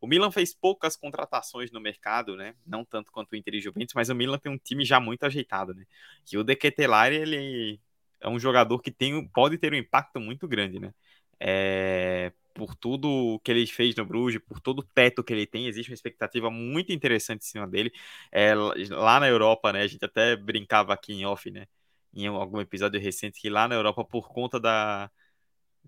O 0.00 0.06
Milan 0.06 0.30
fez 0.30 0.54
poucas 0.54 0.96
contratações 0.96 1.70
no 1.72 1.80
mercado, 1.80 2.36
né? 2.36 2.54
Não 2.66 2.84
tanto 2.84 3.10
quanto 3.12 3.32
o 3.32 3.36
Inter 3.36 3.54
e 3.54 3.60
Juventus, 3.60 3.94
mas 3.94 4.08
o 4.08 4.14
Milan 4.14 4.38
tem 4.38 4.50
um 4.52 4.58
time 4.58 4.84
já 4.84 5.00
muito 5.00 5.24
ajeitado, 5.24 5.74
né? 5.74 5.84
E 6.32 6.38
o 6.38 6.44
Dequetelaire, 6.44 7.16
ele 7.16 7.80
é 8.20 8.28
um 8.28 8.38
jogador 8.38 8.80
que 8.80 8.90
tem, 8.90 9.26
pode 9.28 9.58
ter 9.58 9.72
um 9.72 9.76
impacto 9.76 10.20
muito 10.20 10.46
grande, 10.48 10.78
né? 10.78 10.92
É, 11.40 12.32
por 12.54 12.74
tudo 12.74 13.40
que 13.44 13.50
ele 13.52 13.66
fez 13.66 13.94
no 13.94 14.04
Bruges, 14.04 14.40
por 14.46 14.60
todo 14.60 14.80
o 14.80 14.82
teto 14.82 15.22
que 15.22 15.32
ele 15.32 15.46
tem, 15.46 15.66
existe 15.66 15.90
uma 15.90 15.94
expectativa 15.94 16.50
muito 16.50 16.92
interessante 16.92 17.42
em 17.42 17.46
cima 17.46 17.66
dele. 17.68 17.92
É, 18.32 18.54
lá 18.54 19.20
na 19.20 19.28
Europa, 19.28 19.72
né, 19.72 19.82
a 19.82 19.86
gente 19.86 20.04
até 20.04 20.34
brincava 20.36 20.92
aqui 20.92 21.12
em 21.12 21.24
off, 21.24 21.50
né, 21.50 21.66
em 22.12 22.26
algum 22.26 22.60
episódio 22.60 23.00
recente, 23.00 23.40
que 23.40 23.48
lá 23.48 23.68
na 23.68 23.76
Europa, 23.76 24.04
por 24.04 24.28
conta 24.28 24.58
da, 24.58 25.10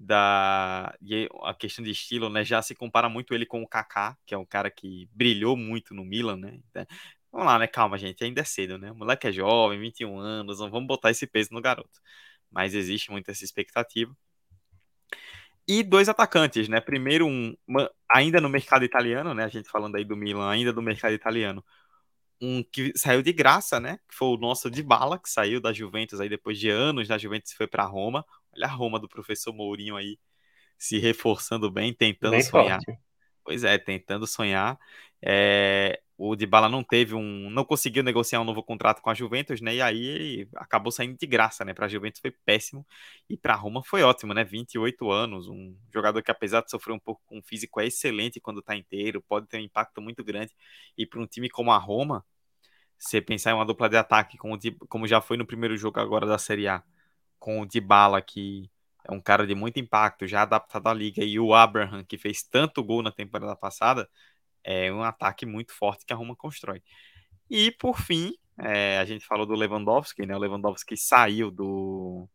da 0.00 0.94
a 1.42 1.54
questão 1.54 1.84
de 1.84 1.90
estilo, 1.90 2.30
né, 2.30 2.44
já 2.44 2.62
se 2.62 2.74
compara 2.74 3.08
muito 3.08 3.34
ele 3.34 3.46
com 3.46 3.62
o 3.62 3.68
Kaká, 3.68 4.16
que 4.26 4.34
é 4.34 4.38
um 4.38 4.46
cara 4.46 4.70
que 4.70 5.08
brilhou 5.12 5.56
muito 5.56 5.94
no 5.94 6.04
Milan, 6.04 6.36
né, 6.36 6.58
então, 6.70 6.86
Vamos 7.32 7.46
lá, 7.46 7.58
né? 7.60 7.66
Calma, 7.68 7.96
gente. 7.96 8.24
Ainda 8.24 8.40
é 8.40 8.44
cedo, 8.44 8.76
né? 8.78 8.90
O 8.90 8.94
moleque 8.96 9.28
é 9.28 9.32
jovem, 9.32 9.78
21 9.78 10.18
anos, 10.18 10.58
não 10.58 10.68
vamos 10.70 10.88
botar 10.88 11.10
esse 11.12 11.26
peso 11.28 11.50
no 11.52 11.60
garoto. 11.60 12.00
Mas 12.50 12.74
existe 12.74 13.10
muito 13.10 13.30
essa 13.30 13.44
expectativa 13.44 14.12
e 15.68 15.82
dois 15.84 16.08
atacantes, 16.08 16.68
né? 16.68 16.80
Primeiro 16.80 17.26
um, 17.26 17.54
ainda 18.10 18.40
no 18.40 18.48
mercado 18.48 18.84
italiano, 18.84 19.32
né? 19.34 19.44
A 19.44 19.48
gente 19.48 19.68
falando 19.70 19.96
aí 19.96 20.04
do 20.04 20.16
Milan, 20.16 20.50
ainda 20.50 20.72
do 20.72 20.82
mercado 20.82 21.14
italiano. 21.14 21.64
Um 22.40 22.62
que 22.64 22.92
saiu 22.96 23.22
de 23.22 23.32
graça, 23.32 23.78
né? 23.78 23.98
Que 24.08 24.16
foi 24.16 24.28
o 24.28 24.36
nosso 24.36 24.70
de 24.70 24.82
bala, 24.82 25.18
que 25.18 25.30
saiu 25.30 25.60
da 25.60 25.72
Juventus 25.72 26.20
aí 26.20 26.28
depois 26.28 26.58
de 26.58 26.70
anos 26.70 27.06
da 27.06 27.18
Juventus 27.18 27.52
foi 27.52 27.68
para 27.68 27.84
Roma. 27.84 28.24
Olha 28.54 28.66
a 28.66 28.70
Roma 28.70 28.98
do 28.98 29.08
professor 29.08 29.52
Mourinho 29.52 29.96
aí 29.96 30.18
se 30.78 30.98
reforçando 30.98 31.70
bem, 31.70 31.92
tentando 31.92 32.32
bem 32.32 32.42
sonhar. 32.42 32.80
Forte. 32.84 33.00
Pois 33.44 33.64
é, 33.64 33.78
tentando 33.78 34.26
sonhar. 34.26 34.78
É, 35.22 36.00
o 36.16 36.36
Dybala 36.36 36.68
não 36.68 36.84
teve 36.84 37.14
um, 37.14 37.48
não 37.50 37.64
conseguiu 37.64 38.02
negociar 38.02 38.40
um 38.40 38.44
novo 38.44 38.62
contrato 38.62 39.00
com 39.00 39.08
a 39.10 39.14
Juventus, 39.14 39.60
né? 39.60 39.74
E 39.74 39.82
aí 39.82 40.04
ele 40.04 40.48
acabou 40.54 40.92
saindo 40.92 41.16
de 41.16 41.26
graça, 41.26 41.64
né? 41.64 41.72
Para 41.72 41.86
a 41.86 41.88
Juventus 41.88 42.20
foi 42.20 42.30
péssimo 42.30 42.86
e 43.28 43.36
para 43.36 43.54
a 43.54 43.56
Roma 43.56 43.82
foi 43.82 44.02
ótimo, 44.02 44.34
né? 44.34 44.44
28 44.44 45.10
anos, 45.10 45.48
um 45.48 45.74
jogador 45.92 46.22
que 46.22 46.30
apesar 46.30 46.62
de 46.62 46.70
sofrer 46.70 46.92
um 46.92 46.98
pouco 46.98 47.22
com 47.24 47.38
o 47.38 47.42
físico 47.42 47.80
é 47.80 47.86
excelente 47.86 48.40
quando 48.40 48.60
está 48.60 48.76
inteiro, 48.76 49.22
pode 49.26 49.46
ter 49.46 49.56
um 49.56 49.62
impacto 49.62 50.02
muito 50.02 50.22
grande. 50.22 50.52
E 50.96 51.06
para 51.06 51.20
um 51.20 51.26
time 51.26 51.48
como 51.48 51.72
a 51.72 51.78
Roma, 51.78 52.24
você 52.98 53.20
pensar 53.20 53.52
em 53.52 53.54
uma 53.54 53.64
dupla 53.64 53.88
de 53.88 53.96
ataque 53.96 54.36
como, 54.36 54.58
como 54.88 55.06
já 55.06 55.22
foi 55.22 55.36
no 55.38 55.46
primeiro 55.46 55.76
jogo 55.76 55.98
agora 56.00 56.26
da 56.26 56.36
Série 56.36 56.68
A, 56.68 56.82
com 57.40 57.60
o 57.60 57.66
Dybala 57.66 58.22
que 58.22 58.70
é 59.04 59.12
um 59.12 59.20
cara 59.20 59.46
de 59.46 59.54
muito 59.54 59.80
impacto, 59.80 60.26
já 60.26 60.42
adaptado 60.42 60.86
à 60.88 60.94
liga, 60.94 61.24
e 61.24 61.40
o 61.40 61.54
Abraham 61.54 62.04
que 62.04 62.18
fez 62.18 62.42
tanto 62.42 62.84
gol 62.84 63.02
na 63.02 63.10
temporada 63.10 63.56
passada, 63.56 64.08
é 64.64 64.92
um 64.92 65.02
ataque 65.02 65.46
muito 65.46 65.72
forte 65.74 66.04
que 66.06 66.12
a 66.12 66.16
Roma 66.16 66.36
constrói. 66.36 66.82
E 67.50 67.70
por 67.72 67.98
fim, 68.00 68.34
é, 68.58 68.98
a 68.98 69.04
gente 69.04 69.26
falou 69.26 69.46
do 69.46 69.54
Lewandowski, 69.54 70.26
né? 70.26 70.36
O 70.36 70.38
Lewandowski 70.38 70.96
saiu 70.96 71.50
do, 71.50 72.28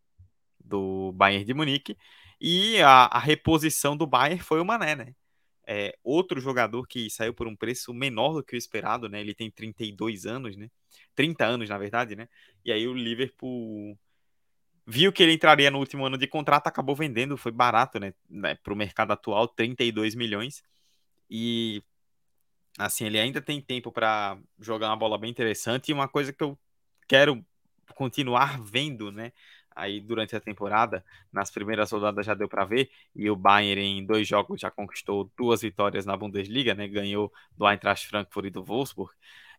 do 0.60 1.12
Bayern 1.14 1.46
de 1.46 1.54
Munique 1.54 1.98
e 2.42 2.82
a, 2.82 3.06
a 3.06 3.20
reposição 3.20 3.96
do 3.96 4.08
Bayern 4.08 4.42
foi 4.42 4.60
o 4.60 4.66
Mané, 4.66 4.96
né? 4.96 5.16
É, 5.68 5.98
outro 6.04 6.40
jogador 6.40 6.88
que 6.88 7.10
saiu 7.10 7.34
por 7.34 7.48
um 7.48 7.56
preço 7.56 7.94
menor 7.94 8.34
do 8.34 8.44
que 8.44 8.56
o 8.56 8.58
esperado, 8.58 9.10
né? 9.10 9.22
Ele 9.22 9.34
tem 9.34 9.50
32 9.52 10.26
anos, 10.26 10.56
né? 10.58 10.70
30 11.16 11.46
anos, 11.46 11.70
na 11.70 11.78
verdade, 11.78 12.16
né? 12.16 12.28
E 12.64 12.72
aí 12.72 12.88
o 12.88 12.94
Liverpool 12.94 13.98
viu 14.86 15.12
que 15.12 15.24
ele 15.24 15.34
entraria 15.34 15.72
no 15.72 15.80
último 15.80 16.06
ano 16.06 16.18
de 16.18 16.28
contrato, 16.28 16.68
acabou 16.68 16.96
vendendo, 16.96 17.38
foi 17.38 17.52
barato, 17.52 18.00
né? 18.00 18.14
né 18.30 18.56
Para 18.56 18.74
o 18.74 18.76
mercado 18.76 19.12
atual, 19.12 19.48
32 19.48 20.16
milhões. 20.16 20.64
E 21.30 21.84
Assim, 22.78 23.06
ele 23.06 23.20
ainda 23.20 23.42
tem 23.42 23.62
tempo 23.62 23.92
para 23.92 24.38
jogar 24.60 24.90
uma 24.90 24.98
bola 24.98 25.18
bem 25.18 25.30
interessante 25.32 25.90
e 25.90 25.94
uma 25.94 26.08
coisa 26.10 26.34
que 26.34 26.44
eu 26.44 26.58
quero 27.08 27.44
continuar 27.96 28.62
vendo, 28.62 29.12
né? 29.12 29.32
Aí 29.74 30.00
durante 30.02 30.36
a 30.36 30.40
temporada, 30.40 31.04
nas 31.32 31.52
primeiras 31.52 31.92
rodadas 31.92 32.26
já 32.26 32.34
deu 32.34 32.48
para 32.50 32.66
ver, 32.66 32.90
e 33.16 33.30
o 33.30 33.36
Bayern 33.36 33.82
em 33.82 34.06
dois 34.06 34.28
jogos 34.28 34.60
já 34.60 34.72
conquistou 34.72 35.32
duas 35.38 35.62
vitórias 35.62 36.06
na 36.06 36.18
Bundesliga, 36.18 36.74
né? 36.76 36.88
Ganhou 36.88 37.32
do 37.58 37.68
Eintracht 37.68 38.08
Frankfurt 38.08 38.48
e 38.48 38.50
do 38.50 38.64
Wolfsburg. 38.64 39.14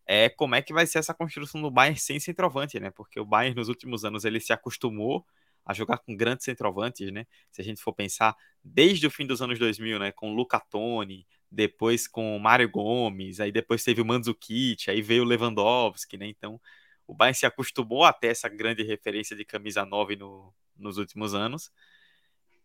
É 0.06 0.28
como 0.28 0.54
é 0.54 0.62
que 0.62 0.72
vai 0.72 0.86
ser 0.86 0.98
essa 0.98 1.12
construção 1.12 1.60
do 1.60 1.70
Bayern 1.70 1.98
sem 1.98 2.20
centroavante, 2.20 2.78
né? 2.78 2.90
Porque 2.90 3.18
o 3.18 3.24
Bayern 3.24 3.56
nos 3.56 3.68
últimos 3.68 4.04
anos 4.04 4.24
ele 4.24 4.40
se 4.40 4.52
acostumou 4.52 5.26
a 5.64 5.74
jogar 5.74 5.98
com 5.98 6.16
grandes 6.16 6.44
centroavantes, 6.44 7.10
né? 7.12 7.26
Se 7.50 7.60
a 7.60 7.64
gente 7.64 7.82
for 7.82 7.92
pensar 7.92 8.36
desde 8.62 9.06
o 9.06 9.10
fim 9.10 9.26
dos 9.26 9.42
anos 9.42 9.58
2000, 9.58 9.98
né, 9.98 10.12
com 10.12 10.32
Luca 10.32 10.60
Toni, 10.60 11.26
depois 11.50 12.06
com 12.06 12.38
Mário 12.38 12.70
Gomes, 12.70 13.40
aí 13.40 13.50
depois 13.50 13.82
teve 13.82 14.00
o 14.00 14.04
Mandzukic, 14.04 14.88
aí 14.88 15.02
veio 15.02 15.22
o 15.22 15.26
Lewandowski, 15.26 16.16
né? 16.16 16.26
Então, 16.26 16.60
o 17.06 17.14
Bayern 17.14 17.36
se 17.36 17.46
acostumou 17.46 18.04
a 18.04 18.12
ter 18.12 18.28
essa 18.28 18.48
grande 18.48 18.82
referência 18.84 19.36
de 19.36 19.44
camisa 19.44 19.84
9 19.84 20.16
no, 20.16 20.52
nos 20.76 20.98
últimos 20.98 21.34
anos. 21.34 21.70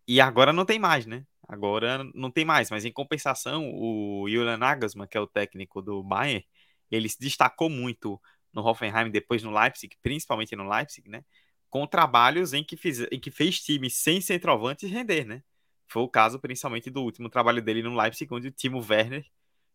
E 0.07 0.19
agora 0.19 0.51
não 0.51 0.65
tem 0.65 0.79
mais, 0.79 1.05
né? 1.05 1.25
Agora 1.47 2.03
não 2.13 2.31
tem 2.31 2.45
mais, 2.45 2.69
mas 2.69 2.85
em 2.85 2.91
compensação, 2.91 3.69
o 3.73 4.25
Julian 4.29 4.57
Nagelsmann, 4.57 5.07
que 5.07 5.17
é 5.17 5.21
o 5.21 5.27
técnico 5.27 5.81
do 5.81 6.03
Bayern, 6.03 6.45
ele 6.91 7.09
se 7.09 7.19
destacou 7.19 7.69
muito 7.69 8.19
no 8.53 8.61
Hoffenheim, 8.61 9.09
depois 9.09 9.43
no 9.43 9.51
Leipzig, 9.51 9.95
principalmente 10.01 10.55
no 10.55 10.67
Leipzig, 10.67 11.09
né? 11.09 11.23
Com 11.69 11.87
trabalhos 11.87 12.53
em 12.53 12.63
que, 12.63 12.75
fiz, 12.75 12.99
em 13.11 13.19
que 13.19 13.31
fez 13.31 13.61
times 13.61 13.95
sem 13.95 14.19
centroavantes 14.21 14.89
render, 14.89 15.25
né? 15.25 15.43
Foi 15.87 16.01
o 16.01 16.09
caso 16.09 16.39
principalmente 16.39 16.89
do 16.89 17.01
último 17.01 17.29
trabalho 17.29 17.61
dele 17.61 17.81
no 17.83 17.95
Leipzig, 17.95 18.33
onde 18.33 18.47
o 18.47 18.51
Timo 18.51 18.85
Werner, 18.87 19.25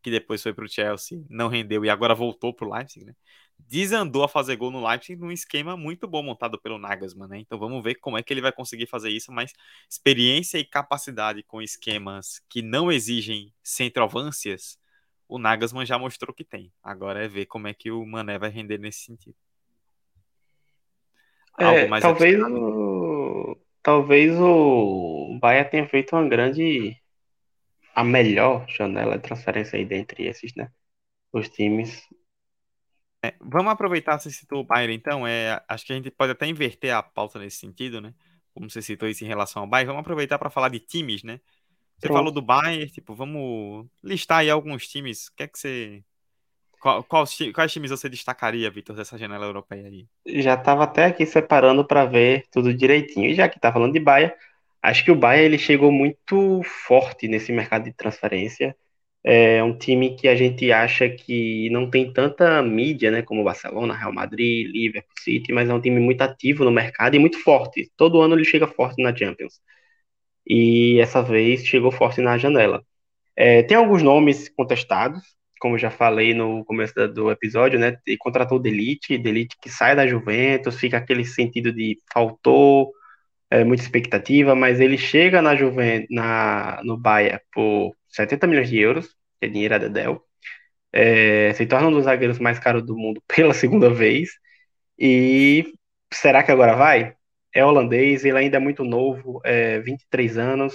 que 0.02 0.10
depois 0.10 0.42
foi 0.42 0.54
para 0.54 0.64
o 0.64 0.68
Chelsea, 0.68 1.24
não 1.28 1.48
rendeu 1.48 1.84
e 1.84 1.90
agora 1.90 2.14
voltou 2.14 2.54
para 2.54 2.66
o 2.66 2.72
Leipzig, 2.72 3.04
né? 3.04 3.14
Desandou 3.58 4.22
a 4.22 4.28
fazer 4.28 4.56
gol 4.56 4.70
no 4.70 4.86
Leipzig 4.86 5.20
num 5.20 5.32
esquema 5.32 5.76
muito 5.76 6.06
bom 6.06 6.22
montado 6.22 6.60
pelo 6.60 6.78
Nagelsmann, 6.78 7.28
né? 7.28 7.38
Então 7.40 7.58
vamos 7.58 7.82
ver 7.82 7.96
como 7.96 8.16
é 8.18 8.22
que 8.22 8.32
ele 8.32 8.40
vai 8.40 8.52
conseguir 8.52 8.86
fazer 8.86 9.10
isso, 9.10 9.32
mas 9.32 9.52
experiência 9.90 10.58
e 10.58 10.64
capacidade 10.64 11.42
com 11.42 11.60
esquemas 11.60 12.40
que 12.48 12.62
não 12.62 12.92
exigem 12.92 13.52
centroavâncias, 13.62 14.78
o 15.28 15.38
Nagelsmann 15.38 15.86
já 15.86 15.98
mostrou 15.98 16.34
que 16.34 16.44
tem. 16.44 16.72
Agora 16.82 17.24
é 17.24 17.28
ver 17.28 17.46
como 17.46 17.68
é 17.68 17.74
que 17.74 17.90
o 17.90 18.04
Mané 18.06 18.38
vai 18.38 18.50
render 18.50 18.78
nesse 18.78 19.00
sentido. 19.00 19.36
É, 21.58 21.88
talvez 22.00 22.38
o 22.42 23.56
talvez 23.86 24.36
o 24.36 25.38
Bahia 25.40 25.64
tenha 25.64 25.88
feito 25.88 26.16
uma 26.16 26.28
grande, 26.28 27.00
a 27.94 28.02
melhor 28.02 28.68
janela 28.68 29.16
de 29.16 29.22
transferência 29.22 29.78
aí 29.78 29.84
dentre 29.84 30.26
esses, 30.26 30.52
né? 30.56 30.72
Os 31.32 31.48
times. 31.48 32.02
É, 33.24 33.32
vamos 33.40 33.70
aproveitar, 33.70 34.18
você 34.18 34.28
citou 34.28 34.58
o 34.60 34.64
Bayern, 34.64 34.92
então, 34.92 35.24
é, 35.24 35.62
acho 35.68 35.86
que 35.86 35.92
a 35.92 35.96
gente 35.96 36.10
pode 36.10 36.32
até 36.32 36.48
inverter 36.48 36.92
a 36.92 37.00
pauta 37.00 37.38
nesse 37.38 37.58
sentido, 37.58 38.00
né? 38.00 38.12
Como 38.52 38.68
você 38.68 38.82
citou 38.82 39.08
isso 39.08 39.24
em 39.24 39.28
relação 39.28 39.62
ao 39.62 39.68
Bayern, 39.68 39.86
vamos 39.86 40.00
aproveitar 40.00 40.36
para 40.36 40.50
falar 40.50 40.68
de 40.68 40.80
times, 40.80 41.22
né? 41.22 41.40
Você 41.98 42.08
Pronto. 42.08 42.18
falou 42.18 42.32
do 42.32 42.42
Bayern, 42.42 42.90
tipo, 42.90 43.14
vamos 43.14 43.86
listar 44.02 44.38
aí 44.38 44.50
alguns 44.50 44.86
times. 44.86 45.28
Que 45.30 45.44
é 45.44 45.46
que 45.48 45.58
você 45.58 46.04
qual, 46.86 47.02
quais, 47.02 47.36
quais 47.52 47.72
times 47.72 47.90
você 47.90 48.08
destacaria, 48.08 48.70
Vitor, 48.70 48.94
dessa 48.94 49.18
janela 49.18 49.46
europeia 49.46 49.86
aí? 49.86 50.06
Já 50.24 50.54
estava 50.54 50.84
até 50.84 51.06
aqui 51.06 51.26
separando 51.26 51.84
para 51.84 52.04
ver 52.04 52.44
tudo 52.52 52.72
direitinho. 52.72 53.28
E 53.28 53.34
já 53.34 53.48
que 53.48 53.56
está 53.58 53.72
falando 53.72 53.92
de 53.92 54.00
Bahia, 54.00 54.34
acho 54.82 55.04
que 55.04 55.10
o 55.10 55.16
Bahia 55.16 55.42
ele 55.42 55.58
chegou 55.58 55.90
muito 55.90 56.62
forte 56.62 57.26
nesse 57.28 57.50
mercado 57.52 57.84
de 57.84 57.92
transferência. 57.92 58.76
É 59.24 59.60
um 59.64 59.76
time 59.76 60.14
que 60.14 60.28
a 60.28 60.36
gente 60.36 60.70
acha 60.70 61.08
que 61.08 61.68
não 61.70 61.90
tem 61.90 62.12
tanta 62.12 62.62
mídia, 62.62 63.10
né, 63.10 63.22
como 63.22 63.42
Barcelona, 63.42 63.92
Real 63.92 64.12
Madrid, 64.12 64.68
Liverpool, 64.70 65.12
City, 65.18 65.52
mas 65.52 65.68
é 65.68 65.74
um 65.74 65.80
time 65.80 65.98
muito 65.98 66.22
ativo 66.22 66.62
no 66.62 66.70
mercado 66.70 67.16
e 67.16 67.18
muito 67.18 67.42
forte. 67.42 67.90
Todo 67.96 68.20
ano 68.20 68.36
ele 68.36 68.44
chega 68.44 68.68
forte 68.68 69.02
na 69.02 69.14
Champions. 69.14 69.60
E 70.46 71.00
essa 71.00 71.22
vez 71.22 71.66
chegou 71.66 71.90
forte 71.90 72.20
na 72.20 72.38
janela. 72.38 72.84
É, 73.36 73.62
tem 73.62 73.76
alguns 73.76 74.02
nomes 74.02 74.48
contestados, 74.48 75.22
como 75.60 75.78
já 75.78 75.90
falei 75.90 76.34
no 76.34 76.64
começo 76.64 76.94
do 77.08 77.30
episódio, 77.30 77.78
né, 77.78 77.98
e 78.06 78.16
contratou 78.16 78.58
Delite, 78.58 79.18
Delite 79.18 79.56
que 79.60 79.70
sai 79.70 79.96
da 79.96 80.06
Juventus, 80.06 80.78
fica 80.78 80.98
aquele 80.98 81.24
sentido 81.24 81.72
de 81.72 81.98
faltou 82.12 82.92
é, 83.50 83.64
muita 83.64 83.82
expectativa, 83.82 84.54
mas 84.54 84.80
ele 84.80 84.98
chega 84.98 85.42
na 85.42 85.54
Juventus, 85.56 86.08
na, 86.10 86.80
no 86.84 86.96
Bahia 86.98 87.42
por 87.52 87.94
70 88.08 88.46
milhões 88.46 88.68
de 88.70 88.78
euros, 88.78 89.08
que 89.40 89.46
é 89.46 89.48
dinheiro 89.48 89.78
da 89.78 89.88
Dedel, 89.88 90.22
é, 90.92 91.52
se 91.54 91.66
torna 91.66 91.88
um 91.88 91.92
dos 91.92 92.04
zagueiros 92.04 92.38
mais 92.38 92.58
caros 92.58 92.84
do 92.84 92.96
mundo 92.96 93.22
pela 93.28 93.54
segunda 93.54 93.90
vez, 93.90 94.30
e 94.98 95.72
será 96.12 96.42
que 96.42 96.52
agora 96.52 96.76
vai? 96.76 97.15
É 97.56 97.64
holandês, 97.64 98.24
ele 98.24 98.36
ainda 98.36 98.58
é 98.58 98.60
muito 98.60 98.84
novo, 98.84 99.40
é, 99.44 99.80
23 99.80 100.36
anos, 100.36 100.74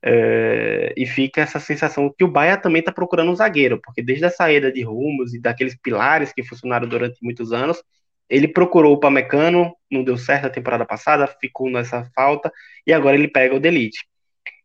é, 0.00 0.94
e 0.96 1.06
fica 1.06 1.40
essa 1.40 1.58
sensação 1.58 2.12
que 2.16 2.22
o 2.24 2.28
Bahia 2.28 2.56
também 2.56 2.80
está 2.80 2.92
procurando 2.92 3.32
um 3.32 3.34
zagueiro, 3.34 3.80
porque 3.82 4.02
desde 4.02 4.24
a 4.24 4.30
saída 4.30 4.70
de 4.70 4.82
Rumos 4.82 5.34
e 5.34 5.40
daqueles 5.40 5.76
pilares 5.76 6.32
que 6.32 6.44
funcionaram 6.44 6.86
durante 6.88 7.18
muitos 7.20 7.52
anos, 7.52 7.82
ele 8.28 8.46
procurou 8.46 8.94
o 8.94 9.00
Pamecano, 9.00 9.74
não 9.90 10.04
deu 10.04 10.16
certo 10.16 10.46
a 10.46 10.50
temporada 10.50 10.86
passada, 10.86 11.26
ficou 11.26 11.68
nessa 11.70 12.04
falta, 12.14 12.52
e 12.86 12.92
agora 12.92 13.16
ele 13.16 13.28
pega 13.28 13.54
o 13.56 13.60
Delite. 13.60 13.98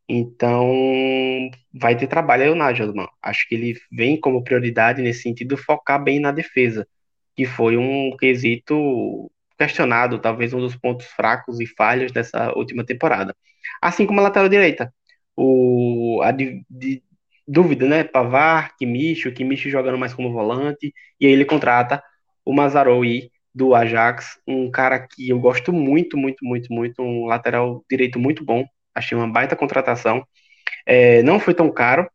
Então, 0.08 1.50
vai 1.74 1.96
ter 1.98 2.08
trabalho 2.08 2.44
aí 2.44 2.50
o 2.50 2.56
Nagelsmann. 2.56 3.08
Acho 3.22 3.48
que 3.48 3.56
ele 3.56 3.80
vem 3.92 4.20
como 4.20 4.44
prioridade 4.44 5.02
nesse 5.02 5.24
sentido 5.24 5.58
focar 5.58 6.04
bem 6.04 6.20
na 6.20 6.32
defesa, 6.32 6.88
que 7.36 7.46
foi 7.46 7.78
um 7.78 8.16
quesito 8.18 9.32
questionado, 9.60 10.20
talvez 10.20 10.54
um 10.54 10.60
dos 10.60 10.76
pontos 10.76 11.06
fracos 11.08 11.60
e 11.60 11.66
falhos 11.68 12.12
dessa 12.12 12.54
última 12.56 12.86
temporada. 12.86 13.36
Assim 13.82 14.06
como 14.06 14.20
a 14.22 14.24
lateral 14.24 14.50
direita 14.50 14.94
o, 15.40 16.22
a 16.24 16.32
de, 16.32 16.66
de 16.70 17.04
dúvida, 17.48 17.88
né? 17.88 18.04
Pavar, 18.04 18.76
Kimicho, 18.78 19.32
Kimicho 19.32 19.70
jogando 19.70 19.98
mais 19.98 20.14
como 20.14 20.34
volante, 20.34 20.94
e 21.20 21.26
aí 21.26 21.32
ele 21.32 21.46
contrata 21.46 22.04
o 22.46 22.54
Mazaroui 22.54 23.32
do 23.54 23.74
Ajax, 23.74 24.40
um 24.48 24.70
cara 24.70 25.00
que 25.08 25.30
eu 25.30 25.40
gosto 25.40 25.74
muito, 25.74 26.18
muito, 26.18 26.46
muito, 26.46 26.74
muito, 26.74 27.02
um 27.02 27.26
lateral 27.26 27.84
direito 27.90 28.20
muito 28.20 28.44
bom, 28.46 28.66
achei 28.94 29.18
uma 29.18 29.28
baita 29.28 29.56
contratação, 29.56 30.26
é, 30.86 31.24
não 31.24 31.40
foi 31.40 31.54
tão 31.54 31.72
caro, 31.72 32.10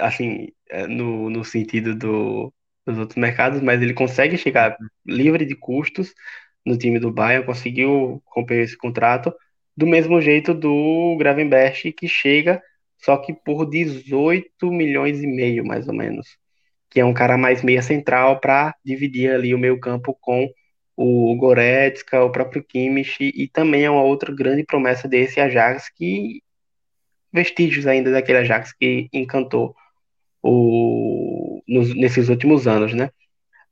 assim, 0.00 0.48
é, 0.68 0.86
no, 0.86 1.30
no 1.30 1.44
sentido 1.44 1.94
do, 1.94 2.52
dos 2.90 2.98
outros 3.00 3.18
mercados, 3.18 3.60
mas 3.60 3.80
ele 3.82 3.94
consegue 3.94 4.36
chegar 4.36 4.76
livre 5.06 5.44
de 5.44 5.54
custos 5.54 6.12
no 6.64 6.76
time 6.76 6.98
do 6.98 7.12
Bayern, 7.12 7.46
conseguiu 7.46 8.22
romper 8.26 8.62
esse 8.62 8.76
contrato, 8.76 9.32
do 9.76 9.86
mesmo 9.86 10.20
jeito 10.20 10.52
do 10.52 11.16
Gravenberch, 11.18 11.92
que 11.92 12.06
chega 12.06 12.62
só 12.98 13.16
que 13.16 13.32
por 13.32 13.68
18 13.68 14.70
milhões 14.70 15.22
e 15.22 15.26
meio, 15.26 15.64
mais 15.64 15.88
ou 15.88 15.94
menos. 15.94 16.38
Que 16.90 17.00
é 17.00 17.04
um 17.04 17.14
cara 17.14 17.38
mais 17.38 17.62
meia 17.62 17.82
central 17.82 18.40
para 18.40 18.74
dividir 18.84 19.32
ali 19.32 19.54
o 19.54 19.58
meio 19.58 19.80
campo 19.80 20.16
com 20.20 20.48
o 20.96 21.34
Goretzka, 21.36 22.22
o 22.22 22.30
próprio 22.30 22.62
Kimmich, 22.62 23.32
e 23.34 23.48
também 23.48 23.84
é 23.84 23.90
uma 23.90 24.02
outra 24.02 24.34
grande 24.34 24.64
promessa 24.64 25.08
desse 25.08 25.40
Ajax 25.40 25.88
que 25.96 26.42
vestígios 27.32 27.86
ainda 27.86 28.10
daquele 28.12 28.38
Ajax 28.38 28.72
que 28.72 29.08
encantou 29.12 29.74
o, 30.42 31.09
nos, 31.70 31.94
nesses 31.94 32.28
últimos 32.28 32.66
anos, 32.66 32.92
né? 32.92 33.10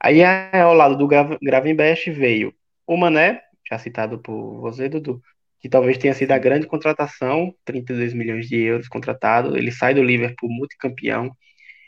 Aí 0.00 0.22
ao 0.24 0.74
lado 0.74 0.96
do 0.96 1.08
Gravenbest 1.42 2.10
veio 2.10 2.54
o 2.86 2.96
Mané, 2.96 3.42
já 3.68 3.78
citado 3.78 4.18
por 4.20 4.60
você, 4.60 4.88
Dudu, 4.88 5.20
que 5.60 5.68
talvez 5.68 5.98
tenha 5.98 6.14
sido 6.14 6.30
a 6.30 6.38
grande 6.38 6.66
contratação, 6.66 7.52
32 7.64 8.14
milhões 8.14 8.48
de 8.48 8.56
euros 8.56 8.88
contratado. 8.88 9.56
Ele 9.56 9.72
sai 9.72 9.92
do 9.92 10.02
Liverpool 10.02 10.48
multicampeão. 10.48 11.32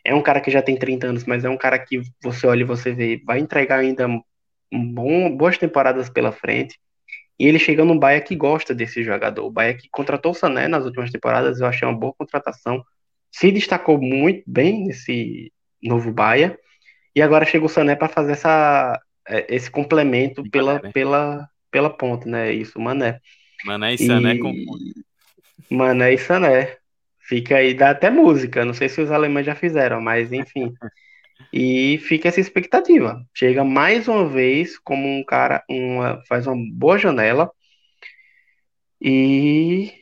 É 0.04 0.14
um 0.14 0.22
cara 0.22 0.40
que 0.40 0.50
já 0.50 0.60
tem 0.60 0.76
30 0.76 1.06
anos, 1.06 1.24
mas 1.24 1.44
é 1.44 1.48
um 1.48 1.56
cara 1.56 1.78
que 1.78 2.02
você 2.22 2.46
olha 2.46 2.62
e 2.62 2.64
você 2.64 2.92
vê, 2.92 3.22
vai 3.24 3.38
entregar 3.38 3.78
ainda 3.78 4.08
um 4.08 4.92
bom, 4.92 5.34
boas 5.36 5.56
temporadas 5.56 6.10
pela 6.10 6.32
frente. 6.32 6.78
E 7.38 7.46
ele 7.46 7.58
chega 7.58 7.84
num 7.84 7.98
Bahia 7.98 8.20
que 8.20 8.36
gosta 8.36 8.74
desse 8.74 9.02
jogador. 9.02 9.46
O 9.46 9.50
Bahia 9.50 9.74
que 9.74 9.88
contratou 9.90 10.32
o 10.32 10.34
Sané 10.34 10.68
nas 10.68 10.84
últimas 10.84 11.10
temporadas, 11.10 11.60
eu 11.60 11.66
achei 11.66 11.86
uma 11.86 11.96
boa 11.96 12.12
contratação. 12.12 12.84
Se 13.30 13.52
destacou 13.52 13.98
muito 13.98 14.42
bem 14.46 14.84
nesse 14.84 15.52
novo 15.82 16.12
Bahia. 16.12 16.58
E 17.14 17.22
agora 17.22 17.44
chega 17.44 17.64
o 17.64 17.68
Sané 17.68 17.96
para 17.96 18.08
fazer 18.08 18.32
essa, 18.32 19.00
é, 19.26 19.54
esse 19.54 19.70
complemento 19.70 20.42
pela, 20.50 20.80
né? 20.80 20.90
pela, 20.92 21.48
pela 21.70 21.90
ponta, 21.90 22.28
né? 22.28 22.52
Isso, 22.52 22.80
Mané. 22.80 23.20
Mané 23.64 23.94
e 23.94 23.98
Sané 23.98 24.38
com 24.38 24.54
Mané 25.70 26.14
e 26.14 26.18
Sané. 26.18 26.76
Fica 27.20 27.56
aí, 27.56 27.74
dá 27.74 27.90
até 27.90 28.10
música. 28.10 28.64
Não 28.64 28.74
sei 28.74 28.88
se 28.88 29.00
os 29.00 29.10
alemães 29.10 29.46
já 29.46 29.54
fizeram, 29.54 30.00
mas 30.00 30.32
enfim. 30.32 30.72
e 31.52 31.98
fica 31.98 32.28
essa 32.28 32.40
expectativa. 32.40 33.24
Chega 33.34 33.64
mais 33.64 34.08
uma 34.08 34.28
vez 34.28 34.78
como 34.78 35.06
um 35.08 35.24
cara, 35.24 35.62
uma, 35.68 36.22
faz 36.26 36.46
uma 36.46 36.56
boa 36.72 36.98
janela. 36.98 37.50
E 39.00 39.92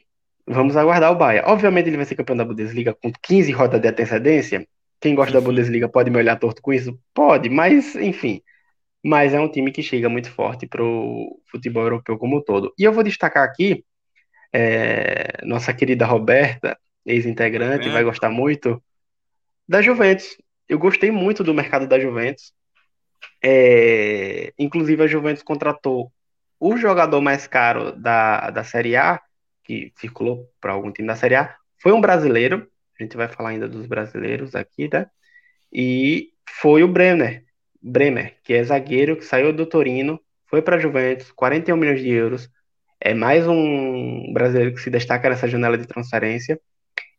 vamos 0.47 0.76
aguardar 0.76 1.12
o 1.12 1.16
Bahia. 1.16 1.45
Obviamente 1.47 1.89
ele 1.89 1.97
vai 1.97 2.07
ser 2.07 2.16
campeão 2.16 2.37
da 2.37 2.45
Bundesliga 2.45 2.95
com 2.95 3.12
15 3.22 3.53
rodas 3.53 3.81
de 3.81 3.89
antecedência. 3.89 4.66
Quem 5.01 5.15
gosta 5.15 5.33
da 5.33 5.41
Bundesliga 5.41 5.89
pode 5.89 6.11
me 6.11 6.19
olhar 6.19 6.37
torto 6.37 6.61
com 6.61 6.73
isso? 6.73 6.99
Pode, 7.15 7.49
mas 7.49 7.95
enfim. 7.95 8.43
Mas 9.05 9.33
é 9.33 9.41
um 9.41 9.51
time 9.51 9.71
que 9.71 9.83
chega 9.83 10.09
muito 10.09 10.31
forte 10.31 10.67
para 10.67 10.83
o 10.83 11.41
futebol 11.51 11.85
europeu 11.85 12.19
como 12.19 12.39
um 12.39 12.43
todo. 12.43 12.73
E 12.79 12.85
eu 12.85 12.93
vou 12.93 13.05
destacar 13.05 13.45
aqui 13.45 13.85
é, 14.53 15.45
nossa 15.45 15.73
querida 15.73 16.07
Roberta, 16.07 16.79
ex-integrante, 17.05 17.89
é. 17.89 17.93
vai 17.93 18.03
gostar 18.03 18.31
muito 18.31 18.83
da 19.69 19.81
Juventus. 19.81 20.37
Eu 20.69 20.79
gostei 20.79 21.11
muito 21.11 21.45
do 21.45 21.55
mercado 21.55 21.87
da 21.87 21.99
Juventus. 21.99 22.53
É, 23.43 24.53
inclusive, 24.59 25.03
a 25.03 25.07
Juventus 25.07 25.43
contratou 25.43 26.13
o 26.59 26.77
jogador 26.77 27.21
mais 27.21 27.47
caro 27.47 27.93
da, 27.93 28.51
da 28.51 28.65
Série 28.65 28.97
A, 28.97 29.21
que 29.63 29.93
circulou 29.97 30.51
para 30.61 30.73
algum 30.73 30.91
time 30.91 31.07
da 31.07 31.17
Série 31.17 31.37
A, 31.37 31.55
foi 31.81 31.93
um 31.93 32.01
brasileiro, 32.01 32.69
a 32.99 33.03
gente 33.03 33.17
vai 33.17 33.29
falar 33.29 33.51
ainda 33.51 33.69
dos 33.69 33.87
brasileiros 33.87 34.55
aqui, 34.55 34.89
né? 34.93 35.07
E 35.73 36.31
foi 36.61 36.83
o 36.83 36.89
Brenner, 36.89 37.45
Bremer, 37.81 38.37
que 38.43 38.55
é 38.55 38.65
zagueiro 38.65 39.17
que 39.17 39.25
saiu 39.25 39.53
do 39.53 39.67
Torino, 39.67 40.21
foi 40.47 40.63
para 40.63 40.77
a 40.77 40.79
Juventus, 40.79 41.31
41 41.33 41.77
milhões 41.77 42.01
de 42.01 42.11
euros. 42.11 42.49
É 43.01 43.15
mais 43.15 43.47
um 43.47 44.33
brasileiro 44.33 44.75
que 44.75 44.81
se 44.81 44.91
destaca 44.91 45.29
nessa 45.29 45.47
janela 45.47 45.79
de 45.79 45.87
transferência. 45.87 46.61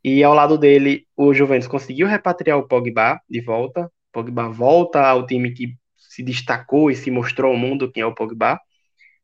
E 0.03 0.23
ao 0.23 0.33
lado 0.33 0.57
dele, 0.57 1.05
o 1.15 1.33
Juventus 1.33 1.67
conseguiu 1.67 2.07
repatriar 2.07 2.57
o 2.57 2.67
Pogba 2.67 3.19
de 3.29 3.41
volta. 3.41 3.91
Pogba 4.11 4.49
volta 4.49 5.01
ao 5.01 5.25
time 5.25 5.51
que 5.51 5.75
se 5.95 6.23
destacou 6.23 6.89
e 6.89 6.95
se 6.95 7.11
mostrou 7.11 7.51
ao 7.51 7.57
mundo 7.57 7.91
quem 7.91 8.01
é 8.03 8.05
o 8.05 8.15
Pogba. 8.15 8.59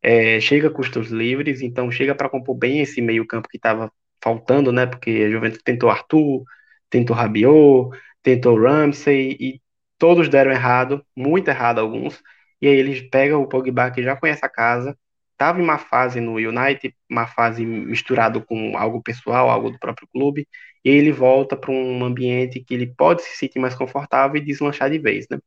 É, 0.02 0.40
chega 0.40 0.68
a 0.68 0.72
custos 0.72 1.10
livres, 1.10 1.62
então 1.62 1.92
chega 1.92 2.14
para 2.14 2.30
compor 2.30 2.56
bem 2.56 2.80
esse 2.82 3.02
meio-campo 3.02 3.50
que 3.50 3.58
estava 3.58 3.92
faltando, 4.26 4.72
né? 4.72 4.88
Porque 4.88 5.12
a 5.28 5.30
Juventus 5.30 5.62
tentou 5.64 5.90
Arthur, 5.90 6.44
tentou 6.90 7.16
Rabiot, 7.16 7.96
tentou 8.24 8.60
Ramsey 8.60 9.38
e 9.40 9.62
todos 10.00 10.28
deram 10.30 10.52
errado, 10.52 11.06
muito 11.16 11.48
errado 11.50 11.80
alguns. 11.80 12.22
E 12.62 12.68
aí 12.68 12.76
eles 12.76 13.02
pegam 13.10 13.42
o 13.44 13.48
Pogba 13.48 13.92
que 13.92 14.02
já 14.04 14.16
conhece 14.16 14.44
a 14.46 14.50
casa, 14.50 14.98
estava 15.34 15.60
em 15.60 15.64
uma 15.64 15.78
fase 15.78 16.20
no 16.20 16.36
United, 16.36 16.96
uma 17.10 17.28
fase 17.28 17.66
misturado 17.66 18.44
com 18.44 18.78
algo 18.78 19.02
pessoal, 19.04 19.50
algo 19.50 19.70
do 19.72 19.80
próprio 19.80 20.08
clube, 20.12 20.48
e 20.84 20.90
ele 20.90 21.12
volta 21.12 21.56
para 21.58 21.72
um 21.72 22.04
ambiente 22.04 22.62
que 22.62 22.74
ele 22.74 22.88
pode 22.88 23.22
se 23.24 23.38
sentir 23.38 23.60
mais 23.60 23.76
confortável 23.76 24.38
e 24.38 24.46
deslanchar 24.46 24.90
de 24.90 25.00
vez, 25.00 25.28
né? 25.30 25.38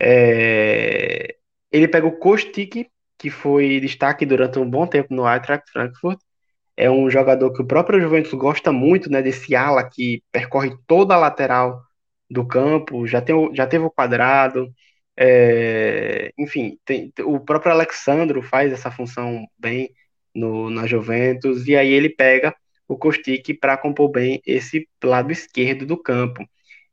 É... 0.00 1.36
Ele 1.72 1.88
pega 1.88 2.06
o 2.06 2.18
Kostic, 2.18 2.88
que 3.18 3.30
foi 3.30 3.80
destaque 3.80 4.26
durante 4.26 4.58
um 4.58 4.68
bom 4.68 4.86
tempo 4.86 5.14
no 5.14 5.26
Eintracht 5.28 5.70
Frankfurt, 5.70 6.20
é 6.80 6.90
um 6.90 7.10
jogador 7.10 7.52
que 7.52 7.60
o 7.60 7.66
próprio 7.66 8.00
Juventus 8.00 8.32
gosta 8.32 8.72
muito, 8.72 9.10
né, 9.10 9.20
desse 9.20 9.54
ala 9.54 9.84
que 9.88 10.22
percorre 10.32 10.74
toda 10.86 11.14
a 11.14 11.18
lateral 11.18 11.82
do 12.28 12.46
campo, 12.46 13.06
já, 13.06 13.20
tem, 13.20 13.54
já 13.54 13.66
teve 13.66 13.84
o 13.84 13.90
quadrado, 13.90 14.72
é, 15.14 16.32
enfim, 16.38 16.78
tem, 16.84 17.12
o 17.20 17.38
próprio 17.40 17.72
Alexandro 17.72 18.40
faz 18.42 18.72
essa 18.72 18.90
função 18.90 19.46
bem 19.58 19.90
no, 20.34 20.70
na 20.70 20.86
Juventus, 20.86 21.68
e 21.68 21.76
aí 21.76 21.92
ele 21.92 22.08
pega 22.08 22.54
o 22.88 22.96
Kostic 22.96 23.58
para 23.60 23.76
compor 23.76 24.10
bem 24.10 24.40
esse 24.46 24.88
lado 25.04 25.30
esquerdo 25.30 25.84
do 25.84 25.98
campo. 25.98 26.42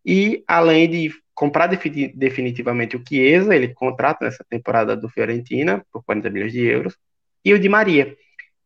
E 0.05 0.43
além 0.47 0.89
de 0.89 1.11
comprar 1.33 1.67
definitivamente 1.67 2.97
o 2.97 3.03
Chiesa, 3.07 3.55
ele 3.55 3.73
contrata 3.73 4.25
nessa 4.25 4.45
temporada 4.49 4.97
do 4.97 5.07
Fiorentina 5.09 5.85
por 5.93 6.03
40 6.03 6.29
milhões 6.29 6.51
de 6.51 6.65
euros, 6.65 6.97
e 7.45 7.53
o 7.53 7.59
Di 7.59 7.69
Maria, 7.69 8.17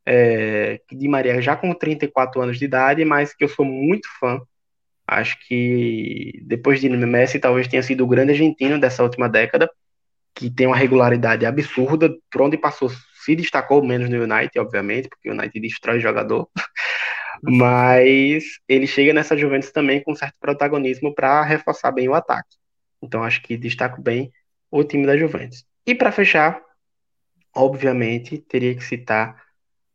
é, 0.06 0.82
Di 0.92 1.08
Maria 1.08 1.42
já 1.42 1.56
com 1.56 1.74
34 1.74 2.42
anos 2.42 2.58
de 2.58 2.66
idade, 2.66 3.06
mas 3.06 3.34
que 3.34 3.44
eu 3.44 3.50
sou 3.50 3.66
muito 3.66 4.08
fã. 4.20 4.42
Acho 5.08 5.38
que 5.48 6.42
depois 6.44 6.80
de 6.80 6.90
Messi, 6.90 7.40
talvez 7.40 7.68
tenha 7.68 7.84
sido 7.84 8.04
o 8.04 8.08
grande 8.08 8.32
argentino 8.32 8.80
dessa 8.80 9.04
última 9.04 9.28
década, 9.28 9.70
que 10.34 10.50
tem 10.50 10.68
uma 10.68 10.76
regularidade 10.76 11.46
absurda, 11.46 12.10
por 12.32 12.42
onde 12.44 12.58
passou 12.58 12.90
se 12.90 13.36
destacou 13.36 13.86
menos 13.86 14.10
no 14.10 14.24
United, 14.24 14.58
obviamente, 14.60 15.10
porque 15.10 15.30
o 15.30 15.34
United 15.34 15.60
destrói 15.60 16.00
jogador, 16.00 16.50
mas 17.44 18.44
ele 18.68 18.88
chega 18.88 19.14
nessa 19.14 19.38
Juventus 19.38 19.72
também 19.72 20.02
com 20.02 20.16
certo 20.16 20.36
protagonismo 20.40 21.14
para 21.14 21.44
reforçar 21.44 21.92
bem 21.92 22.08
o 22.08 22.16
ataque. 22.16 22.56
Então 23.02 23.24
acho 23.24 23.42
que 23.42 23.58
destaco 23.58 24.02
bem 24.02 24.32
o 24.70 24.84
time 24.84 25.06
da 25.06 25.18
Juventus. 25.18 25.66
E 25.86 25.94
para 25.94 26.12
fechar, 26.12 26.62
obviamente, 27.56 28.38
teria 28.38 28.76
que 28.76 28.84
citar 28.84 29.36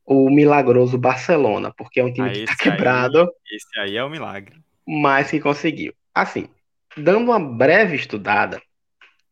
o 0.07 0.30
milagroso 0.30 0.96
Barcelona, 0.96 1.72
porque 1.76 2.00
é 2.00 2.04
um 2.04 2.12
time 2.12 2.28
ah, 2.28 2.32
que 2.32 2.38
está 2.38 2.57
quebrado. 2.57 3.20
Aí, 3.20 3.57
esse 3.57 3.78
aí 3.80 3.96
é 3.96 4.04
o 4.04 4.07
um 4.07 4.11
milagre. 4.11 4.54
Mas 4.86 5.30
que 5.30 5.40
conseguiu. 5.40 5.92
Assim, 6.14 6.48
dando 6.96 7.24
uma 7.24 7.40
breve 7.40 7.96
estudada 7.96 8.62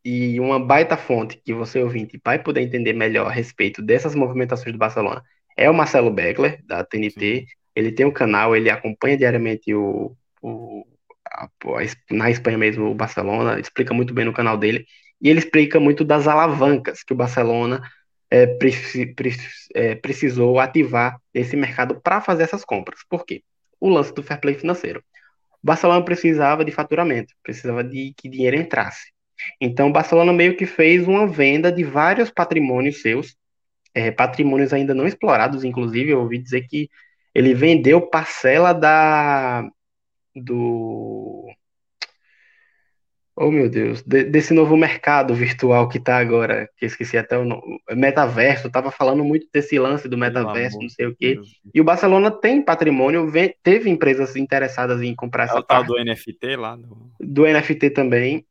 e 0.03 0.39
uma 0.39 0.59
baita 0.59 0.97
fonte 0.97 1.41
que 1.43 1.53
você 1.53 1.81
ouvinte 1.81 2.19
vai 2.23 2.37
poder 2.37 2.61
entender 2.61 2.93
melhor 2.93 3.27
a 3.27 3.31
respeito 3.31 3.81
dessas 3.81 4.13
movimentações 4.13 4.73
do 4.73 4.77
Barcelona 4.77 5.23
é 5.57 5.69
o 5.69 5.73
Marcelo 5.73 6.11
Beckler, 6.11 6.61
da 6.65 6.83
TNT. 6.83 7.39
Sim. 7.39 7.45
Ele 7.75 7.91
tem 7.91 8.05
um 8.05 8.11
canal, 8.11 8.55
ele 8.55 8.69
acompanha 8.69 9.17
diariamente 9.17 9.73
o, 9.73 10.15
o 10.41 10.85
a, 11.31 11.49
na 12.11 12.29
Espanha 12.29 12.57
mesmo, 12.57 12.89
o 12.89 12.95
Barcelona, 12.95 13.59
explica 13.59 13.93
muito 13.93 14.13
bem 14.13 14.25
no 14.25 14.33
canal 14.33 14.57
dele. 14.57 14.85
E 15.21 15.29
ele 15.29 15.39
explica 15.39 15.79
muito 15.79 16.03
das 16.03 16.27
alavancas 16.27 17.03
que 17.03 17.13
o 17.13 17.15
Barcelona 17.15 17.81
é, 18.35 18.47
preci, 18.47 19.15
é, 19.73 19.95
precisou 19.95 20.59
ativar 20.59 21.17
esse 21.33 21.55
mercado 21.55 22.01
para 22.01 22.19
fazer 22.19 22.43
essas 22.43 22.65
compras. 22.65 22.99
Por 23.09 23.25
quê? 23.25 23.41
O 23.79 23.87
lance 23.89 24.13
do 24.13 24.21
fair 24.21 24.41
play 24.41 24.55
financeiro. 24.55 25.01
O 25.63 25.65
Barcelona 25.65 26.03
precisava 26.03 26.65
de 26.65 26.71
faturamento, 26.71 27.33
precisava 27.41 27.81
de 27.81 28.13
que 28.17 28.27
dinheiro 28.27 28.57
entrasse. 28.57 29.13
Então, 29.59 29.87
o 29.87 29.91
Barcelona 29.91 30.33
meio 30.33 30.57
que 30.57 30.65
fez 30.65 31.07
uma 31.07 31.25
venda 31.25 31.71
de 31.71 31.83
vários 31.83 32.29
patrimônios 32.29 33.01
seus, 33.01 33.37
é, 33.93 34.11
patrimônios 34.11 34.73
ainda 34.73 34.93
não 34.93 35.07
explorados, 35.07 35.63
inclusive, 35.63 36.11
eu 36.11 36.19
ouvi 36.19 36.37
dizer 36.37 36.67
que 36.67 36.89
ele 37.33 37.53
vendeu 37.53 38.01
parcela 38.01 38.73
da 38.73 39.65
do 40.35 41.47
Oh, 43.37 43.51
meu 43.51 43.69
Deus, 43.69 44.01
de, 44.01 44.23
desse 44.23 44.53
novo 44.53 44.77
mercado 44.77 45.33
virtual 45.33 45.89
que 45.89 45.99
tá 45.99 46.17
agora, 46.17 46.69
que 46.77 46.85
esqueci 46.85 47.17
até 47.17 47.37
o 47.37 47.43
nome, 47.43 47.81
metaverso, 47.91 48.69
tava 48.69 48.91
falando 48.91 49.25
muito 49.25 49.45
desse 49.53 49.77
lance 49.77 50.07
do 50.07 50.17
metaverso, 50.17 50.79
não 50.79 50.87
sei 50.87 51.07
o 51.07 51.15
quê. 51.15 51.35
Deus. 51.35 51.59
E 51.73 51.81
o 51.81 51.83
Barcelona 51.83 52.31
tem 52.31 52.61
patrimônio, 52.61 53.29
vem, 53.29 53.53
teve 53.61 53.89
empresas 53.89 54.37
interessadas 54.37 55.01
em 55.01 55.13
comprar 55.13 55.43
é 55.43 55.45
essa 55.47 55.59
o 55.59 55.63
tal 55.63 55.83
do 55.83 56.01
NFT 56.01 56.55
lá. 56.55 56.77
Do... 56.77 57.11
do 57.19 57.45
NFT 57.45 57.89
também. 57.89 58.45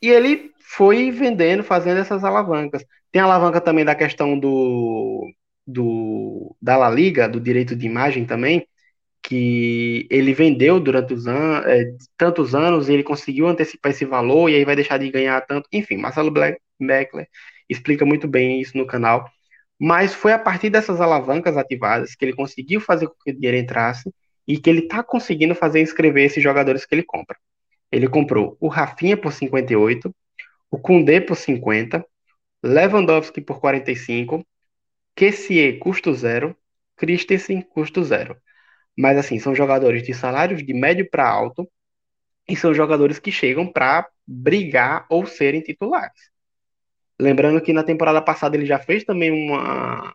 E 0.00 0.08
ele 0.08 0.52
foi 0.60 1.10
vendendo, 1.10 1.64
fazendo 1.64 1.98
essas 1.98 2.22
alavancas. 2.22 2.84
Tem 3.10 3.20
a 3.20 3.24
alavanca 3.24 3.60
também 3.60 3.84
da 3.84 3.96
questão 3.96 4.38
do, 4.38 5.28
do 5.66 6.54
da 6.62 6.76
La 6.76 6.88
Liga, 6.90 7.28
do 7.28 7.40
direito 7.40 7.74
de 7.74 7.86
imagem 7.86 8.24
também, 8.24 8.64
que 9.22 10.06
ele 10.10 10.32
vendeu 10.32 10.80
durante 10.80 11.14
os 11.14 11.26
an 11.26 11.62
é, 11.66 11.94
tantos 12.16 12.54
anos 12.54 12.88
e 12.88 12.94
ele 12.94 13.02
conseguiu 13.02 13.48
antecipar 13.48 13.92
esse 13.92 14.04
valor 14.04 14.48
e 14.48 14.56
aí 14.56 14.64
vai 14.64 14.76
deixar 14.76 14.98
de 14.98 15.10
ganhar 15.10 15.40
tanto. 15.42 15.68
Enfim, 15.72 15.96
Marcelo 15.96 16.32
Beckler 16.80 17.28
explica 17.68 18.04
muito 18.04 18.26
bem 18.28 18.60
isso 18.60 18.76
no 18.76 18.86
canal. 18.86 19.28
Mas 19.78 20.14
foi 20.14 20.32
a 20.32 20.38
partir 20.38 20.70
dessas 20.70 21.00
alavancas 21.00 21.56
ativadas 21.56 22.14
que 22.14 22.24
ele 22.24 22.34
conseguiu 22.34 22.80
fazer 22.80 23.06
com 23.08 23.14
que 23.24 23.30
o 23.30 23.34
dinheiro 23.34 23.56
entrasse 23.56 24.12
e 24.46 24.58
que 24.58 24.68
ele 24.70 24.80
está 24.80 25.02
conseguindo 25.02 25.54
fazer 25.54 25.80
inscrever 25.80 26.24
esses 26.26 26.42
jogadores 26.42 26.86
que 26.86 26.94
ele 26.94 27.02
compra. 27.02 27.36
Ele 27.92 28.08
comprou 28.08 28.56
o 28.60 28.68
Rafinha 28.68 29.16
por 29.16 29.32
58, 29.32 30.14
o 30.70 30.78
Koundé 30.78 31.20
por 31.20 31.36
50, 31.36 32.04
Lewandowski 32.62 33.40
por 33.40 33.60
45, 33.60 34.44
Kessier 35.14 35.78
custo 35.78 36.14
zero, 36.14 36.56
Christensen 36.96 37.62
custo 37.62 38.02
zero. 38.04 38.36
Mas 38.98 39.16
assim, 39.16 39.38
são 39.38 39.54
jogadores 39.54 40.02
de 40.02 40.12
salários 40.12 40.60
de 40.66 40.74
médio 40.74 41.08
para 41.08 41.24
alto 41.24 41.70
e 42.48 42.56
são 42.56 42.74
jogadores 42.74 43.20
que 43.20 43.30
chegam 43.30 43.64
para 43.64 44.08
brigar 44.26 45.06
ou 45.08 45.24
serem 45.24 45.60
titulares. 45.60 46.30
Lembrando 47.16 47.60
que 47.60 47.72
na 47.72 47.84
temporada 47.84 48.20
passada 48.20 48.56
ele 48.56 48.66
já 48.66 48.80
fez 48.80 49.04
também 49.04 49.30
uma, 49.30 50.12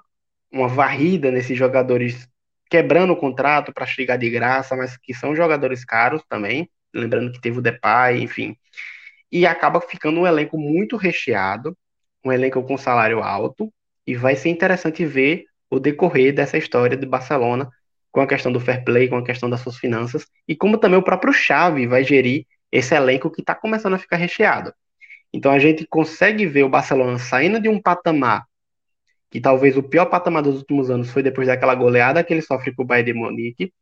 uma 0.52 0.68
varrida 0.68 1.32
nesses 1.32 1.58
jogadores 1.58 2.28
quebrando 2.70 3.14
o 3.14 3.16
contrato 3.16 3.72
para 3.72 3.86
chegar 3.86 4.18
de 4.18 4.30
graça, 4.30 4.76
mas 4.76 4.98
que 4.98 5.14
são 5.14 5.34
jogadores 5.34 5.86
caros 5.86 6.22
também. 6.28 6.70
Lembrando 6.94 7.32
que 7.32 7.40
teve 7.40 7.60
o 7.60 7.62
Depay, 7.62 8.22
enfim. 8.22 8.58
E 9.32 9.46
acaba 9.46 9.80
ficando 9.80 10.20
um 10.20 10.28
elenco 10.28 10.58
muito 10.58 10.98
recheado, 10.98 11.78
um 12.24 12.34
elenco 12.34 12.62
com 12.64 12.78
salário 12.78 13.24
alto, 13.24 13.74
e 14.06 14.14
vai 14.16 14.36
ser 14.36 14.50
interessante 14.50 15.06
ver 15.06 15.46
o 15.70 15.80
decorrer 15.80 16.34
dessa 16.34 16.58
história 16.58 16.98
de 16.98 17.06
Barcelona 17.06 17.70
com 18.14 18.22
a 18.22 18.28
questão 18.28 18.52
do 18.52 18.60
fair 18.60 18.86
play, 18.86 19.10
com 19.10 19.18
a 19.18 19.26
questão 19.26 19.50
das 19.50 19.60
suas 19.62 19.78
finanças, 19.78 20.28
e 20.48 20.56
como 20.56 20.78
também 20.78 21.00
o 21.00 21.04
próprio 21.04 21.34
Xavi 21.34 21.88
vai 21.88 22.04
gerir 22.04 22.46
esse 22.72 22.96
elenco 22.96 23.32
que 23.32 23.42
está 23.42 23.56
começando 23.56 23.96
a 23.96 23.98
ficar 23.98 24.18
recheado. 24.18 24.72
Então 25.34 25.52
a 25.52 25.60
gente 25.60 25.86
consegue 25.88 26.46
ver 26.46 26.64
o 26.64 26.70
Barcelona 26.70 27.18
saindo 27.18 27.60
de 27.60 27.68
um 27.68 27.82
patamar 27.82 28.46
que 29.32 29.42
talvez 29.42 29.76
o 29.76 29.82
pior 29.82 30.06
patamar 30.06 30.44
dos 30.44 30.58
últimos 30.58 30.92
anos 30.92 31.10
foi 31.10 31.24
depois 31.24 31.48
daquela 31.48 31.74
goleada 31.74 32.24
que 32.24 32.32
ele 32.32 32.44
sofre 32.44 32.72
com 32.72 32.84
o 32.84 32.86
Bayern 32.86 33.14
de 33.14 33.18
Munique, 33.18 33.74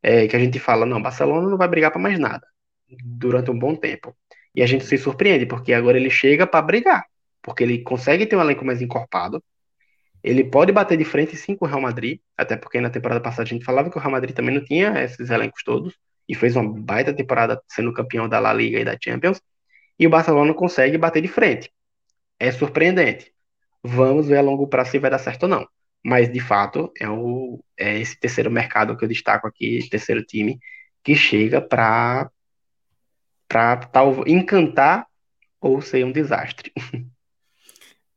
é, 0.00 0.28
que 0.28 0.36
a 0.36 0.38
gente 0.38 0.60
fala, 0.60 0.86
não, 0.86 1.02
Barcelona 1.02 1.48
não 1.48 1.58
vai 1.58 1.66
brigar 1.66 1.90
para 1.90 2.00
mais 2.00 2.20
nada 2.20 2.46
durante 3.04 3.50
um 3.50 3.58
bom 3.58 3.74
tempo. 3.74 4.16
E 4.54 4.62
a 4.62 4.66
gente 4.66 4.84
se 4.84 4.96
surpreende, 4.96 5.44
porque 5.44 5.72
agora 5.72 5.98
ele 5.98 6.08
chega 6.08 6.46
para 6.46 6.62
brigar, 6.62 7.04
porque 7.42 7.64
ele 7.64 7.82
consegue 7.82 8.26
ter 8.26 8.36
um 8.36 8.40
elenco 8.42 8.64
mais 8.64 8.80
encorpado, 8.80 9.42
ele 10.22 10.44
pode 10.44 10.72
bater 10.72 10.96
de 10.96 11.04
frente 11.04 11.36
sim 11.36 11.56
com 11.56 11.64
o 11.64 11.68
Real 11.68 11.80
Madrid, 11.80 12.20
até 12.36 12.56
porque 12.56 12.80
na 12.80 12.90
temporada 12.90 13.20
passada 13.20 13.42
a 13.42 13.46
gente 13.46 13.64
falava 13.64 13.90
que 13.90 13.96
o 13.96 14.00
Real 14.00 14.12
Madrid 14.12 14.34
também 14.34 14.54
não 14.54 14.64
tinha 14.64 15.02
esses 15.02 15.30
elencos 15.30 15.62
todos, 15.64 15.94
e 16.28 16.34
fez 16.34 16.56
uma 16.56 16.80
baita 16.80 17.12
temporada 17.12 17.60
sendo 17.68 17.92
campeão 17.92 18.28
da 18.28 18.38
La 18.38 18.52
Liga 18.52 18.78
e 18.80 18.84
da 18.84 18.96
Champions, 19.02 19.40
e 19.98 20.06
o 20.06 20.10
Barcelona 20.10 20.54
consegue 20.54 20.96
bater 20.98 21.22
de 21.22 21.28
frente. 21.28 21.72
É 22.38 22.50
surpreendente. 22.50 23.32
Vamos 23.82 24.28
ver 24.28 24.38
a 24.38 24.42
longo 24.42 24.66
prazo 24.68 24.92
se 24.92 24.98
vai 24.98 25.10
dar 25.10 25.18
certo 25.18 25.44
ou 25.44 25.48
não. 25.48 25.68
Mas, 26.04 26.32
de 26.32 26.40
fato, 26.40 26.92
é, 26.98 27.08
o, 27.08 27.62
é 27.78 27.98
esse 28.00 28.18
terceiro 28.18 28.50
mercado 28.50 28.96
que 28.96 29.04
eu 29.04 29.08
destaco 29.08 29.46
aqui, 29.46 29.88
terceiro 29.88 30.24
time, 30.24 30.58
que 31.04 31.14
chega 31.14 31.60
para 31.60 32.30
encantar 34.26 35.06
ou 35.60 35.80
ser 35.80 36.04
um 36.04 36.12
desastre. 36.12 36.72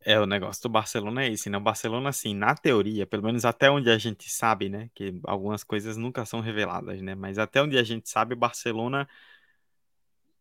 É, 0.07 0.19
o 0.19 0.25
negócio 0.27 0.61
do 0.61 0.69
Barcelona 0.69 1.23
é 1.23 1.31
esse, 1.31 1.49
né? 1.49 1.57
O 1.57 1.61
Barcelona, 1.61 2.09
assim, 2.09 2.35
na 2.35 2.53
teoria, 2.55 3.07
pelo 3.07 3.23
menos 3.23 3.43
até 3.43 3.71
onde 3.71 3.89
a 3.89 3.97
gente 3.97 4.29
sabe, 4.29 4.69
né? 4.69 4.89
Que 4.93 5.19
algumas 5.23 5.63
coisas 5.63 5.97
nunca 5.97 6.23
são 6.25 6.41
reveladas, 6.41 7.01
né? 7.01 7.15
Mas 7.15 7.39
até 7.39 7.59
onde 7.61 7.75
a 7.77 7.83
gente 7.83 8.07
sabe, 8.07 8.35
o 8.35 8.37
Barcelona 8.37 9.07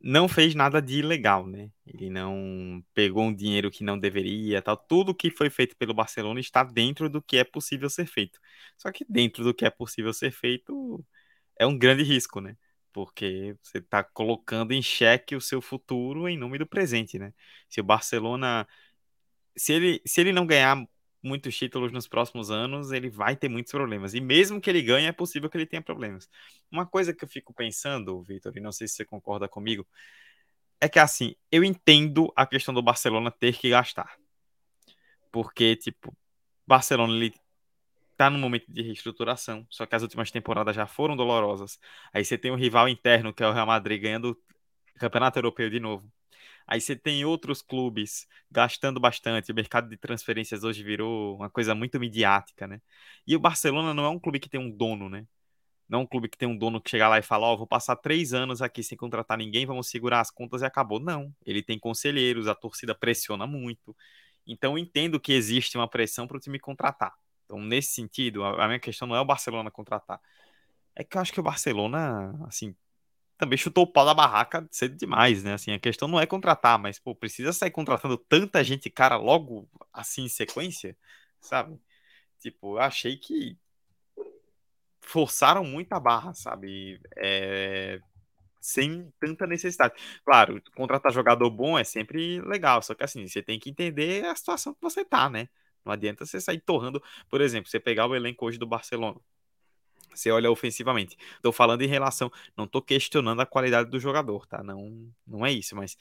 não 0.01 0.29
fez 0.29 0.55
nada 0.55 0.83
de 0.83 0.99
ilegal, 0.99 1.47
né? 1.47 1.71
Ele 1.87 2.11
não 2.11 2.85
pegou 2.93 3.25
um 3.25 3.35
dinheiro 3.35 3.71
que 3.71 3.83
não 3.83 3.99
deveria, 3.99 4.61
tal. 4.61 4.77
Tudo 4.77 5.15
que 5.15 5.31
foi 5.31 5.49
feito 5.49 5.75
pelo 5.77 5.95
Barcelona 5.95 6.41
está 6.41 6.63
dentro 6.63 7.09
do 7.09 7.23
que 7.23 7.39
é 7.39 7.45
possível 7.45 7.89
ser 7.89 8.07
feito. 8.07 8.39
Só 8.77 8.93
que 8.93 9.05
dentro 9.09 9.43
do 9.43 9.55
que 9.55 9.65
é 9.65 9.71
possível 9.71 10.13
ser 10.13 10.31
feito 10.31 11.03
é 11.59 11.67
um 11.67 11.79
grande 11.79 12.03
risco, 12.03 12.41
né? 12.41 12.57
Porque 12.93 13.57
você 13.63 13.79
está 13.79 14.05
colocando 14.05 14.73
em 14.73 14.83
xeque 14.83 15.35
o 15.37 15.41
seu 15.41 15.61
futuro 15.63 16.29
em 16.29 16.37
nome 16.39 16.59
do 16.59 16.67
presente, 16.67 17.19
né? 17.19 17.33
Se 17.69 17.81
o 17.81 17.85
Barcelona 17.85 18.67
se 19.57 19.73
ele, 19.73 20.03
se 20.07 20.21
ele 20.21 20.33
não 20.33 20.47
ganhar 20.47 20.87
muitos 21.23 21.57
títulos 21.57 21.91
nos 21.91 22.07
próximos 22.07 22.51
anos, 22.51 22.93
ele 22.93 23.09
vai 23.09 23.35
ter 23.35 23.49
muitos 23.49 23.73
problemas. 23.73 24.15
E 24.15 24.21
mesmo 24.21 24.61
que 24.61 24.69
ele 24.69 24.83
ganhe, 24.83 25.07
é 25.07 25.13
possível 25.13 25.49
que 25.49 25.57
ele 25.57 25.67
tenha 25.67 25.83
problemas. 25.83 26.29
Uma 26.71 26.87
coisa 26.87 27.15
que 27.15 27.25
eu 27.25 27.29
fico 27.29 27.55
pensando, 27.55 28.23
Vitor, 28.23 28.53
e 28.57 28.61
não 28.61 28.71
sei 28.73 28.87
se 28.87 28.95
você 28.95 29.05
concorda 29.05 29.49
comigo, 29.49 29.87
é 30.81 30.89
que 30.89 30.99
assim, 30.99 31.35
eu 31.51 31.65
entendo 31.65 32.33
a 32.37 32.47
questão 32.47 32.75
do 32.75 32.83
Barcelona 32.83 33.31
ter 33.31 33.57
que 33.57 33.71
gastar. 33.71 34.19
Porque, 35.33 35.77
tipo, 35.77 36.17
Barcelona 36.67 37.15
ele 37.15 37.35
tá 38.17 38.31
num 38.31 38.39
momento 38.39 38.67
de 38.69 38.83
reestruturação, 38.83 39.67
só 39.71 39.87
que 39.87 39.95
as 39.95 40.03
últimas 40.03 40.31
temporadas 40.31 40.77
já 40.77 40.87
foram 40.87 41.17
dolorosas. 41.17 41.79
Aí 42.13 42.25
você 42.25 42.39
tem 42.39 42.51
o 42.51 42.57
rival 42.57 42.89
interno, 42.89 43.33
que 43.33 43.43
é 43.43 43.49
o 43.49 43.53
Real 43.53 43.67
Madrid, 43.67 44.01
ganhando 44.01 44.39
o 44.97 44.99
Campeonato 44.99 45.39
Europeu 45.39 45.71
de 45.71 45.81
novo. 45.81 46.13
Aí 46.67 46.81
você 46.81 46.97
tem 46.97 47.25
outros 47.25 47.63
clubes 47.63 48.27
gastando 48.51 48.99
bastante. 49.01 49.53
O 49.53 49.55
mercado 49.55 49.89
de 49.89 49.97
transferências 49.97 50.65
hoje 50.65 50.83
virou 50.83 51.37
uma 51.37 51.51
coisa 51.51 51.75
muito 51.75 51.99
midiática, 52.01 52.67
né? 52.67 52.81
E 53.27 53.37
o 53.37 53.41
Barcelona 53.41 53.93
não 53.95 54.05
é 54.05 54.09
um 54.09 54.19
clube 54.19 54.41
que 54.41 54.49
tem 54.49 54.61
um 54.61 54.71
dono, 54.71 55.09
né? 55.09 55.27
Não 55.89 56.01
é 56.01 56.03
um 56.03 56.07
clube 56.07 56.29
que 56.29 56.39
tem 56.39 56.49
um 56.49 56.57
dono 56.57 56.81
que 56.81 56.91
chega 56.91 57.09
lá 57.09 57.19
e 57.19 57.23
fala: 57.23 57.47
Ó, 57.47 57.55
oh, 57.55 57.59
vou 57.59 57.67
passar 57.67 57.97
três 57.97 58.33
anos 58.33 58.63
aqui 58.63 58.83
sem 58.83 58.97
contratar 58.97 59.37
ninguém, 59.39 59.67
vamos 59.67 59.89
segurar 59.89 60.21
as 60.21 60.31
contas 60.31 60.63
e 60.63 60.65
acabou. 60.65 60.99
Não. 61.01 61.35
Ele 61.45 61.63
tem 61.63 61.79
conselheiros, 61.79 62.49
a 62.49 62.55
torcida 62.55 62.95
pressiona 62.95 63.47
muito. 63.47 63.97
Então 64.47 64.79
entendo 64.79 65.21
que 65.21 65.33
existe 65.33 65.77
uma 65.77 65.89
pressão 65.89 66.27
para 66.27 66.37
o 66.37 66.41
time 66.41 66.59
contratar. 66.59 67.15
Então, 67.45 67.61
nesse 67.61 67.93
sentido, 67.93 68.45
a 68.45 68.67
minha 68.67 68.81
questão 68.81 69.07
não 69.07 69.17
é 69.17 69.21
o 69.21 69.25
Barcelona 69.25 69.71
contratar. 69.71 70.21
É 70.95 71.05
que 71.05 71.17
eu 71.17 71.21
acho 71.21 71.33
que 71.33 71.41
o 71.41 71.43
Barcelona, 71.43 72.35
assim, 72.47 72.75
também 73.45 73.59
chutou 73.59 73.85
o 73.85 73.87
pau 73.87 74.07
da 74.07 74.15
barraca 74.15 74.67
cedo 74.71 74.97
demais, 74.97 75.45
né? 75.45 75.55
Assim, 75.55 75.73
a 75.73 75.79
questão 75.79 76.09
não 76.09 76.19
é 76.21 76.27
contratar, 76.27 76.79
mas, 76.79 76.99
pô, 76.99 77.15
precisa 77.15 77.53
sair 77.53 77.71
contratando 77.71 78.17
tanta 78.17 78.65
gente, 78.65 78.91
cara, 78.91 79.17
logo 79.17 79.69
assim 79.93 80.25
em 80.25 80.29
sequência, 80.29 80.97
sabe? 81.41 81.79
Tipo, 82.41 82.77
eu 82.77 82.81
achei 82.81 83.17
que 83.17 83.57
forçaram 85.01 85.65
muito 85.65 85.93
a 85.93 86.01
barra, 86.01 86.35
sabe? 86.35 87.01
É... 87.17 88.01
Sem 88.61 89.13
tanta 89.21 89.47
necessidade. 89.47 89.95
Claro, 90.25 90.63
contratar 90.75 91.13
jogador 91.13 91.51
bom 91.51 91.79
é 91.79 91.85
sempre 91.85 92.41
legal, 92.43 92.83
só 92.83 92.95
que 92.95 93.05
assim, 93.05 93.29
você 93.29 93.43
tem 93.43 93.59
que 93.59 93.71
entender 93.71 94.25
a 94.27 94.35
situação 94.35 94.75
que 94.75 94.81
você 94.83 95.05
tá, 95.05 95.29
né? 95.29 95.49
Não 95.85 95.93
adianta 95.93 96.25
você 96.25 96.41
sair 96.41 96.61
torrando, 96.61 97.03
por 97.29 97.41
exemplo, 97.43 97.71
você 97.71 97.79
pegar 97.79 98.07
o 98.07 98.17
elenco 98.17 98.47
hoje 98.47 98.59
do 98.59 98.67
Barcelona. 98.67 99.21
Você 100.15 100.31
olha 100.31 100.51
ofensivamente. 100.51 101.17
Estou 101.37 101.53
falando 101.53 101.83
em 101.83 101.87
relação. 101.87 102.31
Não 102.57 102.65
estou 102.65 102.83
questionando 102.83 103.41
a 103.41 103.47
qualidade 103.47 103.91
do 103.91 103.99
jogador, 103.99 104.47
tá? 104.47 104.63
Não, 104.63 105.13
não 105.27 105.45
é 105.45 105.53
isso, 105.53 105.77
mas. 105.77 105.97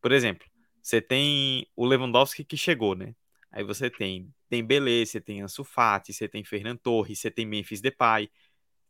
Por 0.00 0.12
exemplo, 0.12 0.46
você 0.82 1.00
tem 1.00 1.66
o 1.76 1.86
Lewandowski 1.86 2.44
que 2.44 2.56
chegou, 2.56 2.94
né? 2.94 3.14
Aí 3.50 3.64
você 3.64 3.88
tem 3.88 4.32
Dembélé, 4.50 5.04
você 5.04 5.20
tem 5.20 5.40
Ansu 5.42 5.64
Fati, 5.64 6.12
você 6.12 6.28
tem 6.28 6.44
Fernando 6.44 6.78
Torres, 6.78 7.20
você 7.20 7.30
tem 7.30 7.46
Memphis 7.46 7.80
Depay. 7.80 8.30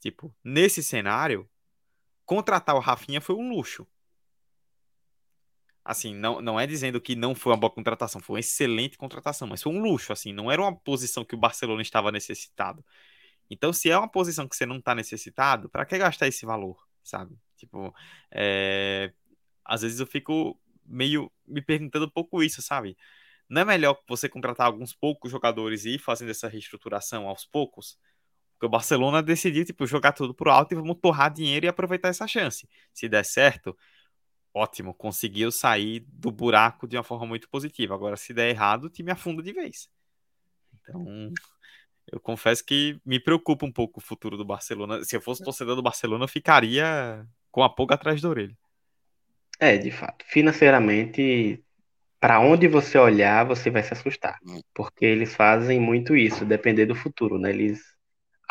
Tipo, 0.01 0.35
nesse 0.43 0.83
cenário, 0.83 1.49
contratar 2.25 2.75
o 2.75 2.81
Rafinha 2.81 3.21
foi 3.21 3.35
um 3.37 3.49
luxo. 3.51 3.87
Assim, 5.85 6.15
não, 6.15 6.41
não 6.41 6.59
é 6.59 6.67
dizendo 6.67 7.01
que 7.01 7.15
não 7.15 7.35
foi 7.35 7.53
uma 7.53 7.59
boa 7.59 7.71
contratação, 7.71 8.21
foi 8.21 8.35
uma 8.37 8.41
excelente 8.41 8.97
contratação, 8.97 9.47
mas 9.47 9.63
foi 9.63 9.73
um 9.73 9.83
luxo, 9.83 10.13
assim, 10.13 10.33
não 10.33 10.51
era 10.51 10.63
uma 10.63 10.75
posição 10.75 11.25
que 11.25 11.35
o 11.35 11.39
Barcelona 11.39 11.83
estava 11.83 12.11
necessitado. 12.11 12.83
Então, 13.51 13.73
se 13.73 13.91
é 13.91 13.99
uma 13.99 14.09
posição 14.09 14.49
que 14.49 14.57
você 14.57 14.67
não 14.67 14.79
está 14.79 14.95
necessitado, 14.95 15.69
para 15.69 15.85
que 15.85 15.99
gastar 15.99 16.27
esse 16.27 16.47
valor, 16.47 16.77
sabe? 17.03 17.37
Tipo, 17.57 17.95
é... 18.31 19.13
às 19.65 19.83
vezes 19.83 20.01
eu 20.01 20.07
fico 20.07 20.59
meio 20.85 21.31
me 21.47 21.63
perguntando 21.63 22.07
um 22.07 22.11
pouco 22.11 22.43
isso, 22.43 22.61
sabe? 22.63 22.97
Não 23.49 23.63
é 23.63 23.65
melhor 23.65 24.01
você 24.09 24.29
contratar 24.29 24.67
alguns 24.67 24.95
poucos 24.95 25.31
jogadores 25.31 25.85
e 25.85 25.91
ir 25.95 25.99
fazendo 25.99 26.31
essa 26.31 26.49
reestruturação 26.49 27.29
aos 27.29 27.45
poucos? 27.45 27.99
Porque 28.55 28.67
o 28.67 28.69
Barcelona 28.69 29.23
decidiu, 29.23 29.65
tipo, 29.65 29.87
jogar 29.87 30.13
tudo 30.13 30.35
pro 30.35 30.51
alto 30.51 30.73
e 30.73 30.77
vamos 30.77 30.97
torrar 31.01 31.33
dinheiro 31.33 31.67
e 31.67 31.69
aproveitar 31.69 32.09
essa 32.09 32.27
chance. 32.27 32.69
Se 32.93 33.09
der 33.09 33.25
certo, 33.25 33.77
ótimo, 34.53 34.95
conseguiu 34.95 35.51
sair 35.51 36.01
do 36.09 36.31
buraco 36.31 36.87
de 36.87 36.97
uma 36.97 37.03
forma 37.03 37.27
muito 37.27 37.49
positiva. 37.49 37.95
Agora, 37.95 38.17
se 38.17 38.33
der 38.33 38.49
errado, 38.49 38.85
o 38.85 38.91
time 38.91 39.11
afunda 39.11 39.43
de 39.43 39.53
vez. 39.53 39.91
Então, 40.81 41.33
eu 42.11 42.21
confesso 42.21 42.65
que 42.65 43.01
me 43.05 43.19
preocupa 43.19 43.67
um 43.67 43.73
pouco 43.73 44.01
o 44.01 44.03
futuro 44.03 44.37
do 44.37 44.45
Barcelona. 44.45 45.03
Se 45.05 45.17
eu 45.17 45.21
fosse 45.21 45.43
torcedor 45.43 45.77
do 45.77 45.83
Barcelona, 45.83 46.25
eu 46.25 46.29
ficaria 46.29 47.27
com 47.51 47.63
a 47.63 47.69
pulga 47.69 47.95
atrás 47.95 48.21
da 48.21 48.29
orelha. 48.29 48.57
É, 49.59 49.77
de 49.77 49.91
fato. 49.91 50.25
Financeiramente, 50.29 51.63
para 52.21 52.41
onde 52.41 52.67
você 52.69 52.99
olhar, 52.99 53.45
você 53.45 53.71
vai 53.71 53.83
se 53.83 53.93
assustar. 53.93 54.39
Hum. 54.47 54.61
Porque 54.75 55.05
eles 55.05 55.35
fazem 55.35 55.81
muito 55.81 56.17
isso, 56.17 56.45
depender 56.45 56.87
do 56.87 56.95
futuro, 56.95 57.39
né? 57.39 57.51
Eles 57.51 57.81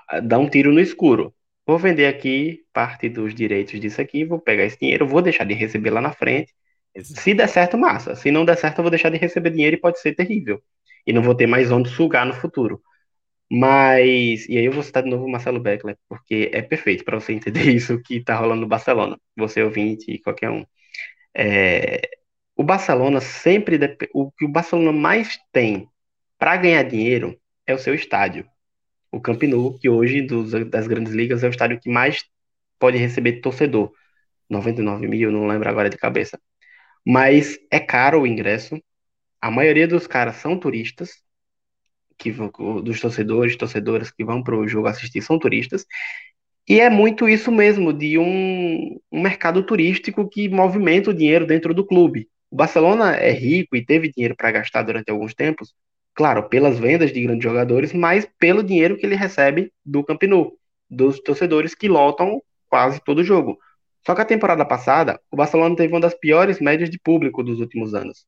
ah, 0.09 0.19
dão 0.19 0.43
um 0.43 0.49
tiro 0.49 0.71
no 0.71 0.79
escuro. 0.79 1.33
Vou 1.65 1.77
vender 1.77 2.07
aqui 2.07 2.61
parte 2.73 3.07
dos 3.09 3.33
direitos 3.33 3.79
disso 3.79 4.01
aqui, 4.01 4.25
vou 4.25 4.39
pegar 4.39 4.65
esse 4.65 4.77
dinheiro, 4.77 5.07
vou 5.07 5.21
deixar 5.21 5.45
de 5.45 5.53
receber 5.53 5.91
lá 5.91 6.01
na 6.01 6.11
frente. 6.11 6.53
Se 7.01 7.33
der 7.33 7.47
certo, 7.47 7.77
massa. 7.77 8.15
Se 8.15 8.29
não 8.31 8.45
der 8.45 8.57
certo, 8.57 8.79
eu 8.79 8.83
vou 8.83 8.91
deixar 8.91 9.09
de 9.09 9.17
receber 9.17 9.49
dinheiro 9.49 9.75
e 9.75 9.79
pode 9.79 9.99
ser 9.99 10.13
terrível. 10.13 10.61
E 11.05 11.13
não 11.13 11.21
vou 11.21 11.35
ter 11.35 11.47
mais 11.47 11.71
onde 11.71 11.89
sugar 11.89 12.25
no 12.25 12.33
futuro. 12.33 12.81
Mas, 13.55 14.47
e 14.49 14.57
aí 14.57 14.65
eu 14.65 14.71
vou 14.71 14.81
citar 14.81 15.03
de 15.03 15.09
novo 15.11 15.25
o 15.25 15.31
Marcelo 15.31 15.59
Beckler, 15.59 15.95
porque 16.09 16.49
é 16.51 16.61
perfeito 16.63 17.05
para 17.05 17.19
você 17.19 17.33
entender 17.33 17.69
isso 17.75 18.01
que 18.01 18.15
está 18.17 18.35
rolando 18.35 18.61
no 18.61 18.67
Barcelona, 18.67 19.19
você 19.37 19.61
ouvinte 19.61 20.11
e 20.11 20.19
qualquer 20.19 20.49
um. 20.49 20.65
É, 21.35 22.01
o 22.55 22.63
Barcelona 22.63 23.21
sempre, 23.21 23.79
o 24.13 24.31
que 24.31 24.45
o 24.45 24.49
Barcelona 24.49 24.91
mais 24.91 25.39
tem 25.51 25.87
para 26.39 26.57
ganhar 26.57 26.83
dinheiro 26.83 27.39
é 27.67 27.73
o 27.75 27.79
seu 27.79 27.93
estádio. 27.95 28.47
O 29.11 29.21
Camp 29.21 29.43
Nou, 29.43 29.77
que 29.79 29.89
hoje 29.89 30.21
dos, 30.21 30.51
das 30.69 30.87
grandes 30.87 31.13
ligas 31.13 31.43
é 31.43 31.47
o 31.47 31.51
estádio 31.51 31.79
que 31.79 31.89
mais 31.89 32.25
pode 32.79 32.97
receber 32.97 33.41
torcedor. 33.41 33.91
99 34.49 35.07
mil, 35.07 35.31
não 35.31 35.47
lembro 35.47 35.69
agora 35.69 35.89
de 35.89 35.97
cabeça. 35.97 36.39
Mas 37.05 37.57
é 37.71 37.79
caro 37.79 38.21
o 38.21 38.27
ingresso. 38.27 38.81
A 39.41 39.51
maioria 39.51 39.87
dos 39.87 40.07
caras 40.07 40.37
são 40.37 40.59
turistas, 40.59 41.23
que 42.17 42.31
dos 42.83 42.99
torcedores, 42.99 43.55
torcedoras 43.55 44.11
que 44.11 44.23
vão 44.23 44.43
para 44.43 44.55
o 44.55 44.67
jogo 44.67 44.87
assistir 44.87 45.21
são 45.21 45.39
turistas. 45.39 45.85
E 46.67 46.79
é 46.79 46.89
muito 46.89 47.27
isso 47.27 47.51
mesmo, 47.51 47.91
de 47.91 48.17
um, 48.17 48.97
um 49.11 49.21
mercado 49.21 49.63
turístico 49.63 50.29
que 50.29 50.47
movimenta 50.47 51.09
o 51.09 51.13
dinheiro 51.13 51.45
dentro 51.45 51.73
do 51.73 51.85
clube. 51.85 52.29
O 52.49 52.55
Barcelona 52.55 53.15
é 53.15 53.31
rico 53.31 53.75
e 53.75 53.85
teve 53.85 54.11
dinheiro 54.11 54.35
para 54.35 54.51
gastar 54.51 54.83
durante 54.83 55.09
alguns 55.11 55.33
tempos, 55.33 55.73
claro, 56.13 56.47
pelas 56.47 56.79
vendas 56.79 57.11
de 57.11 57.21
grandes 57.21 57.43
jogadores, 57.43 57.91
mas 57.91 58.27
pelo 58.39 58.63
dinheiro 58.63 58.95
que 58.97 59.05
ele 59.05 59.15
recebe 59.15 59.73
do 59.85 60.03
Camp 60.03 60.23
Nou, 60.23 60.57
dos 60.89 61.19
torcedores 61.19 61.75
que 61.75 61.89
lotam 61.89 62.41
quase 62.69 63.01
todo 63.03 63.23
jogo. 63.23 63.57
Só 64.05 64.13
que 64.13 64.21
a 64.21 64.25
temporada 64.25 64.65
passada, 64.65 65.19
o 65.31 65.35
Barcelona 65.35 65.75
teve 65.75 65.93
uma 65.93 65.99
das 65.99 66.13
piores 66.13 66.59
médias 66.59 66.89
de 66.89 66.99
público 66.99 67.43
dos 67.43 67.59
últimos 67.59 67.93
anos. 67.93 68.25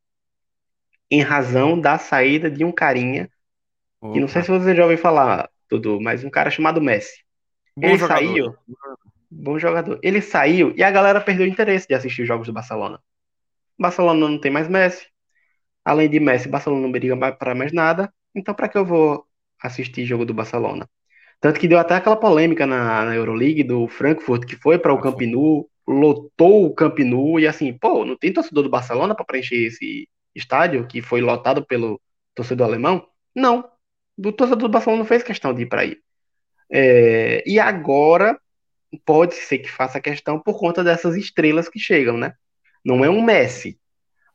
Em 1.09 1.21
razão 1.21 1.79
da 1.79 1.97
saída 1.97 2.49
de 2.49 2.63
um 2.65 2.71
carinha, 2.71 3.29
Opa. 4.01 4.13
que 4.13 4.19
não 4.19 4.27
sei 4.27 4.41
se 4.41 4.49
você 4.49 4.75
já 4.75 4.83
ouviu 4.83 4.97
falar, 4.97 5.49
Dudu, 5.69 5.99
mas 6.01 6.23
um 6.23 6.29
cara 6.29 6.49
chamado 6.49 6.81
Messi. 6.81 7.23
Bom 7.75 7.87
ele 7.87 7.97
jogador. 7.97 8.19
saiu. 8.19 8.55
Bom 9.29 9.59
jogador. 9.59 9.99
Ele 10.01 10.21
saiu 10.21 10.73
e 10.75 10.83
a 10.83 10.91
galera 10.91 11.19
perdeu 11.21 11.45
o 11.45 11.49
interesse 11.49 11.87
de 11.87 11.93
assistir 11.93 12.21
os 12.21 12.27
jogos 12.27 12.47
do 12.47 12.53
Barcelona. 12.53 12.99
O 13.77 13.81
Barcelona 13.81 14.27
não 14.27 14.39
tem 14.39 14.51
mais 14.51 14.67
Messi. 14.67 15.07
Além 15.83 16.09
de 16.09 16.19
Messi, 16.19 16.47
Barcelona 16.47 16.81
não 16.81 16.91
briga 16.91 17.15
para 17.33 17.53
mais 17.53 17.71
nada. 17.71 18.11
Então, 18.33 18.53
para 18.53 18.67
que 18.67 18.77
eu 18.77 18.85
vou 18.85 19.25
assistir 19.61 20.05
jogo 20.05 20.25
do 20.25 20.33
Barcelona? 20.33 20.89
Tanto 21.39 21.59
que 21.59 21.67
deu 21.67 21.77
até 21.77 21.95
aquela 21.95 22.15
polêmica 22.15 22.65
na, 22.65 23.05
na 23.05 23.15
Euroleague 23.15 23.63
do 23.63 23.87
Frankfurt, 23.87 24.45
que 24.45 24.55
foi 24.55 24.79
para 24.79 24.93
o 24.93 24.99
Camp 24.99 25.21
Nou, 25.21 25.69
lotou 25.87 26.65
o 26.65 26.73
Camp 26.73 26.97
Nou, 26.99 27.39
e 27.39 27.47
assim, 27.47 27.73
pô, 27.73 28.03
não 28.05 28.17
tem 28.17 28.33
torcedor 28.33 28.63
do 28.63 28.69
Barcelona 28.69 29.13
para 29.13 29.25
preencher 29.25 29.67
esse 29.67 30.09
estádio, 30.33 30.87
que 30.87 31.01
foi 31.01 31.21
lotado 31.21 31.65
pelo 31.65 32.01
torcedor 32.33 32.67
alemão? 32.67 33.05
Não. 33.35 33.69
O 34.17 34.31
torcedor 34.31 34.67
do 34.67 34.69
Barcelona 34.69 34.99
não 34.99 35.07
fez 35.07 35.23
questão 35.23 35.53
de 35.53 35.63
ir 35.63 35.65
para 35.67 35.81
aí. 35.81 35.97
É, 36.71 37.43
e 37.45 37.59
agora 37.59 38.39
pode 39.05 39.35
ser 39.35 39.59
que 39.59 39.69
faça 39.69 39.99
questão 39.99 40.39
por 40.39 40.59
conta 40.59 40.83
dessas 40.83 41.15
estrelas 41.15 41.69
que 41.69 41.79
chegam, 41.79 42.17
né? 42.17 42.33
Não 42.83 43.03
é 43.03 43.09
um 43.09 43.21
Messi. 43.21 43.79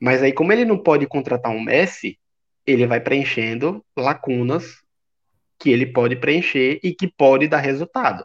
Mas 0.00 0.22
aí, 0.22 0.32
como 0.32 0.52
ele 0.52 0.64
não 0.64 0.78
pode 0.78 1.06
contratar 1.06 1.52
um 1.52 1.62
Messi, 1.62 2.18
ele 2.66 2.86
vai 2.86 3.00
preenchendo 3.00 3.84
lacunas 3.96 4.64
que 5.58 5.70
ele 5.70 5.86
pode 5.86 6.16
preencher 6.16 6.80
e 6.82 6.94
que 6.94 7.06
pode 7.06 7.48
dar 7.48 7.58
resultado. 7.58 8.24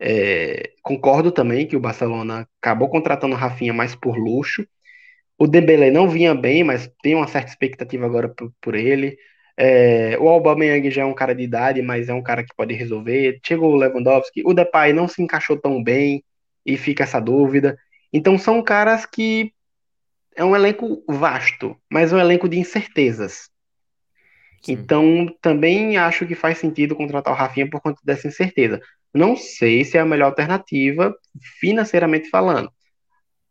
É, 0.00 0.72
concordo 0.82 1.32
também 1.32 1.66
que 1.66 1.76
o 1.76 1.80
Barcelona 1.80 2.48
acabou 2.60 2.88
contratando 2.90 3.34
o 3.34 3.38
Rafinha 3.38 3.72
mais 3.72 3.94
por 3.94 4.16
luxo. 4.16 4.66
O 5.38 5.46
Dembélé 5.46 5.90
não 5.90 6.08
vinha 6.08 6.34
bem, 6.34 6.64
mas 6.64 6.90
tem 7.02 7.14
uma 7.14 7.26
certa 7.28 7.50
expectativa 7.50 8.06
agora 8.06 8.28
por, 8.28 8.52
por 8.60 8.74
ele. 8.74 9.16
É, 9.64 10.18
o 10.18 10.28
Aubameyang 10.28 10.90
já 10.90 11.02
é 11.02 11.04
um 11.04 11.14
cara 11.14 11.36
de 11.36 11.44
idade, 11.44 11.80
mas 11.82 12.08
é 12.08 12.12
um 12.12 12.22
cara 12.22 12.42
que 12.42 12.52
pode 12.56 12.74
resolver. 12.74 13.38
Chegou 13.46 13.70
o 13.72 13.76
Lewandowski, 13.76 14.42
o 14.44 14.52
Depay 14.52 14.92
não 14.92 15.06
se 15.06 15.22
encaixou 15.22 15.56
tão 15.56 15.80
bem 15.80 16.24
e 16.66 16.76
fica 16.76 17.04
essa 17.04 17.20
dúvida. 17.20 17.78
Então 18.12 18.36
são 18.36 18.60
caras 18.60 19.06
que 19.06 19.52
é 20.34 20.44
um 20.44 20.56
elenco 20.56 21.04
vasto, 21.08 21.76
mas 21.88 22.12
um 22.12 22.18
elenco 22.18 22.48
de 22.48 22.58
incertezas. 22.58 23.50
Sim. 24.64 24.72
Então, 24.72 25.32
também 25.40 25.96
acho 25.96 26.26
que 26.26 26.34
faz 26.34 26.58
sentido 26.58 26.96
contratar 26.96 27.32
o 27.32 27.36
Rafinha 27.36 27.70
por 27.70 27.80
conta 27.80 28.00
dessa 28.04 28.26
incerteza. 28.26 28.80
Não 29.14 29.36
sei 29.36 29.84
se 29.84 29.96
é 29.96 30.00
a 30.00 30.04
melhor 30.04 30.26
alternativa, 30.26 31.14
financeiramente 31.60 32.28
falando, 32.28 32.68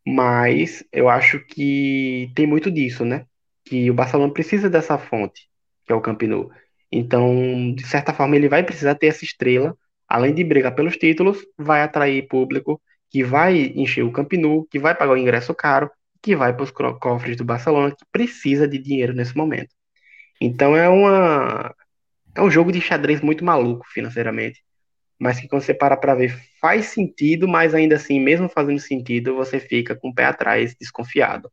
mas 0.06 0.84
eu 0.92 1.08
acho 1.08 1.40
que 1.40 2.30
tem 2.36 2.46
muito 2.46 2.70
disso, 2.70 3.06
né? 3.06 3.26
Que 3.64 3.90
o 3.90 3.94
Barcelona 3.94 4.34
precisa 4.34 4.70
dessa 4.70 4.98
fonte, 4.98 5.51
que 5.86 5.92
é 5.92 5.96
o 5.96 6.02
Camp 6.02 6.22
Nou. 6.24 6.52
Então, 6.92 7.74
de 7.74 7.86
certa 7.88 8.14
forma, 8.14 8.36
ele 8.36 8.50
vai 8.50 8.64
precisar 8.64 8.96
ter 8.96 9.08
essa 9.08 9.24
estrela, 9.24 9.76
além 10.08 10.34
de 10.34 10.44
brigar 10.44 10.76
pelos 10.76 10.98
títulos, 10.98 11.40
vai 11.58 11.82
atrair 11.82 12.28
público 12.28 12.82
que 13.10 13.24
vai 13.24 13.74
encher 13.76 14.04
o 14.04 14.12
Camp 14.12 14.34
Nou, 14.34 14.66
que 14.70 14.80
vai 14.80 14.96
pagar 14.96 15.14
o 15.14 15.18
ingresso 15.18 15.54
caro, 15.54 15.90
que 16.22 16.36
vai 16.36 16.54
para 16.54 16.64
os 16.64 16.72
cofres 16.72 17.36
do 17.38 17.44
Barcelona, 17.44 17.92
que 17.92 18.06
precisa 18.12 18.68
de 18.68 18.78
dinheiro 18.78 19.14
nesse 19.14 19.36
momento. 19.36 19.70
Então 20.42 20.76
é 20.76 20.90
uma 20.90 21.76
é 22.36 22.42
um 22.42 22.50
jogo 22.52 22.72
de 22.72 22.82
xadrez 22.82 23.22
muito 23.22 23.44
maluco 23.46 23.86
financeiramente, 23.90 24.64
mas 25.20 25.40
que 25.40 25.48
quando 25.48 25.62
você 25.64 25.74
para 25.74 25.98
para 25.98 26.16
ver 26.16 26.36
faz 26.60 26.88
sentido, 26.88 27.48
mas 27.48 27.74
ainda 27.76 27.96
assim, 27.96 28.20
mesmo 28.20 28.50
fazendo 28.50 28.80
sentido, 28.80 29.36
você 29.36 29.60
fica 29.60 29.96
com 29.96 30.10
o 30.10 30.16
pé 30.16 30.26
atrás, 30.26 30.76
desconfiado. 30.80 31.52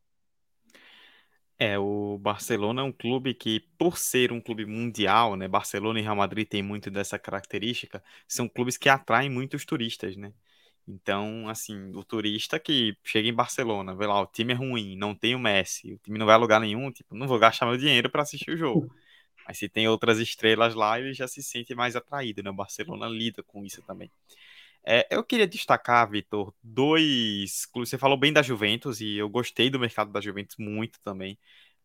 É, 1.61 1.77
o 1.77 2.17
Barcelona 2.17 2.81
é 2.81 2.83
um 2.85 2.91
clube 2.91 3.33
que, 3.33 3.59
por 3.77 3.97
ser 3.97 4.31
um 4.31 4.39
clube 4.39 4.65
mundial, 4.65 5.35
né? 5.35 5.45
Barcelona 5.47 5.99
e 5.99 6.01
Real 6.01 6.15
Madrid 6.15 6.47
têm 6.47 6.63
muito 6.63 6.89
dessa 6.89 7.19
característica, 7.19 8.01
são 8.27 8.47
clubes 8.47 8.77
que 8.77 8.87
atraem 8.87 9.29
muitos 9.29 9.65
turistas, 9.65 10.15
né? 10.15 10.33
Então, 10.87 11.49
assim, 11.49 11.91
o 11.95 12.03
turista 12.03 12.59
que 12.59 12.97
chega 13.03 13.27
em 13.27 13.33
Barcelona, 13.33 13.93
vê 13.95 14.07
lá, 14.07 14.21
o 14.21 14.25
time 14.27 14.53
é 14.53 14.55
ruim, 14.55 14.95
não 14.97 15.13
tem 15.13 15.35
o 15.35 15.39
Messi, 15.39 15.93
o 15.93 15.99
time 15.99 16.17
não 16.17 16.25
vai 16.25 16.35
a 16.35 16.37
lugar 16.37 16.61
nenhum, 16.61 16.91
tipo, 16.91 17.13
não 17.15 17.27
vou 17.27 17.37
gastar 17.37 17.65
meu 17.65 17.77
dinheiro 17.77 18.09
para 18.09 18.21
assistir 18.23 18.51
o 18.51 18.57
jogo. 18.57 18.87
Mas 19.47 19.57
se 19.59 19.67
tem 19.69 19.87
outras 19.87 20.19
estrelas 20.19 20.75
lá, 20.75 20.99
ele 20.99 21.13
já 21.13 21.27
se 21.27 21.43
sente 21.43 21.75
mais 21.75 21.95
atraído, 21.95 22.41
né? 22.43 22.49
O 22.51 22.53
Barcelona 22.53 23.07
lida 23.07 23.43
com 23.43 23.65
isso 23.65 23.81
também. 23.83 24.11
É, 24.85 25.07
eu 25.11 25.23
queria 25.23 25.47
destacar, 25.47 26.09
Vitor, 26.09 26.53
dois 26.63 27.65
clubes. 27.67 27.89
Você 27.89 27.97
falou 27.97 28.17
bem 28.17 28.33
da 28.33 28.41
Juventus 28.41 29.01
e 29.01 29.17
eu 29.17 29.29
gostei 29.29 29.69
do 29.69 29.79
mercado 29.79 30.11
da 30.11 30.21
Juventus 30.21 30.55
muito 30.57 30.99
também. 31.01 31.37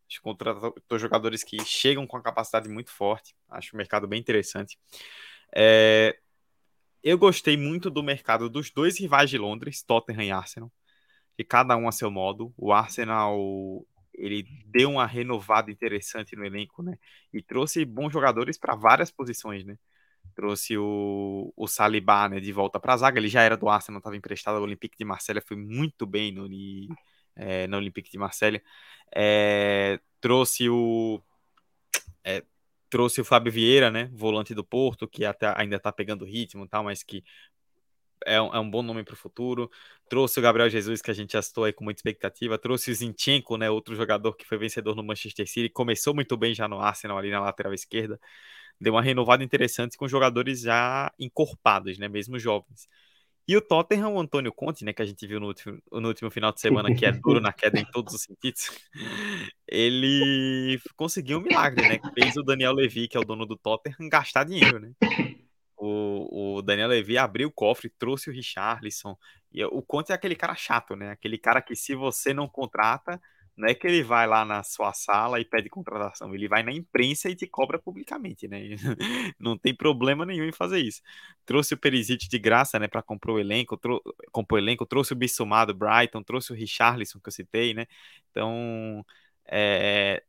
Acho 0.08 0.18
que 0.18 0.22
contratou 0.22 0.98
jogadores 0.98 1.42
que 1.42 1.62
chegam 1.64 2.06
com 2.06 2.16
a 2.16 2.22
capacidade 2.22 2.68
muito 2.68 2.90
forte. 2.90 3.34
Acho 3.48 3.74
o 3.74 3.76
mercado 3.76 4.06
bem 4.06 4.20
interessante. 4.20 4.78
É, 5.54 6.16
eu 7.02 7.18
gostei 7.18 7.56
muito 7.56 7.90
do 7.90 8.02
mercado 8.02 8.48
dos 8.48 8.70
dois 8.70 8.98
rivais 8.98 9.30
de 9.30 9.38
Londres, 9.38 9.82
Tottenham 9.82 10.22
e 10.22 10.30
Arsenal, 10.30 10.72
que 11.36 11.44
cada 11.44 11.76
um 11.76 11.88
a 11.88 11.92
seu 11.92 12.10
modo. 12.10 12.54
O 12.56 12.72
Arsenal 12.72 13.38
ele 14.14 14.46
deu 14.66 14.90
uma 14.92 15.06
renovada 15.06 15.70
interessante 15.70 16.36
no 16.36 16.44
elenco, 16.44 16.82
né? 16.82 16.96
E 17.32 17.42
trouxe 17.42 17.84
bons 17.84 18.12
jogadores 18.12 18.58
para 18.58 18.74
várias 18.76 19.10
posições, 19.10 19.64
né? 19.64 19.76
Trouxe 20.34 20.76
o, 20.76 21.52
o 21.56 21.66
Saliba 21.66 22.28
né, 22.28 22.40
de 22.40 22.52
volta 22.52 22.80
para 22.80 22.94
a 22.94 22.96
zaga. 22.96 23.18
Ele 23.18 23.28
já 23.28 23.42
era 23.42 23.56
do 23.56 23.68
Arsenal, 23.68 23.98
estava 23.98 24.16
emprestado 24.16 24.56
ao 24.56 24.62
Olympique 24.62 24.96
de 24.98 25.04
Marselha, 25.04 25.40
foi 25.40 25.56
muito 25.56 26.06
bem 26.06 26.32
no, 26.32 26.48
é, 27.36 27.66
no 27.66 27.76
Olympique 27.76 28.10
de 28.10 28.18
Marselha. 28.18 28.62
É, 29.14 30.00
trouxe 30.20 30.68
o 30.68 31.20
é, 32.24 32.42
trouxe 32.90 33.20
o 33.20 33.24
Fábio 33.24 33.52
Vieira, 33.52 33.90
né, 33.90 34.10
volante 34.12 34.54
do 34.54 34.64
Porto, 34.64 35.08
que 35.08 35.24
até 35.24 35.52
ainda 35.56 35.78
tá 35.80 35.92
pegando 35.92 36.24
ritmo 36.24 36.66
tal, 36.68 36.84
mas 36.84 37.02
que 37.02 37.24
é 38.26 38.40
um, 38.40 38.54
é 38.54 38.58
um 38.58 38.70
bom 38.70 38.82
nome 38.82 39.04
para 39.04 39.14
o 39.14 39.16
futuro. 39.16 39.70
Trouxe 40.08 40.38
o 40.38 40.42
Gabriel 40.42 40.68
Jesus, 40.70 41.02
que 41.02 41.10
a 41.10 41.14
gente 41.14 41.32
já 41.32 41.42
citou 41.42 41.64
aí 41.64 41.72
com 41.72 41.84
muita 41.84 41.98
expectativa. 41.98 42.58
Trouxe 42.58 42.90
o 42.90 42.94
Zinchenko, 42.94 43.56
né, 43.56 43.70
outro 43.70 43.94
jogador 43.94 44.34
que 44.34 44.46
foi 44.46 44.58
vencedor 44.58 44.94
no 44.94 45.02
Manchester 45.02 45.46
City. 45.48 45.68
Começou 45.68 46.14
muito 46.14 46.36
bem 46.36 46.54
já 46.54 46.68
no 46.68 46.80
Arsenal, 46.80 47.18
ali 47.18 47.30
na 47.30 47.40
lateral 47.40 47.72
esquerda. 47.74 48.18
Deu 48.80 48.94
uma 48.94 49.02
renovada 49.02 49.44
interessante 49.44 49.96
com 49.96 50.08
jogadores 50.08 50.60
já 50.60 51.12
encorpados, 51.18 51.98
né, 51.98 52.08
mesmo 52.08 52.38
jovens. 52.38 52.88
E 53.46 53.56
o 53.56 53.60
Tottenham, 53.60 54.14
o 54.14 54.20
Antônio 54.20 54.52
Conte, 54.52 54.84
né, 54.84 54.92
que 54.92 55.02
a 55.02 55.04
gente 55.04 55.26
viu 55.26 55.38
no 55.38 55.48
último, 55.48 55.78
no 55.92 56.08
último 56.08 56.30
final 56.30 56.50
de 56.50 56.60
semana, 56.60 56.94
que 56.94 57.04
é 57.04 57.12
duro 57.12 57.40
na 57.40 57.52
queda 57.52 57.78
em 57.78 57.84
todos 57.84 58.14
os 58.14 58.22
sentidos, 58.22 58.70
ele 59.68 60.80
conseguiu 60.96 61.38
um 61.38 61.42
milagre, 61.42 61.86
né? 61.86 62.00
Fez 62.14 62.36
o 62.38 62.42
Daniel 62.42 62.72
Levy, 62.72 63.06
que 63.06 63.18
é 63.18 63.20
o 63.20 63.24
dono 63.24 63.44
do 63.44 63.56
Tottenham, 63.56 64.08
gastar 64.08 64.44
dinheiro, 64.44 64.80
né? 64.80 64.92
O, 65.76 66.56
o 66.56 66.62
Daniel 66.62 66.88
Levy 66.88 67.18
abriu 67.18 67.48
o 67.48 67.52
cofre, 67.52 67.90
trouxe 67.90 68.30
o 68.30 68.32
Richarlison. 68.32 69.14
E 69.52 69.62
o 69.62 69.82
Conte 69.82 70.10
é 70.10 70.14
aquele 70.14 70.34
cara 70.34 70.54
chato, 70.54 70.96
né? 70.96 71.10
Aquele 71.10 71.36
cara 71.36 71.60
que 71.60 71.76
se 71.76 71.94
você 71.94 72.32
não 72.32 72.48
contrata, 72.48 73.20
não 73.56 73.68
é 73.68 73.74
que 73.74 73.86
ele 73.86 74.02
vai 74.02 74.26
lá 74.26 74.44
na 74.44 74.62
sua 74.64 74.92
sala 74.92 75.40
e 75.40 75.44
pede 75.44 75.68
contratação, 75.68 76.34
ele 76.34 76.48
vai 76.48 76.62
na 76.62 76.72
imprensa 76.72 77.30
e 77.30 77.36
te 77.36 77.46
cobra 77.46 77.78
publicamente, 77.78 78.48
né? 78.48 78.60
Não 79.38 79.56
tem 79.56 79.74
problema 79.74 80.26
nenhum 80.26 80.44
em 80.44 80.52
fazer 80.52 80.80
isso. 80.80 81.00
Trouxe 81.46 81.74
o 81.74 81.78
Perisic 81.78 82.28
de 82.28 82.38
graça, 82.38 82.78
né, 82.78 82.88
para 82.88 83.02
comprar 83.02 83.32
o 83.32 83.38
elenco, 83.38 83.76
trou 83.76 84.02
o 84.34 84.58
elenco, 84.58 84.84
trouxe 84.86 85.12
o 85.12 85.16
Bissumado 85.16 85.72
Brighton, 85.74 86.22
trouxe 86.22 86.52
o 86.52 86.56
Richarlison 86.56 87.20
que 87.20 87.28
eu 87.28 87.32
citei, 87.32 87.74
né? 87.74 87.86
Então, 88.30 89.04
é, 89.46 90.22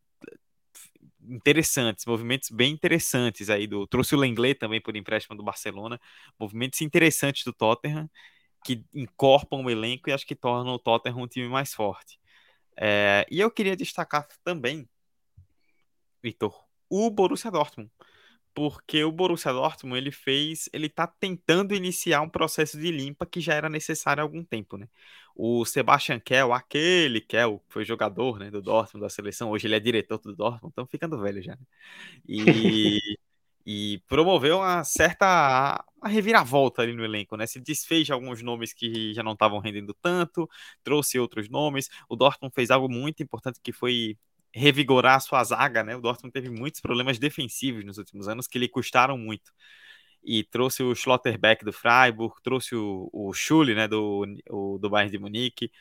interessantes, 1.27 2.05
movimentos 2.05 2.49
bem 2.49 2.71
interessantes 2.73 3.49
aí 3.49 3.67
do 3.67 3.87
trouxe 3.87 4.15
o 4.15 4.19
Lenglet 4.19 4.55
também 4.59 4.81
por 4.81 4.95
empréstimo 4.95 5.35
do 5.35 5.43
Barcelona, 5.43 5.99
movimentos 6.39 6.81
interessantes 6.81 7.43
do 7.43 7.53
Tottenham 7.53 8.09
que 8.63 8.83
incorporam 8.93 9.65
o 9.65 9.69
elenco 9.69 10.09
e 10.09 10.13
acho 10.13 10.25
que 10.25 10.35
tornam 10.35 10.73
o 10.75 10.79
Tottenham 10.79 11.19
um 11.21 11.27
time 11.27 11.47
mais 11.47 11.73
forte. 11.73 12.19
É, 12.77 13.25
e 13.29 13.39
eu 13.39 13.49
queria 13.51 13.75
destacar 13.75 14.27
também, 14.43 14.87
Vitor, 16.21 16.65
o 16.89 17.09
Borussia 17.09 17.51
Dortmund, 17.51 17.91
porque 18.53 19.03
o 19.03 19.11
Borussia 19.11 19.51
Dortmund 19.53 19.97
ele 19.97 20.11
fez, 20.11 20.69
ele 20.73 20.87
está 20.87 21.07
tentando 21.07 21.75
iniciar 21.75 22.21
um 22.21 22.29
processo 22.29 22.79
de 22.79 22.91
limpa 22.91 23.25
que 23.25 23.41
já 23.41 23.53
era 23.53 23.69
necessário 23.69 24.21
há 24.21 24.23
algum 24.23 24.43
tempo, 24.43 24.77
né? 24.77 24.87
O 25.35 25.65
Sebastian 25.65 26.19
Kell, 26.19 26.53
aquele 26.53 27.19
Kell, 27.21 27.61
foi 27.67 27.83
jogador, 27.83 28.39
né, 28.39 28.49
do 28.49 28.61
Dortmund 28.61 29.03
da 29.03 29.09
seleção, 29.09 29.49
hoje 29.51 29.67
ele 29.67 29.75
é 29.75 29.79
diretor 29.79 30.19
do 30.19 30.35
Dortmund, 30.35 30.71
então 30.71 30.87
ficando 30.87 31.19
velho 31.19 31.41
já. 31.43 31.55
Né? 31.55 31.65
E 32.27 32.99
e 33.65 34.01
promoveu 34.07 34.57
uma 34.59 34.83
certa 34.83 35.83
uma 35.97 36.09
reviravolta 36.09 36.81
ali 36.83 36.93
no 36.93 37.03
elenco, 37.03 37.35
né? 37.35 37.47
Se 37.47 37.59
desfez 37.59 38.05
de 38.05 38.13
alguns 38.13 38.41
nomes 38.43 38.73
que 38.73 39.13
já 39.13 39.23
não 39.23 39.33
estavam 39.33 39.59
rendendo 39.59 39.93
tanto, 39.93 40.47
trouxe 40.83 41.17
outros 41.19 41.49
nomes. 41.49 41.89
O 42.07 42.15
Dortmund 42.15 42.53
fez 42.53 42.69
algo 42.69 42.87
muito 42.87 43.23
importante 43.23 43.59
que 43.63 43.71
foi 43.73 44.17
revigorar 44.53 45.15
a 45.15 45.19
sua 45.19 45.43
zaga, 45.43 45.83
né? 45.83 45.95
O 45.95 46.01
Dortmund 46.01 46.31
teve 46.31 46.49
muitos 46.49 46.79
problemas 46.79 47.17
defensivos 47.19 47.83
nos 47.83 47.97
últimos 47.97 48.27
anos 48.27 48.47
que 48.47 48.59
lhe 48.59 48.69
custaram 48.69 49.17
muito. 49.17 49.51
E 50.23 50.43
trouxe 50.43 50.83
o 50.83 50.95
Schlotterbeck 50.95 51.63
do 51.65 51.73
Freiburg, 51.73 52.35
trouxe 52.43 52.75
o, 52.75 53.09
o 53.13 53.33
Schule, 53.33 53.75
né, 53.75 53.87
do, 53.87 54.25
o, 54.49 54.77
do 54.79 54.89
Bayern 54.89 55.11
de 55.11 55.19
Munique, 55.19 55.71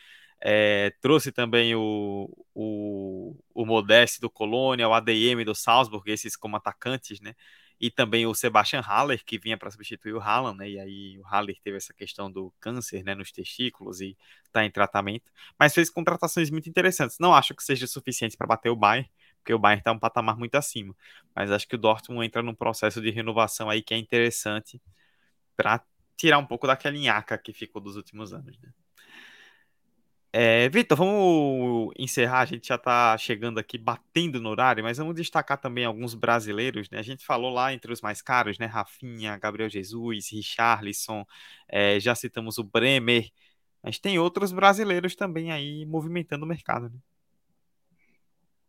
é, 0.40 0.92
trouxe 1.00 1.32
também 1.32 1.74
o, 1.74 2.28
o, 2.54 3.36
o 3.54 3.64
Modeste 3.66 4.20
do 4.20 4.28
Colônia, 4.30 4.88
o 4.88 4.92
ADM 4.92 5.44
do 5.44 5.54
Salzburg, 5.54 6.10
esses 6.10 6.36
como 6.36 6.56
atacantes, 6.56 7.20
né? 7.20 7.34
E 7.80 7.90
também 7.90 8.26
o 8.26 8.34
Sebastian 8.34 8.80
Haller, 8.80 9.24
que 9.24 9.38
vinha 9.38 9.58
para 9.58 9.70
substituir 9.70 10.14
o 10.14 10.20
Haaland, 10.20 10.58
né? 10.58 10.70
E 10.70 10.78
aí 10.80 11.18
o 11.18 11.22
Haller 11.22 11.56
teve 11.62 11.76
essa 11.76 11.92
questão 11.92 12.30
do 12.30 12.52
câncer, 12.60 13.02
né, 13.04 13.14
nos 13.14 13.32
testículos 13.32 14.00
e 14.00 14.16
está 14.44 14.64
em 14.64 14.70
tratamento, 14.70 15.30
mas 15.58 15.74
fez 15.74 15.90
contratações 15.90 16.50
muito 16.50 16.68
interessantes. 16.68 17.18
Não 17.18 17.34
acho 17.34 17.54
que 17.54 17.62
seja 17.62 17.86
suficiente 17.86 18.36
para 18.36 18.46
bater 18.46 18.70
o 18.70 18.76
Bayern, 18.76 19.10
porque 19.38 19.52
o 19.52 19.58
Bayern 19.58 19.80
está 19.80 19.92
um 19.92 19.98
patamar 19.98 20.36
muito 20.38 20.54
acima, 20.54 20.94
mas 21.34 21.50
acho 21.50 21.68
que 21.68 21.74
o 21.74 21.78
Dortmund 21.78 22.24
entra 22.26 22.42
num 22.42 22.54
processo 22.54 23.00
de 23.00 23.10
renovação 23.10 23.68
aí 23.68 23.82
que 23.82 23.92
é 23.94 23.98
interessante 23.98 24.80
para 25.56 25.84
tirar 26.16 26.38
um 26.38 26.46
pouco 26.46 26.66
daquela 26.66 26.96
nhaca 26.96 27.36
que 27.38 27.52
ficou 27.52 27.82
dos 27.82 27.96
últimos 27.96 28.32
anos, 28.32 28.58
né? 28.58 28.72
É, 30.36 30.68
Vitor, 30.68 30.98
vamos 30.98 31.94
encerrar. 31.96 32.40
A 32.40 32.44
gente 32.44 32.66
já 32.66 32.74
está 32.74 33.16
chegando 33.16 33.60
aqui, 33.60 33.78
batendo 33.78 34.40
no 34.40 34.48
horário, 34.48 34.82
mas 34.82 34.98
vamos 34.98 35.14
destacar 35.14 35.56
também 35.56 35.84
alguns 35.84 36.12
brasileiros, 36.16 36.90
né? 36.90 36.98
A 36.98 37.02
gente 37.02 37.24
falou 37.24 37.52
lá 37.52 37.72
entre 37.72 37.92
os 37.92 38.00
mais 38.00 38.20
caros, 38.20 38.58
né? 38.58 38.66
Rafinha, 38.66 39.38
Gabriel 39.38 39.70
Jesus, 39.70 40.32
Richarlison, 40.32 41.24
é, 41.68 42.00
já 42.00 42.16
citamos 42.16 42.58
o 42.58 42.64
Bremer, 42.64 43.30
mas 43.80 44.00
tem 44.00 44.18
outros 44.18 44.50
brasileiros 44.50 45.14
também 45.14 45.52
aí 45.52 45.86
movimentando 45.86 46.44
o 46.44 46.48
mercado, 46.48 46.88
né? 46.88 46.98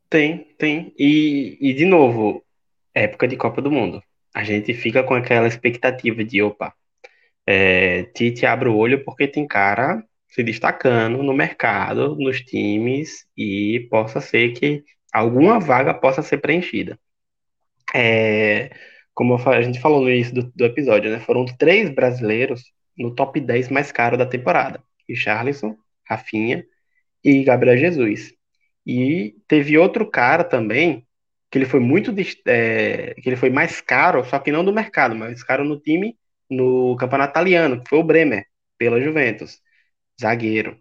Tem, 0.08 0.54
tem. 0.60 0.94
E, 1.00 1.58
e 1.60 1.74
de 1.74 1.86
novo, 1.86 2.46
época 2.94 3.28
de 3.28 3.38
Copa 3.38 3.60
do 3.60 3.72
Mundo. 3.72 4.04
A 4.36 4.44
gente 4.44 4.72
fica 4.76 5.02
com 5.02 5.16
aquela 5.16 5.48
expectativa 5.48 6.24
de, 6.24 6.44
opa, 6.44 6.76
é, 7.44 8.04
Tite 8.14 8.46
abre 8.46 8.70
o 8.70 8.78
olho 8.78 9.04
porque 9.04 9.28
tem 9.28 9.48
cara 9.48 10.06
se 10.36 10.44
destacando 10.44 11.24
no 11.24 11.34
mercado, 11.34 12.14
nos 12.18 12.42
times, 12.42 13.26
e 13.38 13.88
possa 13.90 14.20
ser 14.20 14.52
que 14.52 14.84
alguma 15.14 15.62
vaga 15.62 15.94
possa 15.94 16.22
ser 16.22 16.40
preenchida. 16.40 17.00
É, 17.94 18.70
como 19.14 19.36
a 19.50 19.62
gente 19.62 19.80
falou 19.80 20.02
no 20.02 20.10
início 20.10 20.34
do, 20.36 20.52
do, 20.54 20.66
episódio, 20.66 21.10
né, 21.10 21.22
foram 21.22 21.46
três 21.46 21.90
brasileiros 21.90 22.64
no 22.98 23.16
top 23.16 23.40
10 23.40 23.70
mais 23.70 23.94
caro 23.94 24.18
da 24.18 24.26
temporada: 24.26 24.84
Richarlison, 25.08 25.78
Rafinha 26.06 26.66
e 27.24 27.42
Gabriel 27.46 27.78
Jesus. 27.78 28.34
E 28.86 29.38
teve 29.48 29.78
outro 29.78 30.06
cara 30.10 30.44
também 30.44 31.08
que 31.50 31.58
ele 31.58 31.66
foi 31.66 31.80
muito 31.80 32.14
é, 32.46 33.14
que 33.22 33.30
ele 33.30 33.38
foi 33.38 33.50
mais 33.50 33.80
caro, 33.80 34.26
só 34.26 34.38
que 34.40 34.52
não 34.52 34.66
do 34.66 34.74
mercado, 34.74 35.16
mas 35.16 35.44
caro 35.44 35.64
no 35.64 35.80
time 35.80 36.18
no 36.50 36.98
campeonato 36.98 37.32
italiano, 37.32 37.82
que 37.82 37.90
foi 37.90 38.00
o 38.00 38.04
Bremer 38.04 38.46
pela 38.78 39.00
Juventus 39.00 39.64
zagueiro. 40.20 40.78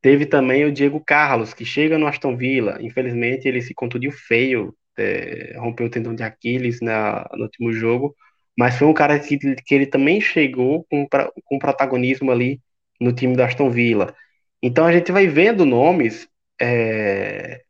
Teve 0.00 0.26
também 0.26 0.64
o 0.64 0.72
Diego 0.72 1.02
Carlos, 1.04 1.54
que 1.54 1.64
chega 1.64 1.98
no 1.98 2.06
Aston 2.06 2.36
Villa. 2.36 2.78
Infelizmente, 2.80 3.48
ele 3.48 3.60
se 3.62 3.74
contundiu 3.74 4.12
feio, 4.12 4.74
é, 4.96 5.56
rompeu 5.58 5.86
o 5.86 5.90
tendão 5.90 6.14
de 6.14 6.22
Aquiles 6.22 6.80
na, 6.80 7.28
no 7.34 7.44
último 7.44 7.72
jogo. 7.72 8.14
Mas 8.58 8.76
foi 8.78 8.86
um 8.88 8.94
cara 8.94 9.18
que, 9.18 9.38
que 9.38 9.74
ele 9.74 9.86
também 9.86 10.20
chegou 10.20 10.84
com, 10.90 11.06
com 11.44 11.58
protagonismo 11.58 12.30
ali 12.30 12.60
no 13.00 13.12
time 13.12 13.36
do 13.36 13.42
Aston 13.42 13.70
Villa. 13.70 14.14
Então 14.62 14.86
a 14.86 14.92
gente 14.92 15.12
vai 15.12 15.26
vendo 15.26 15.66
nomes 15.66 16.28
é, 16.60 17.62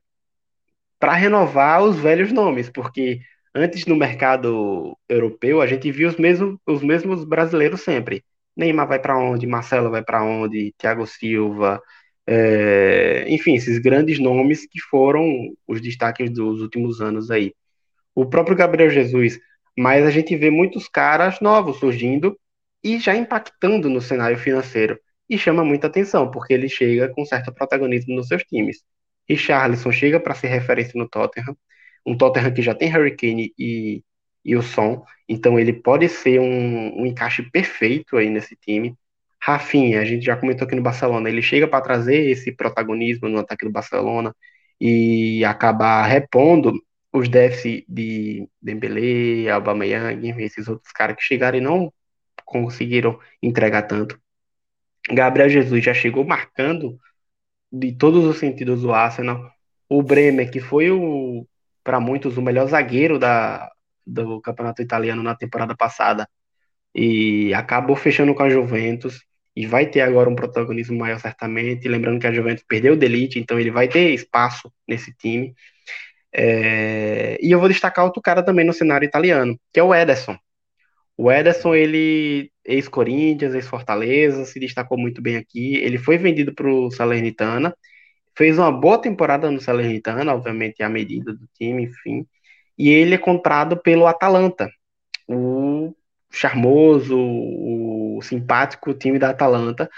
para 0.98 1.14
renovar 1.14 1.82
os 1.82 1.98
velhos 1.98 2.32
nomes, 2.32 2.70
porque 2.70 3.20
antes 3.54 3.86
no 3.86 3.96
mercado 3.96 4.96
europeu 5.08 5.60
a 5.60 5.66
gente 5.66 5.90
via 5.90 6.08
os 6.08 6.16
mesmos, 6.16 6.58
os 6.66 6.82
mesmos 6.82 7.24
brasileiros 7.24 7.80
sempre. 7.82 8.24
Neymar 8.56 8.88
vai 8.88 8.98
para 8.98 9.18
onde, 9.18 9.46
Marcelo 9.46 9.90
vai 9.90 10.02
para 10.02 10.24
onde, 10.24 10.74
Thiago 10.78 11.06
Silva, 11.06 11.80
é, 12.26 13.24
enfim, 13.28 13.54
esses 13.54 13.78
grandes 13.78 14.18
nomes 14.18 14.66
que 14.66 14.80
foram 14.80 15.54
os 15.66 15.80
destaques 15.80 16.30
dos 16.30 16.60
últimos 16.60 17.00
anos 17.00 17.30
aí. 17.30 17.54
O 18.14 18.26
próprio 18.26 18.56
Gabriel 18.56 18.90
Jesus, 18.90 19.38
mas 19.78 20.04
a 20.06 20.10
gente 20.10 20.34
vê 20.36 20.50
muitos 20.50 20.88
caras 20.88 21.40
novos 21.40 21.78
surgindo 21.78 22.38
e 22.82 22.98
já 22.98 23.14
impactando 23.14 23.88
no 23.90 24.00
cenário 24.00 24.38
financeiro. 24.38 24.98
E 25.28 25.36
chama 25.38 25.64
muita 25.64 25.88
atenção, 25.88 26.30
porque 26.30 26.52
ele 26.54 26.68
chega 26.68 27.08
com 27.08 27.24
certo 27.24 27.52
protagonismo 27.52 28.14
nos 28.14 28.28
seus 28.28 28.42
times. 28.44 28.82
E 29.28 29.36
Charlison 29.36 29.92
chega 29.92 30.20
para 30.20 30.34
ser 30.34 30.48
referência 30.48 30.92
no 30.96 31.08
Tottenham, 31.08 31.56
um 32.06 32.16
Tottenham 32.16 32.52
que 32.54 32.62
já 32.62 32.74
tem 32.74 32.88
Harry 32.88 33.16
Kane 33.16 33.52
e 33.58 34.02
e 34.46 34.56
o 34.56 34.62
som. 34.62 35.04
Então 35.28 35.58
ele 35.58 35.72
pode 35.72 36.08
ser 36.08 36.40
um, 36.40 37.02
um 37.02 37.04
encaixe 37.04 37.42
perfeito 37.50 38.16
aí 38.16 38.30
nesse 38.30 38.56
time. 38.56 38.94
Rafinha, 39.40 40.00
a 40.00 40.04
gente 40.04 40.24
já 40.24 40.36
comentou 40.36 40.66
aqui 40.66 40.76
no 40.76 40.82
Barcelona, 40.82 41.28
ele 41.28 41.42
chega 41.42 41.68
para 41.68 41.82
trazer 41.82 42.30
esse 42.30 42.52
protagonismo 42.52 43.28
no 43.28 43.38
ataque 43.40 43.64
do 43.66 43.72
Barcelona 43.72 44.34
e 44.80 45.44
acabar 45.44 46.06
repondo 46.06 46.72
os 47.12 47.28
déficits 47.28 47.84
de 47.88 48.48
Dembélé, 48.60 49.50
Aubameyang, 49.50 50.42
esses 50.42 50.68
outros 50.68 50.92
caras 50.92 51.16
que 51.16 51.22
chegaram 51.22 51.58
e 51.58 51.60
não 51.60 51.92
conseguiram 52.44 53.18
entregar 53.42 53.82
tanto. 53.82 54.18
Gabriel 55.10 55.48
Jesus 55.48 55.84
já 55.84 55.94
chegou 55.94 56.24
marcando 56.24 56.98
de 57.72 57.92
todos 57.92 58.24
os 58.24 58.38
sentidos 58.38 58.84
o 58.84 58.92
Arsenal. 58.92 59.50
O 59.88 60.02
Bremer, 60.02 60.50
que 60.50 60.60
foi 60.60 60.90
o 60.90 61.46
para 61.84 62.00
muitos 62.00 62.36
o 62.36 62.42
melhor 62.42 62.66
zagueiro 62.66 63.18
da, 63.18 63.70
do 64.06 64.40
campeonato 64.40 64.82
italiano 64.82 65.22
na 65.22 65.34
temporada 65.34 65.76
passada 65.76 66.28
e 66.94 67.52
acabou 67.52 67.94
fechando 67.94 68.34
com 68.34 68.42
a 68.42 68.48
Juventus 68.48 69.22
e 69.54 69.66
vai 69.66 69.86
ter 69.86 70.00
agora 70.00 70.30
um 70.30 70.34
protagonismo 70.34 70.98
maior 70.98 71.18
certamente, 71.18 71.88
lembrando 71.88 72.20
que 72.20 72.26
a 72.26 72.32
Juventus 72.32 72.64
perdeu 72.66 72.94
o 72.94 72.96
Delite, 72.96 73.38
então 73.38 73.58
ele 73.58 73.70
vai 73.70 73.88
ter 73.88 74.12
espaço 74.12 74.72
nesse 74.88 75.14
time. 75.14 75.54
É... 76.32 77.38
E 77.40 77.50
eu 77.50 77.58
vou 77.60 77.68
destacar 77.68 78.04
outro 78.04 78.22
cara 78.22 78.42
também 78.42 78.64
no 78.64 78.72
cenário 78.72 79.06
italiano, 79.06 79.58
que 79.72 79.80
é 79.80 79.82
o 79.82 79.94
Ederson. 79.94 80.38
O 81.16 81.30
Ederson, 81.32 81.74
ele 81.74 82.50
ex-Corinthians, 82.64 83.54
ex-Fortaleza, 83.54 84.44
se 84.44 84.60
destacou 84.60 84.98
muito 84.98 85.22
bem 85.22 85.36
aqui. 85.36 85.76
Ele 85.76 85.98
foi 85.98 86.18
vendido 86.18 86.54
para 86.54 86.68
o 86.68 86.90
Salernitana, 86.90 87.74
fez 88.36 88.58
uma 88.58 88.72
boa 88.72 88.98
temporada 89.00 89.50
no 89.50 89.60
Salernitana, 89.60 90.34
obviamente 90.34 90.82
à 90.82 90.88
medida 90.88 91.32
do 91.32 91.46
time, 91.54 91.84
enfim 91.84 92.26
e 92.78 92.90
ele 92.90 93.14
é 93.14 93.18
comprado 93.18 93.76
pelo 93.76 94.06
Atalanta, 94.06 94.68
o 95.28 95.94
charmoso, 96.30 97.16
o 97.18 98.20
simpático 98.22 98.92
time 98.94 99.18
da 99.18 99.30
Atalanta, 99.30 99.88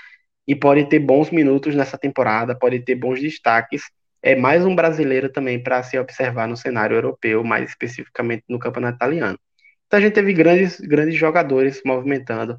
e 0.46 0.54
pode 0.54 0.88
ter 0.88 0.98
bons 0.98 1.30
minutos 1.30 1.74
nessa 1.74 1.98
temporada, 1.98 2.58
pode 2.58 2.80
ter 2.80 2.94
bons 2.94 3.20
destaques. 3.20 3.82
É 4.22 4.34
mais 4.34 4.64
um 4.64 4.74
brasileiro 4.74 5.30
também 5.30 5.62
para 5.62 5.82
se 5.82 5.98
observar 5.98 6.48
no 6.48 6.56
cenário 6.56 6.96
europeu, 6.96 7.44
mais 7.44 7.68
especificamente 7.68 8.44
no 8.48 8.58
campeonato 8.58 8.96
italiano. 8.96 9.38
Então 9.86 9.98
a 9.98 10.02
gente 10.02 10.14
teve 10.14 10.32
grandes, 10.32 10.80
grandes 10.80 11.16
jogadores 11.16 11.82
movimentando 11.84 12.58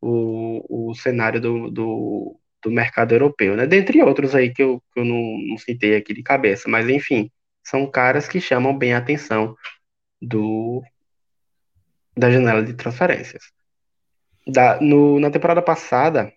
o, 0.00 0.90
o 0.90 0.94
cenário 0.94 1.40
do, 1.40 1.70
do, 1.70 2.40
do 2.62 2.70
mercado 2.70 3.12
europeu, 3.14 3.56
né? 3.56 3.66
Dentre 3.66 4.02
outros 4.02 4.34
aí 4.34 4.52
que 4.52 4.62
eu, 4.62 4.82
que 4.92 5.00
eu 5.00 5.04
não, 5.04 5.38
não 5.48 5.58
citei 5.58 5.96
aqui 5.96 6.14
de 6.14 6.22
cabeça, 6.22 6.68
mas 6.68 6.88
enfim, 6.88 7.30
são 7.66 7.90
caras 7.90 8.28
que 8.28 8.40
chamam 8.40 8.76
bem 8.78 8.94
a 8.94 8.98
atenção 8.98 9.56
do 10.22 10.84
da 12.16 12.30
janela 12.30 12.62
de 12.62 12.72
transferências. 12.74 13.50
Da, 14.46 14.80
no, 14.80 15.18
na 15.18 15.30
temporada 15.30 15.60
passada, 15.60 16.32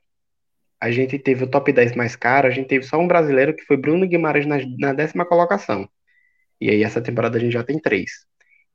a 0.82 0.90
gente 0.90 1.20
teve 1.20 1.44
o 1.44 1.50
top 1.50 1.72
10 1.72 1.96
mais 1.96 2.16
caro, 2.16 2.48
a 2.48 2.50
gente 2.50 2.68
teve 2.68 2.84
só 2.84 2.98
um 2.98 3.08
brasileiro 3.08 3.56
que 3.56 3.64
foi 3.64 3.78
Bruno 3.78 4.08
Guimarães 4.08 4.48
na, 4.48 4.58
na 4.80 4.92
décima 4.92 5.24
colocação. 5.24 5.88
E 6.60 6.70
aí 6.72 6.84
essa 6.84 7.00
temporada 7.00 7.38
a 7.38 7.40
gente 7.40 7.54
já 7.54 7.64
tem 7.64 7.80
três. 7.80 8.26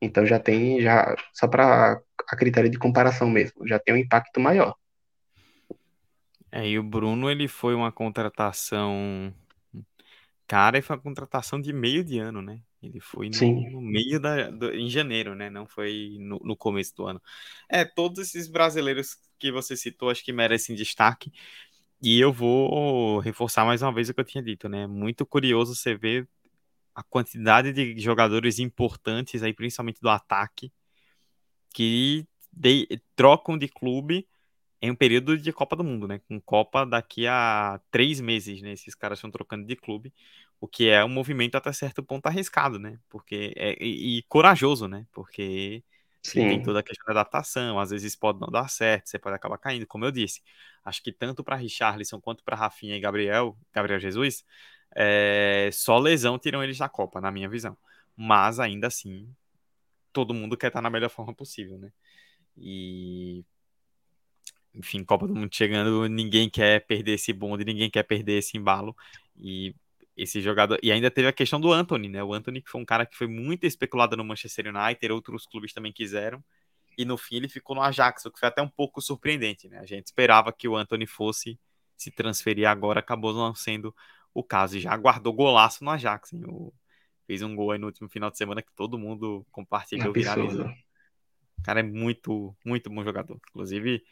Então 0.01 0.25
já 0.25 0.39
tem, 0.39 0.81
já 0.81 1.13
só 1.33 1.49
para 1.49 2.01
a 2.27 2.35
critério 2.37 2.69
de 2.69 2.79
comparação 2.79 3.29
mesmo, 3.29 3.67
já 3.67 3.77
tem 3.77 3.93
um 3.93 3.97
impacto 3.97 4.39
maior. 4.39 4.73
É, 6.51 6.65
e 6.65 6.79
o 6.79 6.83
Bruno, 6.83 7.29
ele 7.29 7.49
foi 7.49 7.75
uma 7.75 7.91
contratação 7.91 9.33
cara 10.47 10.77
e 10.77 10.81
foi 10.81 10.95
uma 10.95 11.01
contratação 11.01 11.59
de 11.59 11.73
meio 11.73 12.03
de 12.03 12.19
ano, 12.19 12.41
né? 12.41 12.61
Ele 12.81 12.99
foi 12.99 13.29
no, 13.29 13.71
no 13.71 13.81
meio 13.81 14.19
da, 14.19 14.49
do, 14.49 14.73
em 14.73 14.89
janeiro, 14.89 15.35
né? 15.35 15.49
Não 15.49 15.65
foi 15.65 16.17
no, 16.19 16.39
no, 16.43 16.55
começo 16.55 16.95
do 16.95 17.05
ano. 17.05 17.21
É, 17.69 17.83
todos 17.83 18.19
esses 18.19 18.47
brasileiros 18.47 19.17
que 19.39 19.51
você 19.51 19.75
citou, 19.75 20.09
acho 20.09 20.23
que 20.23 20.31
merecem 20.31 20.75
destaque. 20.75 21.31
E 22.01 22.19
eu 22.19 22.31
vou 22.31 23.19
reforçar 23.19 23.65
mais 23.65 23.81
uma 23.81 23.93
vez 23.93 24.09
o 24.09 24.13
que 24.13 24.19
eu 24.19 24.25
tinha 24.25 24.43
dito, 24.43 24.69
né? 24.69 24.85
Muito 24.85 25.25
curioso 25.25 25.75
você 25.75 25.95
ver 25.95 26.27
a 26.93 27.03
quantidade 27.03 27.73
de 27.73 27.99
jogadores 27.99 28.59
importantes 28.59 29.43
aí, 29.43 29.53
principalmente 29.53 29.99
do 29.99 30.09
ataque, 30.09 30.71
que 31.73 32.25
de, 32.53 33.01
trocam 33.15 33.57
de 33.57 33.67
clube 33.67 34.27
em 34.85 34.91
um 34.91 34.95
período 34.95 35.37
de 35.37 35.51
Copa 35.51 35.75
do 35.75 35.83
Mundo, 35.83 36.07
né? 36.07 36.19
Com 36.27 36.39
Copa 36.39 36.85
daqui 36.85 37.25
a 37.27 37.79
três 37.89 38.21
meses, 38.21 38.61
né? 38.61 38.71
Esses 38.71 38.93
caras 38.93 39.17
estão 39.17 39.31
trocando 39.31 39.65
de 39.65 39.75
clube, 39.75 40.13
o 40.59 40.67
que 40.67 40.89
é 40.89 41.03
um 41.03 41.09
movimento 41.09 41.55
até 41.55 41.71
certo 41.73 42.03
ponto 42.03 42.27
arriscado, 42.27 42.77
né? 42.79 42.99
Porque 43.09 43.53
é, 43.55 43.75
e, 43.83 44.19
e 44.19 44.23
corajoso, 44.23 44.87
né? 44.87 45.07
Porque 45.11 45.83
Sim. 46.21 46.47
tem 46.47 46.61
toda 46.63 46.79
a 46.79 46.83
questão 46.83 47.05
da 47.05 47.21
adaptação, 47.21 47.79
às 47.79 47.89
vezes 47.89 48.15
pode 48.15 48.39
não 48.39 48.49
dar 48.49 48.69
certo, 48.69 49.07
você 49.09 49.17
pode 49.19 49.35
acabar 49.35 49.57
caindo, 49.57 49.87
como 49.87 50.05
eu 50.05 50.11
disse. 50.11 50.41
Acho 50.83 51.01
que 51.01 51.11
tanto 51.11 51.43
para 51.43 51.55
Richarlison 51.55 52.21
quanto 52.21 52.43
para 52.43 52.55
Rafinha 52.55 52.95
e 52.95 52.99
Gabriel, 52.99 53.57
Gabriel 53.73 53.99
Jesus, 53.99 54.45
é, 54.95 55.69
só 55.73 55.97
lesão 55.97 56.37
tiram 56.37 56.63
eles 56.63 56.77
da 56.77 56.87
Copa, 56.87 57.19
na 57.19 57.31
minha 57.31 57.49
visão. 57.49 57.77
Mas 58.15 58.59
ainda 58.59 58.87
assim, 58.87 59.27
todo 60.13 60.33
mundo 60.33 60.55
quer 60.55 60.67
estar 60.67 60.81
na 60.81 60.89
melhor 60.89 61.09
forma 61.09 61.33
possível, 61.33 61.77
né? 61.77 61.91
E 62.57 63.43
enfim, 64.75 65.03
Copa 65.03 65.27
do 65.27 65.35
Mundo 65.35 65.53
chegando, 65.53 66.07
ninguém 66.07 66.49
quer 66.49 66.85
perder 66.85 67.13
esse 67.13 67.31
bonde, 67.33 67.65
ninguém 67.65 67.89
quer 67.89 68.03
perder 68.03 68.39
esse 68.39 68.57
embalo. 68.57 68.95
E 69.37 69.75
esse 70.15 70.41
jogador. 70.41 70.79
E 70.81 70.91
ainda 70.91 71.11
teve 71.11 71.27
a 71.27 71.33
questão 71.33 71.59
do 71.59 71.71
Anthony, 71.73 72.07
né? 72.07 72.23
O 72.23 72.33
Anthony, 72.33 72.61
que 72.61 72.69
foi 72.69 72.79
um 72.79 72.85
cara 72.85 73.05
que 73.05 73.15
foi 73.15 73.27
muito 73.27 73.65
especulado 73.65 74.15
no 74.15 74.23
Manchester 74.23 74.73
United, 74.73 75.11
outros 75.11 75.45
clubes 75.45 75.73
também 75.73 75.91
quiseram. 75.91 76.43
E 76.97 77.03
no 77.03 77.17
fim 77.17 77.35
ele 77.35 77.49
ficou 77.49 77.75
no 77.75 77.81
Ajax, 77.81 78.25
o 78.25 78.31
que 78.31 78.39
foi 78.39 78.47
até 78.47 78.61
um 78.61 78.69
pouco 78.69 79.01
surpreendente, 79.01 79.67
né? 79.67 79.79
A 79.79 79.85
gente 79.85 80.05
esperava 80.05 80.53
que 80.53 80.67
o 80.67 80.77
Anthony 80.77 81.05
fosse 81.05 81.59
se 81.97 82.09
transferir 82.09 82.67
agora, 82.67 83.01
acabou 83.01 83.33
não 83.33 83.53
sendo 83.53 83.93
o 84.33 84.41
caso. 84.41 84.77
E 84.77 84.79
já 84.79 84.95
guardou 84.95 85.33
golaço 85.33 85.83
no 85.83 85.91
Ajax, 85.91 86.31
hein? 86.33 86.43
O... 86.47 86.73
Fez 87.27 87.41
um 87.41 87.55
gol 87.55 87.71
aí 87.71 87.79
no 87.79 87.87
último 87.87 88.07
final 88.07 88.29
de 88.29 88.37
semana 88.37 88.61
que 88.61 88.71
todo 88.75 88.99
mundo 88.99 89.45
compartilhou, 89.51 90.13
viralizou. 90.13 90.67
O 91.57 91.63
cara 91.63 91.79
é 91.79 91.83
muito, 91.83 92.55
muito 92.63 92.87
bom 92.89 93.03
jogador. 93.03 93.41
Inclusive, 93.49 94.03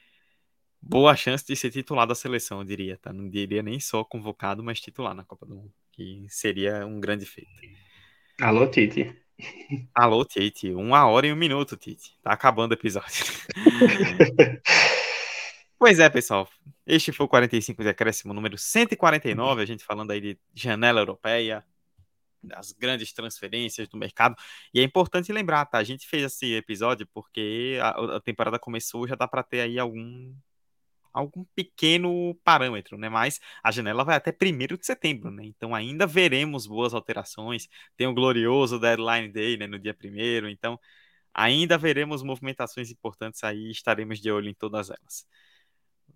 boa 0.84 1.15
chance 1.15 1.45
de 1.45 1.55
ser 1.55 1.71
titular 1.71 2.05
da 2.05 2.13
seleção, 2.13 2.59
eu 2.59 2.65
diria, 2.65 2.97
tá? 2.97 3.13
Não 3.13 3.29
diria 3.29 3.63
nem 3.63 3.79
só 3.79 4.03
convocado, 4.03 4.61
mas 4.63 4.81
titular 4.81 5.13
na 5.13 5.23
Copa 5.23 5.45
do 5.45 5.55
Mundo, 5.55 5.73
que 5.91 6.25
seria 6.29 6.86
um 6.86 6.99
grande 6.99 7.25
feito. 7.25 7.49
Alô, 8.41 8.67
Tite. 8.67 9.15
Alô, 9.95 10.25
Tite. 10.25 10.73
Uma 10.73 11.07
hora 11.07 11.27
e 11.27 11.34
um 11.34 11.36
minuto, 11.36 11.77
Tite. 11.77 12.17
Tá 12.21 12.34
acabando 12.34 12.71
o 12.71 12.75
episódio. 12.75 13.25
pois 15.79 15.99
é, 15.99 16.09
pessoal. 16.09 16.49
Este 16.86 17.13
foi 17.13 17.25
o 17.25 17.29
45 17.29 17.81
de 17.81 17.89
acréscimo 17.89 18.34
número 18.34 18.57
149, 18.57 19.61
a 19.61 19.65
gente 19.65 19.86
falando 19.86 20.11
aí 20.11 20.19
de 20.19 20.38
janela 20.53 20.99
europeia, 20.99 21.63
das 22.43 22.73
grandes 22.73 23.13
transferências 23.13 23.88
do 23.88 23.97
mercado. 23.97 24.36
E 24.73 24.81
é 24.81 24.84
importante 24.84 25.31
lembrar, 25.31 25.65
tá? 25.65 25.77
A 25.77 25.84
gente 25.84 26.05
fez 26.05 26.23
esse 26.23 26.53
episódio 26.55 27.07
porque 27.13 27.79
a, 27.81 28.17
a 28.17 28.19
temporada 28.19 28.59
começou, 28.59 29.07
já 29.07 29.15
dá 29.15 29.27
para 29.27 29.43
ter 29.43 29.61
aí 29.61 29.79
algum 29.79 30.34
algum 31.14 31.45
pequeno 31.55 32.36
parâmetro, 32.43 32.97
né? 32.97 33.09
Mas 33.09 33.39
a 33.64 33.72
janela 33.72 34.03
vai 34.03 34.16
até 34.18 34.32
1 34.32 34.78
de 34.78 34.86
setembro, 34.86 35.32
né? 35.32 35.45
Então 35.45 35.76
ainda 35.76 36.07
veremos 36.07 36.68
boas 36.68 36.93
alterações. 36.93 37.68
Tem 37.97 38.07
o 38.07 38.14
glorioso 38.14 38.80
deadline 38.80 39.30
day, 39.32 39.57
né? 39.57 39.68
No 39.68 39.80
dia 39.80 39.93
1 39.93 40.49
então 40.49 40.80
ainda 41.34 41.78
veremos 41.78 42.24
movimentações 42.24 42.91
importantes 42.91 43.43
aí, 43.43 43.72
estaremos 43.72 44.20
de 44.22 44.32
olho 44.32 44.49
em 44.49 44.53
todas 44.55 44.89
elas. 44.89 45.24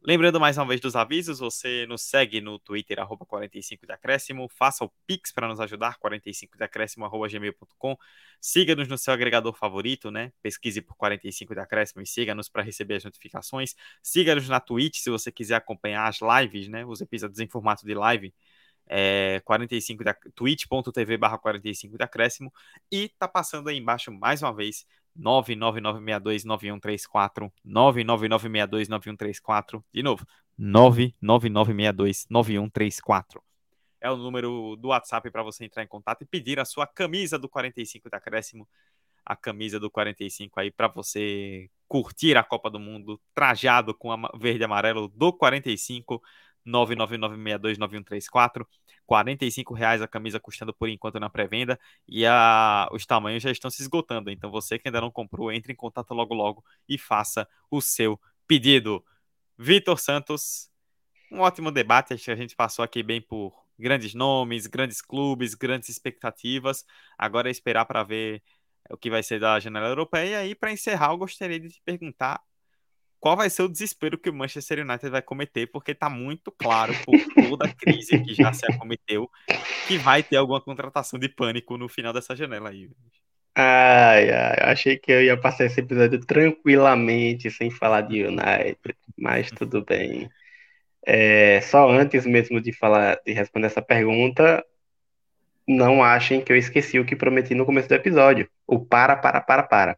Lembrando 0.04 0.40
mais 0.40 0.58
uma 0.58 0.66
vez 0.66 0.80
dos 0.80 0.96
avisos, 0.96 1.40
você 1.40 1.86
nos 1.86 2.02
segue 2.02 2.40
no 2.40 2.58
Twitter, 2.60 2.98
arroba 3.00 3.26
45 3.26 3.86
de 3.86 3.92
acréscimo, 3.92 4.48
faça 4.48 4.86
o 4.86 4.92
Pix 5.06 5.34
para 5.34 5.48
nos 5.50 5.60
ajudar, 5.60 5.98
45 5.98 6.58
de 6.58 6.64
acréscimo, 6.64 7.04
arroba 7.04 7.28
gmail.com, 7.28 7.98
siga-nos 8.40 8.88
no 8.88 8.98
seu 8.98 9.14
agregador 9.14 9.54
favorito, 9.54 10.10
né? 10.10 10.32
Pesquise 10.42 10.82
por 10.82 10.96
45 10.96 11.54
de 11.54 11.60
acréscimo 11.60 12.02
e 12.02 12.08
siga-nos 12.08 12.48
para 12.48 12.64
receber 12.64 12.96
as 12.96 13.04
notificações. 13.04 13.76
Siga-nos 14.02 14.48
na 14.48 14.62
Twitch 14.62 15.00
se 15.00 15.10
você 15.10 15.30
quiser 15.32 15.56
acompanhar 15.56 16.08
as 16.08 16.20
lives, 16.22 16.70
né? 16.70 16.86
Os 16.86 17.02
episódios 17.02 17.40
em 17.40 17.48
formato 17.48 17.86
de 17.86 17.94
live. 17.94 18.34
É, 18.90 19.42
45 19.44 20.02
da 20.02 20.14
twitch.tv 20.34 21.18
barra 21.18 21.38
45 21.38 21.98
de 21.98 22.04
acréscimo 22.06 22.54
e 22.90 23.10
tá 23.20 23.28
passando 23.28 23.68
aí 23.68 23.78
embaixo 23.78 24.10
mais 24.14 24.42
uma 24.42 24.54
vez 24.56 24.86
999629134, 25.20 27.52
999629134, 27.66 29.84
de 29.94 30.04
novo, 30.04 30.26
999629134. 30.60 33.42
É 34.00 34.12
o 34.12 34.18
número 34.18 34.76
do 34.76 34.90
WhatsApp 34.90 35.32
para 35.32 35.44
você 35.44 35.66
entrar 35.66 35.84
em 35.84 35.88
contato 35.88 36.22
e 36.22 36.26
pedir 36.26 36.60
a 36.60 36.66
sua 36.66 36.86
camisa 36.86 37.40
do 37.40 37.50
45 37.50 38.10
da 38.10 38.18
Acréscimo, 38.18 38.68
a 39.26 39.36
camisa 39.36 39.80
do 39.80 39.90
45 39.90 40.60
aí 40.60 40.72
para 40.72 40.88
você 40.88 41.70
curtir 41.88 42.38
a 42.38 42.44
Copa 42.44 42.70
do 42.70 42.80
Mundo, 42.80 43.20
trajado 43.34 43.94
com 43.94 44.12
a 44.12 44.32
verde 44.38 44.62
e 44.62 44.66
amarelo 44.66 45.08
do 45.08 45.34
45, 45.34 46.22
999629134. 46.66 48.66
45 49.08 49.74
reais 49.74 50.02
a 50.02 50.08
camisa 50.08 50.40
custando 50.40 50.74
por 50.74 50.90
enquanto 50.90 51.20
na 51.20 51.30
pré-venda 51.30 51.80
e 52.08 52.26
a, 52.26 52.88
os 52.92 53.06
tamanhos 53.06 53.42
já 53.42 53.50
estão 53.50 53.72
se 53.72 53.82
esgotando. 53.82 54.30
Então 54.30 54.52
você 54.52 54.78
que 54.78 54.88
ainda 54.88 55.02
não 55.02 55.10
comprou, 55.10 55.52
entre 55.52 55.74
em 55.74 55.76
contato 55.76 56.14
logo 56.14 56.36
logo 56.36 56.64
e 56.88 56.98
faça 56.98 57.48
o 57.72 57.82
seu 57.82 58.20
pedido. 58.46 59.04
Vitor 59.58 59.98
Santos, 59.98 60.70
um 61.32 61.40
ótimo 61.40 61.72
debate. 61.72 62.14
Acho 62.14 62.26
que 62.26 62.32
a 62.32 62.36
gente 62.36 62.56
passou 62.56 62.84
aqui 62.84 63.02
bem 63.02 63.22
por 63.22 63.54
grandes 63.80 64.14
nomes, 64.14 64.68
grandes 64.68 65.02
clubes, 65.02 65.56
grandes 65.56 65.90
expectativas. 65.90 66.86
Agora 67.18 67.50
é 67.50 67.52
esperar 67.52 67.86
para 67.86 68.04
ver 68.04 68.44
o 68.90 68.98
que 68.98 69.10
vai 69.10 69.24
ser 69.24 69.40
da 69.40 69.60
janela 69.60 69.88
europeia. 69.88 70.46
E 70.46 70.54
para 70.54 70.72
encerrar, 70.72 71.12
eu 71.12 71.18
gostaria 71.18 71.60
de 71.60 71.70
te 71.70 71.82
perguntar 71.84 72.42
qual 73.28 73.36
vai 73.36 73.50
ser 73.50 73.64
o 73.64 73.68
desespero 73.68 74.18
que 74.18 74.30
o 74.30 74.34
Manchester 74.34 74.80
United 74.80 75.10
vai 75.10 75.22
cometer, 75.22 75.68
porque 75.68 75.92
está 75.92 76.10
muito 76.10 76.50
claro 76.50 76.94
por 77.04 77.14
toda 77.50 77.66
a 77.66 77.74
crise 77.74 78.24
que 78.24 78.34
já 78.34 78.54
se 78.54 78.66
acometeu 78.72 79.30
que 79.86 79.98
vai 79.98 80.24
ter 80.24 80.38
alguma 80.38 80.62
contratação 80.62 81.20
de 81.20 81.28
pânico 81.28 81.78
no 81.78 81.90
final 81.90 82.14
dessa 82.14 82.34
janela 82.34 82.70
aí. 82.70 82.90
Ai, 83.54 84.32
ai, 84.32 84.72
achei 84.72 84.98
que 84.98 85.12
eu 85.12 85.22
ia 85.22 85.36
passar 85.36 85.66
esse 85.66 85.82
episódio 85.82 86.22
tranquilamente, 86.26 87.52
sem 87.52 87.70
falar 87.70 88.00
de 88.04 88.24
United, 88.24 88.78
mas 89.18 89.52
tudo 89.52 89.84
bem. 89.84 90.30
É, 91.06 91.60
só 91.60 91.90
antes 91.90 92.26
mesmo 92.26 92.62
de 92.62 92.72
falar, 92.72 93.20
de 93.26 93.34
responder 93.34 93.68
essa 93.68 93.82
pergunta, 93.82 94.66
não 95.68 96.02
achem 96.02 96.40
que 96.40 96.54
eu 96.54 96.56
esqueci 96.56 96.98
o 96.98 97.06
que 97.06 97.14
prometi 97.14 97.54
no 97.54 97.66
começo 97.66 97.90
do 97.90 97.96
episódio. 97.96 98.50
O 98.66 98.80
para, 98.80 99.18
para, 99.18 99.42
para, 99.42 99.64
para. 99.64 99.98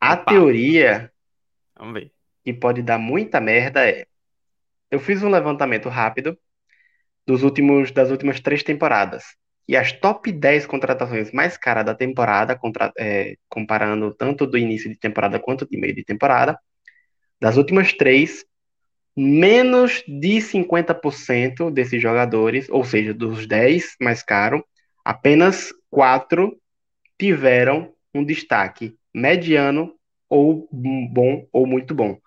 A 0.00 0.14
Opa. 0.14 0.32
teoria 0.32 1.12
Vamos 1.76 1.94
ver 1.94 2.17
que 2.48 2.54
pode 2.54 2.80
dar 2.80 2.96
muita 2.96 3.42
merda 3.42 3.86
é. 3.86 4.06
Eu 4.90 4.98
fiz 4.98 5.22
um 5.22 5.28
levantamento 5.28 5.90
rápido 5.90 6.38
dos 7.26 7.42
últimos, 7.42 7.90
das 7.90 8.10
últimas 8.10 8.40
três 8.40 8.62
temporadas. 8.62 9.22
E 9.68 9.76
as 9.76 9.92
top 9.92 10.32
10 10.32 10.64
contratações 10.64 11.30
mais 11.30 11.58
caras 11.58 11.84
da 11.84 11.94
temporada, 11.94 12.56
contra, 12.56 12.90
é, 12.98 13.34
comparando 13.50 14.14
tanto 14.14 14.46
do 14.46 14.56
início 14.56 14.88
de 14.88 14.96
temporada 14.96 15.38
quanto 15.38 15.68
de 15.68 15.76
meio 15.76 15.94
de 15.94 16.02
temporada, 16.02 16.58
das 17.38 17.58
últimas 17.58 17.92
três, 17.92 18.46
menos 19.14 20.02
de 20.08 20.40
50% 20.40 21.70
desses 21.70 22.00
jogadores, 22.00 22.66
ou 22.70 22.82
seja, 22.82 23.12
dos 23.12 23.46
10 23.46 23.94
mais 24.00 24.22
caros, 24.22 24.62
apenas 25.04 25.70
4 25.90 26.58
tiveram 27.18 27.92
um 28.14 28.24
destaque 28.24 28.96
mediano 29.14 29.94
ou 30.30 30.66
bom 30.72 31.46
ou 31.52 31.66
muito 31.66 31.94
bom. 31.94 32.18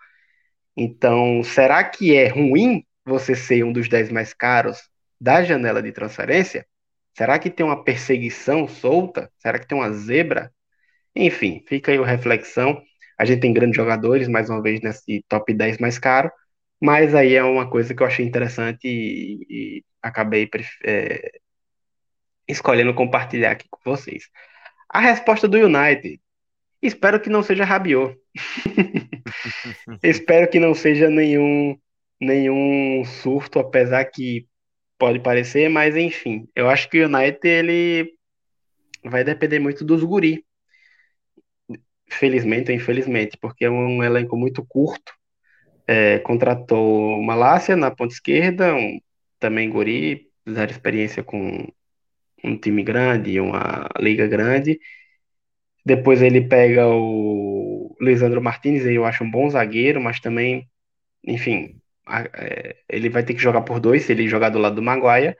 Então, 0.76 1.44
será 1.44 1.84
que 1.84 2.16
é 2.16 2.28
ruim 2.28 2.86
você 3.06 3.36
ser 3.36 3.64
um 3.64 3.74
dos 3.74 3.90
10 3.90 4.12
mais 4.12 4.34
caros 4.34 4.90
da 5.20 5.44
janela 5.44 5.82
de 5.82 5.92
transferência? 5.92 6.66
Será 7.16 7.38
que 7.38 7.50
tem 7.50 7.66
uma 7.66 7.84
perseguição 7.84 8.68
solta? 8.68 9.32
Será 9.40 9.60
que 9.60 9.68
tem 9.68 9.78
uma 9.78 9.92
zebra? 9.92 10.52
Enfim, 11.16 11.64
fica 11.68 11.92
aí 11.92 11.98
a 11.98 12.06
reflexão. 12.06 12.82
A 13.18 13.26
gente 13.26 13.42
tem 13.42 13.54
grandes 13.54 13.76
jogadores, 13.76 14.28
mais 14.28 14.50
uma 14.50 14.62
vez, 14.62 14.82
nesse 14.82 15.24
top 15.28 15.54
10 15.54 15.78
mais 15.78 16.00
caro, 16.00 16.32
mas 16.82 17.14
aí 17.14 17.36
é 17.36 17.44
uma 17.44 17.70
coisa 17.70 17.94
que 17.94 18.02
eu 18.02 18.08
achei 18.08 18.26
interessante 18.26 18.88
e, 18.88 19.46
e 19.50 19.84
acabei 20.02 20.50
é, 20.84 21.32
escolhendo 22.48 22.94
compartilhar 22.94 23.52
aqui 23.52 23.68
com 23.70 23.80
vocês. 23.86 24.30
A 24.90 25.00
resposta 25.00 25.48
do 25.48 25.58
United. 25.58 26.20
Espero 26.82 27.20
que 27.22 27.30
não 27.30 27.44
seja 27.44 27.64
Rabiot. 27.64 28.18
Espero 30.04 30.50
que 30.50 30.60
não 30.60 30.74
seja 30.74 31.10
nenhum 31.10 31.78
nenhum 32.20 33.04
surto, 33.04 33.58
apesar 33.58 34.06
que 34.06 34.46
pode 34.98 35.20
parecer, 35.20 35.68
mas 35.68 35.96
enfim, 35.96 36.48
eu 36.56 36.70
acho 36.70 36.88
que 36.88 37.02
o 37.02 37.06
United 37.08 37.40
ele 37.48 38.14
vai 39.04 39.24
depender 39.24 39.58
muito 39.58 39.84
dos 39.84 40.04
guri. 40.04 40.46
Felizmente 42.08 42.70
ou 42.72 42.78
infelizmente, 42.78 43.38
porque 43.42 43.66
é 43.66 43.70
um 43.70 44.04
elenco 44.04 44.38
muito 44.38 44.64
curto. 44.64 45.12
É, 45.88 46.20
contratou 46.20 47.18
o 47.18 47.24
Malásia 47.24 47.76
na 47.76 47.90
ponta 47.90 48.14
esquerda, 48.14 48.76
um, 48.76 49.00
também 49.40 49.70
guri, 49.70 50.30
zero 50.48 50.72
experiência 50.72 51.24
com 51.24 51.68
um 52.44 52.58
time 52.58 52.84
grande, 52.84 53.40
uma 53.40 53.90
liga 54.00 54.28
grande. 54.28 54.80
Depois 55.84 56.22
ele 56.22 56.42
pega 56.42 56.88
o 56.88 57.61
Lisandro 58.02 58.42
Martinez, 58.42 58.86
eu 58.86 59.06
acho 59.06 59.24
um 59.24 59.32
bom 59.32 59.50
zagueiro, 59.50 60.02
mas 60.02 60.20
também, 60.20 60.68
enfim, 61.24 61.80
é, 62.34 62.76
ele 62.90 63.10
vai 63.10 63.24
ter 63.24 63.34
que 63.34 63.42
jogar 63.42 63.62
por 63.62 63.80
dois 63.80 64.04
se 64.04 64.12
ele 64.12 64.28
jogar 64.28 64.50
do 64.50 64.60
lado 64.60 64.76
do 64.76 64.82
Maguire. 64.82 65.38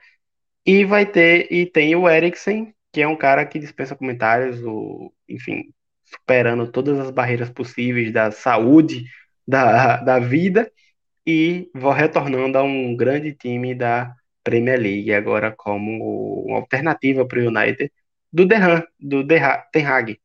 E 0.64 0.84
vai 0.84 1.04
ter, 1.06 1.52
e 1.52 1.66
tem 1.66 1.96
o 1.96 2.08
Eriksen, 2.08 2.74
que 2.92 3.02
é 3.02 3.08
um 3.08 3.16
cara 3.16 3.44
que 3.46 3.58
dispensa 3.58 3.96
comentários, 3.96 4.62
o, 4.64 5.12
enfim, 5.28 5.72
superando 6.04 6.70
todas 6.70 6.98
as 7.00 7.10
barreiras 7.10 7.50
possíveis 7.50 8.12
da 8.12 8.30
saúde, 8.30 9.04
da, 9.46 9.96
da 9.98 10.18
vida, 10.20 10.70
e 11.26 11.70
retornando 11.96 12.58
a 12.58 12.62
um 12.62 12.96
grande 12.96 13.34
time 13.34 13.74
da 13.74 14.14
Premier 14.44 14.78
League, 14.80 15.12
agora 15.12 15.52
como 15.56 16.44
uma 16.46 16.58
alternativa 16.58 17.26
para 17.26 17.40
o 17.40 17.46
United, 17.48 17.92
do 18.32 18.46
Derran, 18.46 18.82
do 19.00 19.26
Ten 19.72 19.86
Hag, 19.86 20.20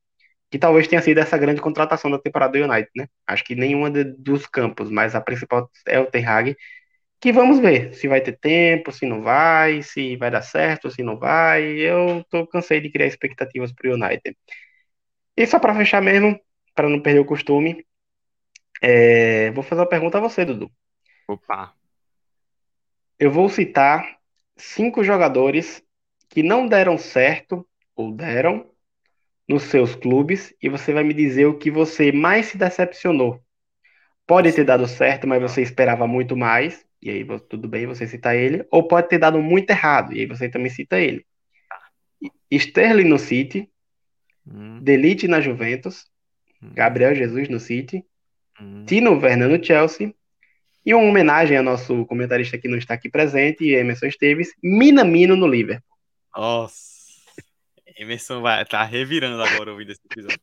que 0.49 0.57
talvez 0.57 0.87
tenha 0.87 1.01
sido 1.01 1.19
essa 1.19 1.37
grande 1.37 1.61
contratação 1.61 2.09
da 2.09 2.19
temporada 2.19 2.57
do 2.57 2.65
United, 2.65 2.89
né? 2.95 3.07
Acho 3.25 3.43
que 3.43 3.55
nenhuma 3.55 3.91
de, 3.91 4.03
dos 4.03 4.47
campos, 4.47 4.89
mas 4.89 5.15
a 5.15 5.21
principal 5.21 5.69
é 5.85 5.99
o 5.99 6.05
Ten 6.05 6.25
Hag, 6.25 6.57
que 7.19 7.31
vamos 7.31 7.59
ver 7.59 7.93
se 7.93 8.07
vai 8.07 8.21
ter 8.21 8.37
tempo, 8.39 8.91
se 8.91 9.05
não 9.05 9.21
vai, 9.21 9.81
se 9.81 10.15
vai 10.17 10.31
dar 10.31 10.41
certo, 10.41 10.91
se 10.91 11.03
não 11.03 11.17
vai. 11.17 11.63
Eu 11.63 12.23
tô 12.29 12.47
cansei 12.47 12.79
de 12.79 12.91
criar 12.91 13.07
expectativas 13.07 13.73
para 13.73 13.89
o 13.89 13.93
United. 13.93 14.37
E 15.35 15.45
só 15.45 15.59
para 15.59 15.75
fechar 15.75 16.01
mesmo, 16.01 16.39
para 16.73 16.89
não 16.89 17.01
perder 17.01 17.19
o 17.19 17.25
costume, 17.25 17.85
é... 18.81 19.51
vou 19.51 19.63
fazer 19.63 19.81
uma 19.81 19.89
pergunta 19.89 20.17
a 20.17 20.21
você, 20.21 20.45
Dudu. 20.45 20.71
Opa. 21.27 21.73
Eu 23.19 23.31
vou 23.31 23.49
citar 23.49 24.17
cinco 24.55 25.03
jogadores 25.03 25.83
que 26.29 26.43
não 26.43 26.67
deram 26.67 26.97
certo 26.97 27.67
ou 27.95 28.11
deram 28.11 28.69
nos 29.47 29.63
seus 29.63 29.95
clubes 29.95 30.53
e 30.61 30.67
você 30.67 30.91
vai 30.91 31.03
me 31.03 31.13
dizer 31.13 31.45
o 31.45 31.57
que 31.57 31.71
você 31.71 32.11
mais 32.11 32.47
se 32.47 32.57
decepcionou. 32.57 33.41
Pode 34.25 34.51
ter 34.51 34.65
dado 34.65 34.87
certo, 34.87 35.25
mas 35.25 35.41
você 35.41 35.61
esperava 35.61 36.05
muito 36.05 36.35
mais, 36.35 36.85
e 37.01 37.09
aí 37.09 37.25
tudo 37.47 37.67
bem 37.67 37.85
você 37.85 38.05
cita 38.05 38.35
ele, 38.35 38.65
ou 38.69 38.85
pode 38.85 39.07
ter 39.07 39.17
dado 39.17 39.41
muito 39.41 39.69
errado, 39.69 40.13
e 40.13 40.19
aí 40.19 40.25
você 40.25 40.49
também 40.49 40.69
cita 40.69 40.99
ele. 40.99 41.25
Sterling 42.51 43.07
no 43.07 43.17
City, 43.17 43.69
hum. 44.45 44.79
Delite 44.81 45.29
na 45.29 45.39
Juventus, 45.39 46.05
hum. 46.61 46.71
Gabriel 46.73 47.15
Jesus 47.15 47.47
no 47.47 47.59
City, 47.59 48.03
hum. 48.59 48.83
Tino 48.85 49.17
Werner 49.17 49.47
no 49.47 49.63
Chelsea, 49.63 50.13
e 50.85 50.93
uma 50.93 51.03
homenagem 51.03 51.57
ao 51.57 51.63
nosso 51.63 52.05
comentarista 52.05 52.57
que 52.57 52.67
não 52.67 52.77
está 52.77 52.95
aqui 52.95 53.09
presente, 53.09 53.69
Emerson 53.69 54.07
Esteves, 54.07 54.53
Minamino 54.61 55.37
no 55.37 55.47
Liverpool. 55.47 55.97
Nossa! 56.35 56.96
Emerson 57.97 58.41
vai 58.41 58.65
tá 58.65 58.83
revirando 58.83 59.41
agora 59.41 59.71
ouvindo 59.71 59.91
esse 59.91 60.01
episódio. 60.05 60.39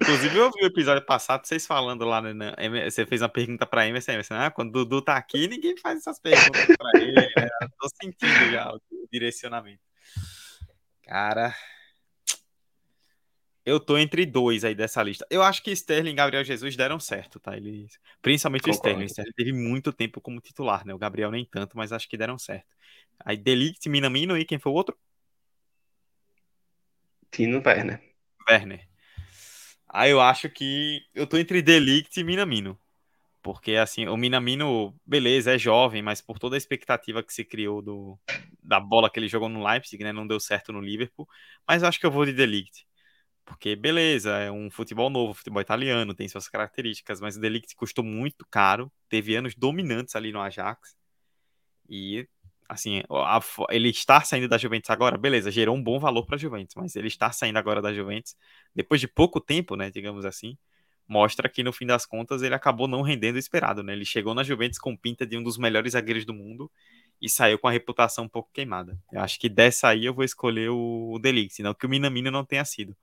Inclusive, 0.00 0.36
eu 0.36 0.44
ouvi 0.44 0.62
o 0.62 0.66
episódio 0.66 1.04
passado, 1.06 1.46
vocês 1.46 1.66
falando 1.66 2.04
lá, 2.04 2.20
né, 2.20 2.52
você 2.90 3.06
fez 3.06 3.22
uma 3.22 3.28
pergunta 3.28 3.64
para 3.64 3.86
Emerson, 3.86 4.12
Emerson, 4.12 4.34
ah, 4.34 4.50
quando 4.50 4.68
o 4.70 4.84
Dudu 4.84 5.02
tá 5.02 5.16
aqui, 5.16 5.46
ninguém 5.46 5.76
faz 5.76 5.98
essas 5.98 6.18
perguntas 6.18 6.66
para 6.76 7.00
ele, 7.00 7.14
né? 7.14 7.48
Tô 7.78 7.88
sentindo 8.02 8.50
já 8.50 8.72
o 8.72 8.80
direcionamento. 9.10 9.80
Cara, 11.04 11.54
eu 13.64 13.80
tô 13.80 13.96
entre 13.96 14.26
dois 14.26 14.62
aí 14.64 14.74
dessa 14.74 15.02
lista. 15.02 15.26
Eu 15.30 15.42
acho 15.42 15.62
que 15.62 15.70
Sterling 15.70 16.10
e 16.10 16.14
Gabriel 16.14 16.44
Jesus 16.44 16.76
deram 16.76 17.00
certo, 17.00 17.40
tá? 17.40 17.56
Eles, 17.56 17.98
principalmente 18.20 18.62
Concordo. 18.62 18.78
o 18.78 18.80
Sterling. 18.80 19.04
O 19.04 19.06
Sterling 19.06 19.32
teve 19.32 19.52
muito 19.52 19.92
tempo 19.92 20.20
como 20.20 20.40
titular, 20.40 20.84
né? 20.84 20.92
O 20.92 20.98
Gabriel 20.98 21.30
nem 21.30 21.46
tanto, 21.46 21.76
mas 21.76 21.92
acho 21.92 22.08
que 22.08 22.16
deram 22.16 22.36
certo. 22.36 22.66
Aí 23.24 23.36
Delict, 23.36 23.88
Minamino 23.88 24.36
e 24.36 24.44
quem 24.44 24.58
foi 24.58 24.70
o 24.70 24.74
outro? 24.74 24.96
Tino 27.34 27.60
Werner. 27.66 28.00
Werner. 28.48 28.88
Aí 29.88 30.12
eu 30.12 30.20
acho 30.20 30.48
que 30.48 31.00
eu 31.12 31.26
tô 31.26 31.36
entre 31.36 31.60
Delict 31.60 32.18
e 32.18 32.24
Minamino. 32.24 32.78
Porque, 33.42 33.72
assim, 33.74 34.06
o 34.06 34.16
Minamino, 34.16 34.94
beleza, 35.04 35.52
é 35.54 35.58
jovem, 35.58 36.00
mas 36.00 36.22
por 36.22 36.38
toda 36.38 36.56
a 36.56 36.58
expectativa 36.58 37.22
que 37.22 37.34
se 37.34 37.44
criou 37.44 37.82
do, 37.82 38.18
da 38.62 38.78
bola 38.78 39.10
que 39.10 39.18
ele 39.18 39.28
jogou 39.28 39.48
no 39.48 39.66
Leipzig, 39.66 40.02
né? 40.02 40.12
Não 40.12 40.26
deu 40.26 40.38
certo 40.38 40.72
no 40.72 40.80
Liverpool. 40.80 41.28
Mas 41.66 41.82
eu 41.82 41.88
acho 41.88 41.98
que 41.98 42.06
eu 42.06 42.10
vou 42.10 42.24
de 42.24 42.32
Delict. 42.32 42.86
Porque, 43.44 43.74
beleza, 43.76 44.38
é 44.38 44.50
um 44.50 44.70
futebol 44.70 45.10
novo, 45.10 45.34
futebol 45.34 45.60
italiano, 45.60 46.14
tem 46.14 46.28
suas 46.28 46.48
características, 46.48 47.20
mas 47.20 47.36
o 47.36 47.40
Delict 47.40 47.74
custou 47.76 48.04
muito 48.04 48.46
caro. 48.48 48.90
Teve 49.08 49.34
anos 49.34 49.54
dominantes 49.56 50.14
ali 50.16 50.32
no 50.32 50.40
Ajax. 50.40 50.96
E 51.88 52.28
assim, 52.74 53.02
a, 53.10 53.40
ele 53.70 53.88
estar 53.88 54.24
saindo 54.26 54.48
da 54.48 54.58
Juventus 54.58 54.90
agora, 54.90 55.16
beleza, 55.16 55.50
gerou 55.50 55.76
um 55.76 55.82
bom 55.82 55.98
valor 55.98 56.26
para 56.26 56.36
a 56.36 56.38
Juventus, 56.38 56.74
mas 56.76 56.94
ele 56.96 57.08
estar 57.08 57.32
saindo 57.32 57.58
agora 57.58 57.80
da 57.80 57.92
Juventus, 57.92 58.36
depois 58.74 59.00
de 59.00 59.08
pouco 59.08 59.40
tempo, 59.40 59.76
né, 59.76 59.90
digamos 59.90 60.24
assim, 60.24 60.56
mostra 61.08 61.48
que 61.48 61.62
no 61.62 61.72
fim 61.72 61.86
das 61.86 62.06
contas 62.06 62.42
ele 62.42 62.54
acabou 62.54 62.88
não 62.88 63.02
rendendo 63.02 63.36
o 63.36 63.38
esperado, 63.38 63.82
né? 63.82 63.92
Ele 63.92 64.04
chegou 64.04 64.34
na 64.34 64.42
Juventus 64.42 64.78
com 64.78 64.96
pinta 64.96 65.26
de 65.26 65.36
um 65.36 65.42
dos 65.42 65.58
melhores 65.58 65.92
zagueiros 65.92 66.24
do 66.24 66.32
mundo 66.32 66.70
e 67.20 67.28
saiu 67.28 67.58
com 67.58 67.68
a 67.68 67.70
reputação 67.70 68.24
um 68.24 68.28
pouco 68.28 68.50
queimada. 68.52 68.98
Eu 69.12 69.20
acho 69.20 69.38
que 69.38 69.48
dessa 69.48 69.88
aí 69.88 70.04
eu 70.06 70.14
vou 70.14 70.24
escolher 70.24 70.70
o, 70.70 71.12
o 71.12 71.18
Delict, 71.18 71.62
não 71.62 71.74
que 71.74 71.86
o 71.86 71.88
Minamino 71.88 72.30
não 72.30 72.44
tenha 72.44 72.64
sido, 72.64 72.96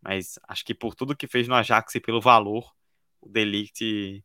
mas 0.00 0.38
acho 0.48 0.64
que 0.64 0.74
por 0.74 0.94
tudo 0.94 1.16
que 1.16 1.26
fez 1.26 1.48
no 1.48 1.54
Ajax 1.54 1.94
e 1.94 2.00
pelo 2.00 2.20
valor, 2.20 2.72
o 3.20 3.28
Delict 3.28 4.24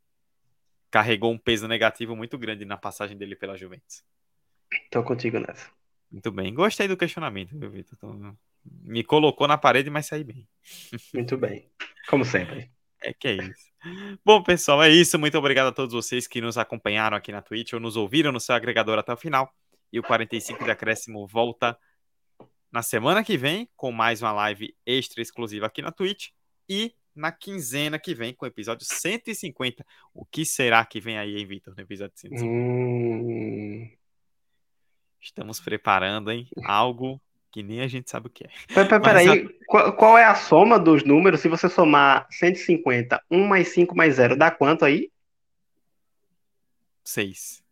carregou 0.90 1.32
um 1.32 1.38
peso 1.38 1.68
negativo 1.68 2.16
muito 2.16 2.38
grande 2.38 2.64
na 2.64 2.78
passagem 2.78 3.18
dele 3.18 3.36
pela 3.36 3.58
Juventus. 3.58 4.04
Tô 4.92 5.04
contigo 5.04 5.40
nessa. 5.40 5.70
Muito 6.12 6.32
bem. 6.32 6.54
Gostei 6.54 6.88
do 6.88 6.98
questionamento, 6.98 7.56
meu 7.56 7.70
Vitor. 7.70 7.98
Tô... 7.98 8.14
Me 8.64 9.04
colocou 9.04 9.48
na 9.48 9.58
parede, 9.58 9.90
mas 9.90 10.08
saí 10.08 10.24
bem. 10.24 10.48
Muito 11.14 11.38
bem. 11.38 11.70
Como 12.08 12.26
sempre. 12.26 12.72
É 13.02 13.14
que 13.14 13.28
é 13.28 13.34
isso. 13.36 13.72
Bom, 14.26 14.42
pessoal, 14.42 14.82
é 14.82 14.90
isso. 14.90 15.20
Muito 15.20 15.38
obrigado 15.38 15.68
a 15.68 15.72
todos 15.72 15.94
vocês 15.94 16.28
que 16.28 16.42
nos 16.42 16.58
acompanharam 16.58 17.16
aqui 17.16 17.32
na 17.32 17.42
Twitch 17.42 17.74
ou 17.74 17.80
nos 17.80 17.96
ouviram 17.96 18.32
no 18.32 18.40
seu 18.40 18.56
agregador 18.56 18.98
até 18.98 19.14
o 19.14 19.18
final. 19.18 19.54
E 19.92 20.00
o 20.00 20.04
45 20.04 20.64
de 20.64 20.72
acréscimo 20.72 21.28
volta 21.28 21.78
na 22.72 22.82
semana 22.82 23.24
que 23.24 23.38
vem 23.38 23.70
com 23.76 23.92
mais 23.92 24.22
uma 24.22 24.32
live 24.32 24.76
extra 24.86 25.22
exclusiva 25.22 25.68
aqui 25.68 25.82
na 25.82 25.92
Twitch. 25.92 26.30
E 26.68 26.96
na 27.16 27.32
quinzena 27.32 28.00
que 28.00 28.14
vem 28.16 28.34
com 28.34 28.46
o 28.46 28.48
episódio 28.48 28.86
150. 28.86 29.86
O 30.14 30.26
que 30.26 30.44
será 30.44 30.84
que 30.86 31.00
vem 31.00 31.18
aí, 31.18 31.38
hein, 31.38 31.46
Vitor, 31.46 31.76
no 31.76 31.82
episódio 31.84 32.18
150? 32.18 32.46
Hum... 32.46 33.90
Estamos 35.26 35.60
preparando, 35.60 36.32
hein? 36.32 36.48
Algo 36.64 37.20
que 37.52 37.62
nem 37.64 37.82
a 37.82 37.88
gente 37.88 38.12
sabe 38.12 38.28
o 38.28 38.30
que 38.30 38.46
é. 38.46 38.50
Peraí, 38.68 39.02
peraí. 39.02 39.28
A... 39.28 39.50
Qual, 39.66 39.92
qual, 39.94 40.16
é 40.20 40.24
a 40.24 40.36
soma 40.36 40.78
dos 40.78 41.04
números? 41.04 41.40
Se 41.40 41.50
você 41.50 41.68
somar 41.68 42.28
150, 42.30 43.20
1 43.32 43.48
mais 43.48 43.70
5 43.70 43.96
mais 43.96 44.18
0, 44.18 44.38
dá 44.38 44.52
quanto 44.52 44.86
aí? 44.86 45.12
6. 47.04 47.64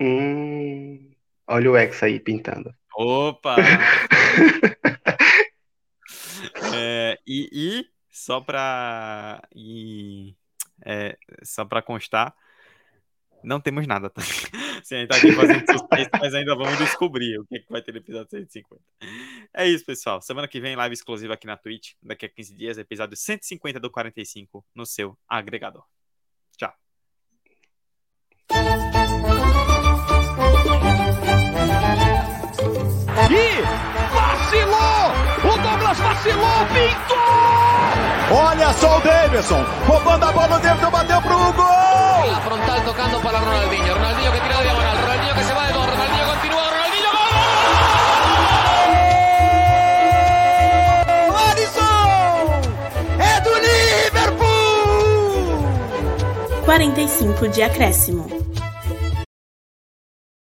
Hum, 0.00 1.10
olha 1.48 1.72
o 1.72 1.76
X 1.76 2.04
aí 2.04 2.20
pintando. 2.20 2.72
Opa! 2.94 3.56
é, 6.76 7.18
e, 7.26 7.48
e, 7.52 7.84
só 8.10 8.40
para 8.40 9.42
é, 10.84 11.18
só 11.42 11.64
para 11.64 11.82
constar, 11.82 12.32
não 13.44 13.60
temos 13.60 13.86
nada, 13.86 14.10
tá? 14.10 14.22
Sim, 14.82 14.96
a 14.96 14.98
gente 14.98 15.08
tá 15.08 15.16
aqui 15.16 15.32
fazendo 15.32 15.64
suspense, 15.70 16.10
mas 16.20 16.34
ainda 16.34 16.54
vamos 16.56 16.76
descobrir 16.78 17.38
o 17.38 17.46
que, 17.46 17.56
é 17.56 17.58
que 17.60 17.70
vai 17.70 17.82
ter 17.82 17.92
no 17.92 17.98
episódio 17.98 18.30
150. 18.30 18.82
É 19.54 19.68
isso, 19.68 19.84
pessoal. 19.84 20.20
Semana 20.20 20.48
que 20.48 20.60
vem, 20.60 20.74
live 20.74 20.92
exclusiva 20.92 21.34
aqui 21.34 21.46
na 21.46 21.56
Twitch. 21.56 21.92
Daqui 22.02 22.26
a 22.26 22.28
15 22.28 22.54
dias, 22.54 22.78
episódio 22.78 23.16
150 23.16 23.78
do 23.78 23.90
45 23.90 24.64
no 24.74 24.84
seu 24.84 25.16
agregador. 25.28 25.84
Tchau. 26.56 26.72
E 33.30 33.62
vacilou! 34.12 35.12
O 35.44 35.62
Douglas 35.62 35.98
vacilou, 35.98 36.66
pintou! 36.72 37.22
Olha 38.34 38.72
só 38.72 38.98
o 38.98 39.00
Davidson, 39.02 39.62
roubando 39.86 40.24
a 40.24 40.32
bola 40.32 40.58
dentro, 40.58 40.90
bateu 40.90 41.20
pro 41.20 41.52
gol! 41.52 41.81
La 42.26 42.40
frontal 42.40 42.84
tocando 42.84 43.20
para 43.20 43.38
Ronaldinho. 43.40 43.94
Ronaldinho 43.94 44.32
que 44.32 44.40
tira 44.40 44.56
de 44.58 44.62
diagonal. 44.64 44.96
Ronaldinho 45.02 45.34
que 45.34 45.44
se 45.44 45.52
va 45.52 45.66
de 45.66 45.72
dos. 45.72 45.86
Ronaldinho 45.86 46.26
continúa. 46.26 46.62
Ronaldinho 46.70 47.10
gol. 47.12 47.32
Alisson 51.50 52.62
é 53.18 53.40
do 53.40 53.50
Liverpool. 54.10 54.54
45 56.64 57.48
de 57.48 57.62
acréscimo. 57.62 58.51